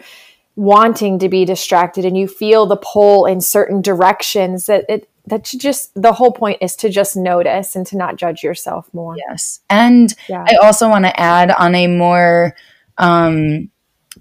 wanting 0.57 1.19
to 1.19 1.29
be 1.29 1.45
distracted 1.45 2.05
and 2.05 2.17
you 2.17 2.27
feel 2.27 2.67
the 2.67 2.77
pull 2.77 3.27
in 3.27 3.41
certain 3.41 3.81
directions 3.83 4.67
that 4.67 4.85
it 4.89 5.09
that 5.31 5.53
you 5.53 5.59
just 5.59 5.91
the 5.95 6.13
whole 6.13 6.33
point 6.33 6.59
is 6.61 6.77
to 6.77 6.91
just 6.91 7.17
notice 7.17 7.75
and 7.75 7.87
to 7.87 7.97
not 7.97 8.17
judge 8.17 8.43
yourself 8.43 8.89
more. 8.93 9.17
Yes. 9.17 9.61
And 9.71 10.15
yeah. 10.29 10.45
i 10.47 10.57
also 10.63 10.89
want 10.89 11.05
to 11.07 11.21
add 11.21 11.51
on 11.51 11.75
a 11.75 11.87
more 11.87 12.55
um, 12.99 13.71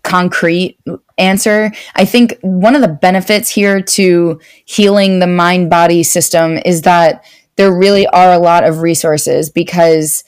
concrete 0.04 0.80
answer. 1.18 1.72
I 1.96 2.06
think 2.06 2.38
one 2.42 2.76
of 2.76 2.82
the 2.82 2.88
benefits 2.88 3.50
here 3.50 3.82
to 3.82 4.40
healing 4.66 5.20
the 5.20 5.28
mind 5.28 5.70
body 5.70 6.04
system 6.04 6.60
is 6.66 6.84
that 6.84 7.26
there 7.58 7.74
really 7.74 8.08
are 8.08 8.32
a 8.32 8.40
lot 8.40 8.64
of 8.64 8.80
resources 8.80 9.50
because 9.50 10.24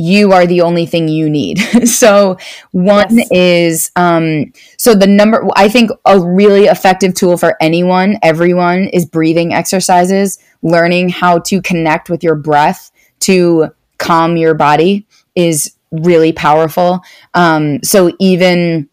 you 0.00 0.32
are 0.32 0.46
the 0.46 0.62
only 0.62 0.86
thing 0.86 1.08
you 1.08 1.28
need. 1.28 1.58
so 1.84 2.38
one 2.72 3.18
yes. 3.18 3.28
is 3.30 3.92
um, 3.96 4.52
so 4.76 4.94
the 4.94 5.06
number 5.06 5.46
I 5.56 5.68
think 5.68 5.90
a 6.06 6.18
really 6.18 6.64
effective 6.64 7.14
tool 7.14 7.36
for 7.36 7.56
anyone, 7.60 8.18
everyone 8.22 8.88
is 8.88 9.04
breathing 9.04 9.52
exercises, 9.52 10.38
learning 10.62 11.10
how 11.10 11.38
to 11.40 11.60
connect 11.60 12.08
with 12.08 12.24
your 12.24 12.34
breath 12.34 12.90
to 13.20 13.68
calm 13.98 14.36
your 14.36 14.54
body 14.54 15.06
is 15.34 15.74
really 15.92 16.32
powerful. 16.32 17.00
Um, 17.34 17.82
so 17.82 18.12
even 18.18 18.88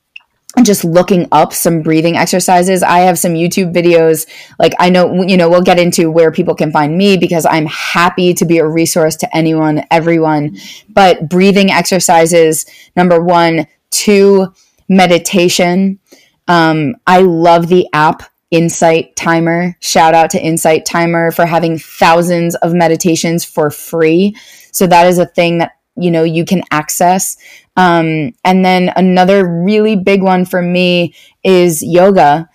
just 0.63 0.83
looking 0.83 1.27
up 1.31 1.53
some 1.53 1.81
breathing 1.81 2.17
exercises. 2.17 2.83
I 2.83 2.99
have 2.99 3.19
some 3.19 3.33
YouTube 3.33 3.73
videos. 3.73 4.27
Like 4.59 4.73
I 4.79 4.89
know, 4.89 5.23
you 5.23 5.37
know, 5.37 5.49
we'll 5.49 5.61
get 5.61 5.79
into 5.79 6.09
where 6.09 6.31
people 6.31 6.55
can 6.55 6.71
find 6.71 6.97
me 6.97 7.17
because 7.17 7.45
I'm 7.45 7.67
happy 7.67 8.33
to 8.35 8.45
be 8.45 8.57
a 8.57 8.67
resource 8.67 9.15
to 9.17 9.37
anyone, 9.37 9.83
everyone. 9.91 10.57
But 10.89 11.29
breathing 11.29 11.71
exercises, 11.71 12.65
number 12.95 13.23
one, 13.23 13.67
two, 13.91 14.53
meditation. 14.89 15.99
Um, 16.47 16.95
I 17.05 17.19
love 17.19 17.67
the 17.67 17.87
app 17.93 18.23
Insight 18.49 19.15
Timer. 19.15 19.75
Shout 19.81 20.13
out 20.13 20.29
to 20.31 20.41
Insight 20.41 20.85
Timer 20.85 21.31
for 21.31 21.45
having 21.45 21.77
thousands 21.77 22.55
of 22.55 22.73
meditations 22.73 23.43
for 23.43 23.69
free. 23.69 24.35
So 24.71 24.87
that 24.87 25.07
is 25.07 25.17
a 25.17 25.25
thing 25.25 25.57
that 25.57 25.71
you 25.97 26.11
know 26.11 26.23
you 26.23 26.45
can 26.45 26.63
access 26.71 27.37
um, 27.77 28.33
and 28.43 28.65
then 28.65 28.91
another 28.95 29.47
really 29.47 29.95
big 29.95 30.21
one 30.21 30.45
for 30.45 30.61
me 30.61 31.15
is 31.43 31.81
yoga 31.81 32.49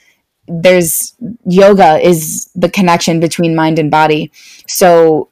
there's 0.48 1.14
yoga 1.46 1.98
is 2.06 2.50
the 2.54 2.68
connection 2.68 3.20
between 3.20 3.54
mind 3.54 3.78
and 3.78 3.90
body 3.90 4.30
so 4.66 5.30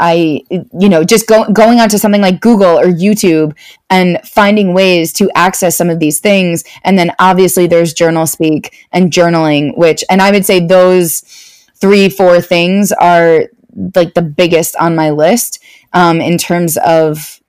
I, 0.00 0.42
you 0.50 0.88
know, 0.88 1.04
just 1.04 1.26
go, 1.26 1.44
going 1.52 1.78
onto 1.78 1.98
something 1.98 2.22
like 2.22 2.40
Google 2.40 2.78
or 2.78 2.86
YouTube 2.86 3.54
and 3.90 4.18
finding 4.24 4.72
ways 4.74 5.12
to 5.14 5.30
access 5.34 5.76
some 5.76 5.90
of 5.90 6.00
these 6.00 6.18
things. 6.18 6.64
And 6.82 6.98
then 6.98 7.12
obviously 7.18 7.66
there's 7.66 7.92
journal 7.92 8.26
speak 8.26 8.74
and 8.90 9.12
journaling, 9.12 9.76
which, 9.76 10.02
and 10.08 10.22
I 10.22 10.30
would 10.30 10.46
say 10.46 10.60
those 10.60 11.20
three, 11.76 12.08
four 12.08 12.40
things 12.40 12.90
are 12.92 13.44
like 13.94 14.14
the 14.14 14.22
biggest 14.22 14.76
on 14.76 14.96
my 14.96 15.10
list 15.10 15.62
um, 15.92 16.20
in 16.20 16.38
terms 16.38 16.78
of 16.78 17.40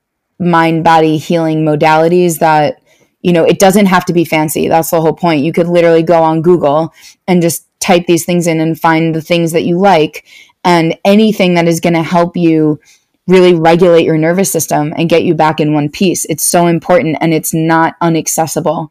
mind 0.46 0.84
body 0.84 1.18
healing 1.18 1.66
modalities 1.66 2.40
that 2.40 2.82
you 3.22 3.34
know 3.34 3.44
it 3.44 3.60
doesn't 3.60 3.88
have 3.88 4.06
to 4.06 4.14
be 4.14 4.26
fancy. 4.26 4.68
That's 4.68 4.92
the 4.92 5.02
whole 5.02 5.14
point. 5.14 5.44
You 5.44 5.54
could 5.54 5.68
literally 5.68 6.04
go 6.04 6.22
on 6.22 6.42
google 6.42 6.94
and 7.28 7.42
just 7.42 7.68
type 7.80 8.06
these 8.08 8.26
things 8.26 8.48
in 8.48 8.60
and 8.60 8.80
find 8.80 9.14
the 9.14 9.22
things 9.22 9.52
that 9.52 9.64
you 9.64 9.78
like. 9.78 10.26
And 10.64 10.98
anything 11.04 11.56
that 11.56 11.68
is 11.68 11.82
going 11.82 11.94
to 11.94 12.04
help 12.04 12.38
you 12.38 12.80
really 13.28 13.54
regulate 13.54 14.04
your 14.06 14.18
nervous 14.18 14.52
system 14.52 14.94
and 14.98 15.10
get 15.10 15.24
you 15.24 15.34
back 15.34 15.60
in 15.60 15.74
one 15.74 15.90
piece. 15.90 16.26
It's 16.26 16.46
so 16.46 16.68
important 16.68 17.18
and 17.22 17.34
it's 17.34 17.54
not 17.54 18.00
unaccessible. 18.02 18.90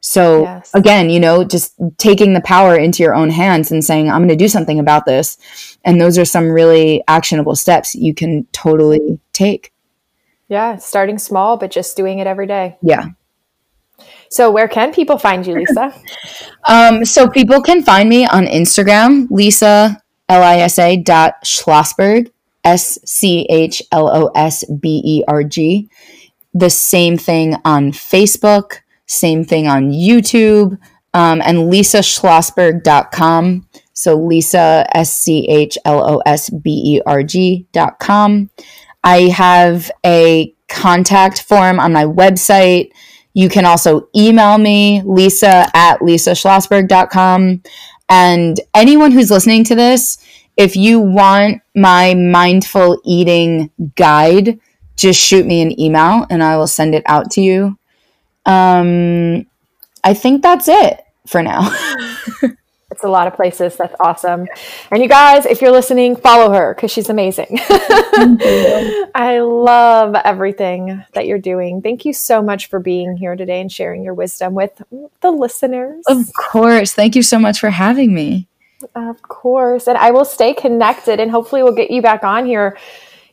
So 0.00 0.42
yes. 0.42 0.70
again 0.74 1.08
you 1.08 1.18
know 1.18 1.44
just 1.44 1.74
taking 1.96 2.34
the 2.34 2.42
power 2.42 2.76
into 2.76 3.02
your 3.02 3.14
own 3.14 3.30
hands 3.30 3.72
and 3.72 3.82
saying 3.82 4.10
i'm 4.10 4.18
going 4.18 4.28
to 4.28 4.36
do 4.36 4.48
something 4.48 4.78
about 4.78 5.06
this. 5.06 5.38
And 5.82 5.98
those 5.98 6.18
are 6.18 6.26
some 6.26 6.50
really 6.50 7.02
actionable 7.08 7.56
steps 7.56 7.94
you 7.94 8.14
can 8.14 8.46
totally 8.52 9.18
take 9.32 9.72
yeah, 10.48 10.76
starting 10.76 11.18
small, 11.18 11.56
but 11.56 11.70
just 11.70 11.96
doing 11.96 12.18
it 12.18 12.26
every 12.26 12.46
day. 12.46 12.76
Yeah. 12.82 13.08
So, 14.30 14.50
where 14.50 14.68
can 14.68 14.92
people 14.92 15.18
find 15.18 15.46
you, 15.46 15.54
Lisa? 15.54 15.94
um, 16.68 17.04
so, 17.04 17.28
people 17.28 17.62
can 17.62 17.82
find 17.82 18.08
me 18.08 18.26
on 18.26 18.46
Instagram, 18.46 19.28
Lisa, 19.30 20.02
L 20.28 20.42
I 20.42 20.56
S 20.58 20.78
A 20.78 20.96
dot 20.96 21.34
Schlosberg, 21.44 22.30
S 22.64 22.98
C 23.04 23.46
H 23.48 23.82
L 23.92 24.10
O 24.14 24.30
S 24.34 24.64
B 24.64 25.00
E 25.04 25.24
R 25.28 25.44
G. 25.44 25.88
The 26.52 26.70
same 26.70 27.16
thing 27.16 27.56
on 27.64 27.92
Facebook, 27.92 28.80
same 29.06 29.44
thing 29.44 29.66
on 29.66 29.90
YouTube, 29.90 30.78
um, 31.12 31.40
and 31.42 31.70
lisaschlosberg.com. 31.72 33.68
So, 33.92 34.16
Lisa, 34.16 34.86
S 34.94 35.14
C 35.14 35.46
H 35.48 35.78
L 35.84 36.02
O 36.02 36.22
S 36.26 36.50
B 36.50 36.96
E 36.96 37.00
R 37.06 37.22
G.com. 37.22 38.50
I 39.04 39.28
have 39.28 39.90
a 40.04 40.54
contact 40.68 41.42
form 41.42 41.78
on 41.78 41.92
my 41.92 42.04
website. 42.04 42.90
You 43.34 43.48
can 43.48 43.66
also 43.66 44.08
email 44.16 44.58
me, 44.58 45.02
lisa 45.04 45.68
at 45.74 46.00
lisaschlosberg.com. 46.00 47.62
And 48.08 48.60
anyone 48.74 49.12
who's 49.12 49.30
listening 49.30 49.64
to 49.64 49.74
this, 49.74 50.18
if 50.56 50.76
you 50.76 51.00
want 51.00 51.62
my 51.74 52.14
mindful 52.14 53.00
eating 53.04 53.70
guide, 53.96 54.58
just 54.96 55.20
shoot 55.20 55.46
me 55.46 55.62
an 55.62 55.78
email 55.78 56.26
and 56.30 56.42
I 56.42 56.56
will 56.56 56.66
send 56.66 56.94
it 56.94 57.02
out 57.06 57.30
to 57.32 57.40
you. 57.40 57.78
Um, 58.46 59.46
I 60.02 60.14
think 60.14 60.42
that's 60.42 60.68
it 60.68 61.00
for 61.26 61.42
now. 61.42 61.70
It's 62.94 63.02
a 63.02 63.08
lot 63.08 63.26
of 63.26 63.34
places. 63.34 63.76
That's 63.76 63.94
awesome. 63.98 64.46
And 64.92 65.02
you 65.02 65.08
guys, 65.08 65.46
if 65.46 65.60
you're 65.60 65.72
listening, 65.72 66.14
follow 66.14 66.52
her 66.52 66.74
because 66.74 66.92
she's 66.92 67.08
amazing. 67.08 67.58
I 69.16 69.40
love 69.42 70.14
everything 70.14 71.04
that 71.14 71.26
you're 71.26 71.40
doing. 71.40 71.82
Thank 71.82 72.04
you 72.04 72.12
so 72.12 72.40
much 72.40 72.68
for 72.68 72.78
being 72.78 73.16
here 73.16 73.34
today 73.34 73.60
and 73.60 73.70
sharing 73.70 74.04
your 74.04 74.14
wisdom 74.14 74.54
with 74.54 74.80
the 75.22 75.32
listeners. 75.32 76.04
Of 76.06 76.32
course. 76.34 76.92
Thank 76.92 77.16
you 77.16 77.24
so 77.24 77.40
much 77.40 77.58
for 77.58 77.70
having 77.70 78.14
me. 78.14 78.46
Of 78.94 79.20
course. 79.22 79.88
And 79.88 79.98
I 79.98 80.12
will 80.12 80.24
stay 80.24 80.54
connected 80.54 81.18
and 81.18 81.32
hopefully 81.32 81.64
we'll 81.64 81.74
get 81.74 81.90
you 81.90 82.00
back 82.00 82.22
on 82.22 82.46
here, 82.46 82.78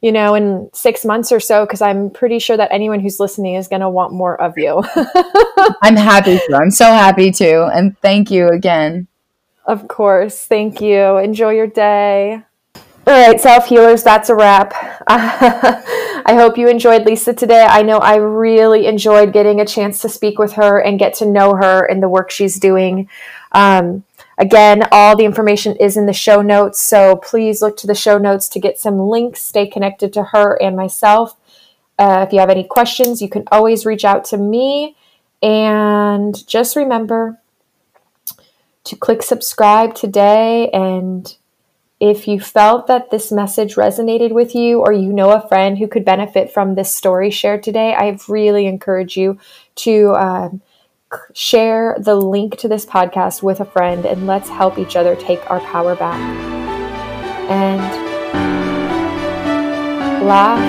you 0.01 0.11
know, 0.11 0.33
in 0.33 0.71
six 0.73 1.05
months 1.05 1.31
or 1.31 1.39
so, 1.39 1.67
because 1.67 1.83
I'm 1.83 2.09
pretty 2.09 2.39
sure 2.39 2.57
that 2.57 2.71
anyone 2.71 2.99
who's 2.99 3.19
listening 3.19 3.53
is 3.53 3.67
going 3.67 3.81
to 3.81 3.89
want 3.89 4.11
more 4.11 4.41
of 4.41 4.57
you. 4.57 4.83
I'm 5.83 5.95
happy 5.95 6.39
to. 6.39 6.55
I'm 6.59 6.71
so 6.71 6.85
happy 6.85 7.29
to. 7.33 7.65
And 7.67 7.95
thank 7.99 8.31
you 8.31 8.47
again. 8.47 9.07
Of 9.65 9.87
course. 9.87 10.45
Thank 10.45 10.81
you. 10.81 11.17
Enjoy 11.17 11.51
your 11.51 11.67
day. 11.67 12.43
All 13.07 13.27
right, 13.27 13.41
self 13.41 13.65
healers, 13.65 14.03
that's 14.03 14.29
a 14.29 14.35
wrap. 14.35 14.73
I 15.07 16.35
hope 16.35 16.55
you 16.55 16.67
enjoyed 16.67 17.03
Lisa 17.03 17.33
today. 17.33 17.65
I 17.67 17.81
know 17.81 17.97
I 17.97 18.17
really 18.17 18.85
enjoyed 18.85 19.33
getting 19.33 19.59
a 19.59 19.65
chance 19.65 20.01
to 20.01 20.09
speak 20.09 20.37
with 20.37 20.53
her 20.53 20.79
and 20.79 20.99
get 20.99 21.15
to 21.15 21.25
know 21.25 21.55
her 21.55 21.83
and 21.83 22.01
the 22.01 22.07
work 22.07 22.29
she's 22.29 22.59
doing. 22.59 23.09
Um, 23.53 24.03
again, 24.37 24.87
all 24.91 25.17
the 25.17 25.25
information 25.25 25.75
is 25.77 25.97
in 25.97 26.05
the 26.05 26.13
show 26.13 26.43
notes, 26.43 26.79
so 26.79 27.15
please 27.15 27.59
look 27.63 27.75
to 27.77 27.87
the 27.87 27.95
show 27.95 28.19
notes 28.19 28.47
to 28.49 28.59
get 28.59 28.79
some 28.79 28.99
links. 28.99 29.41
Stay 29.41 29.65
connected 29.65 30.13
to 30.13 30.25
her 30.25 30.61
and 30.61 30.75
myself. 30.75 31.35
Uh, 31.97 32.23
if 32.27 32.31
you 32.31 32.39
have 32.39 32.51
any 32.51 32.63
questions, 32.63 33.19
you 33.19 33.29
can 33.29 33.45
always 33.51 33.83
reach 33.83 34.05
out 34.05 34.25
to 34.25 34.37
me. 34.37 34.95
And 35.41 36.47
just 36.47 36.75
remember, 36.75 37.40
to 38.83 38.95
click 38.95 39.21
subscribe 39.23 39.95
today. 39.95 40.69
And 40.71 41.35
if 41.99 42.27
you 42.27 42.39
felt 42.39 42.87
that 42.87 43.11
this 43.11 43.31
message 43.31 43.75
resonated 43.75 44.31
with 44.31 44.55
you 44.55 44.79
or 44.79 44.91
you 44.91 45.13
know 45.13 45.31
a 45.31 45.47
friend 45.47 45.77
who 45.77 45.87
could 45.87 46.03
benefit 46.03 46.51
from 46.51 46.73
this 46.73 46.93
story 46.93 47.29
shared 47.29 47.61
today, 47.61 47.93
I 47.93 48.17
really 48.27 48.65
encourage 48.65 49.15
you 49.15 49.37
to 49.75 50.15
um, 50.15 50.61
share 51.33 51.95
the 51.99 52.15
link 52.15 52.57
to 52.57 52.67
this 52.67 52.85
podcast 52.85 53.43
with 53.43 53.59
a 53.59 53.65
friend 53.65 54.05
and 54.05 54.25
let's 54.27 54.49
help 54.49 54.79
each 54.79 54.95
other 54.95 55.15
take 55.15 55.49
our 55.51 55.59
power 55.59 55.95
back. 55.95 56.19
And 57.51 57.81
laugh, 60.25 60.59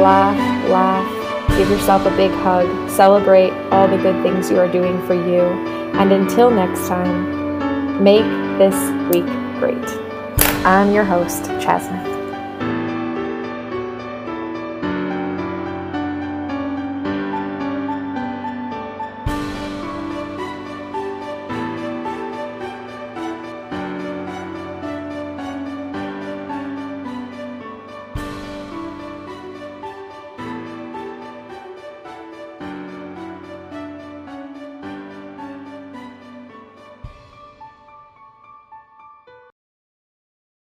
laugh, 0.00 0.68
laugh. 0.70 1.58
Give 1.58 1.68
yourself 1.68 2.06
a 2.06 2.16
big 2.16 2.30
hug. 2.30 2.88
Celebrate 2.88 3.50
all 3.70 3.86
the 3.86 3.98
good 3.98 4.22
things 4.22 4.50
you 4.50 4.58
are 4.58 4.72
doing 4.72 5.04
for 5.06 5.12
you. 5.12 5.42
And 5.94 6.12
until 6.12 6.50
next 6.50 6.88
time, 6.88 7.41
Make 8.00 8.24
this 8.58 8.74
week 9.12 9.26
great. 9.60 9.76
I'm 10.64 10.92
your 10.92 11.04
host, 11.04 11.42
Chasna. 11.60 12.01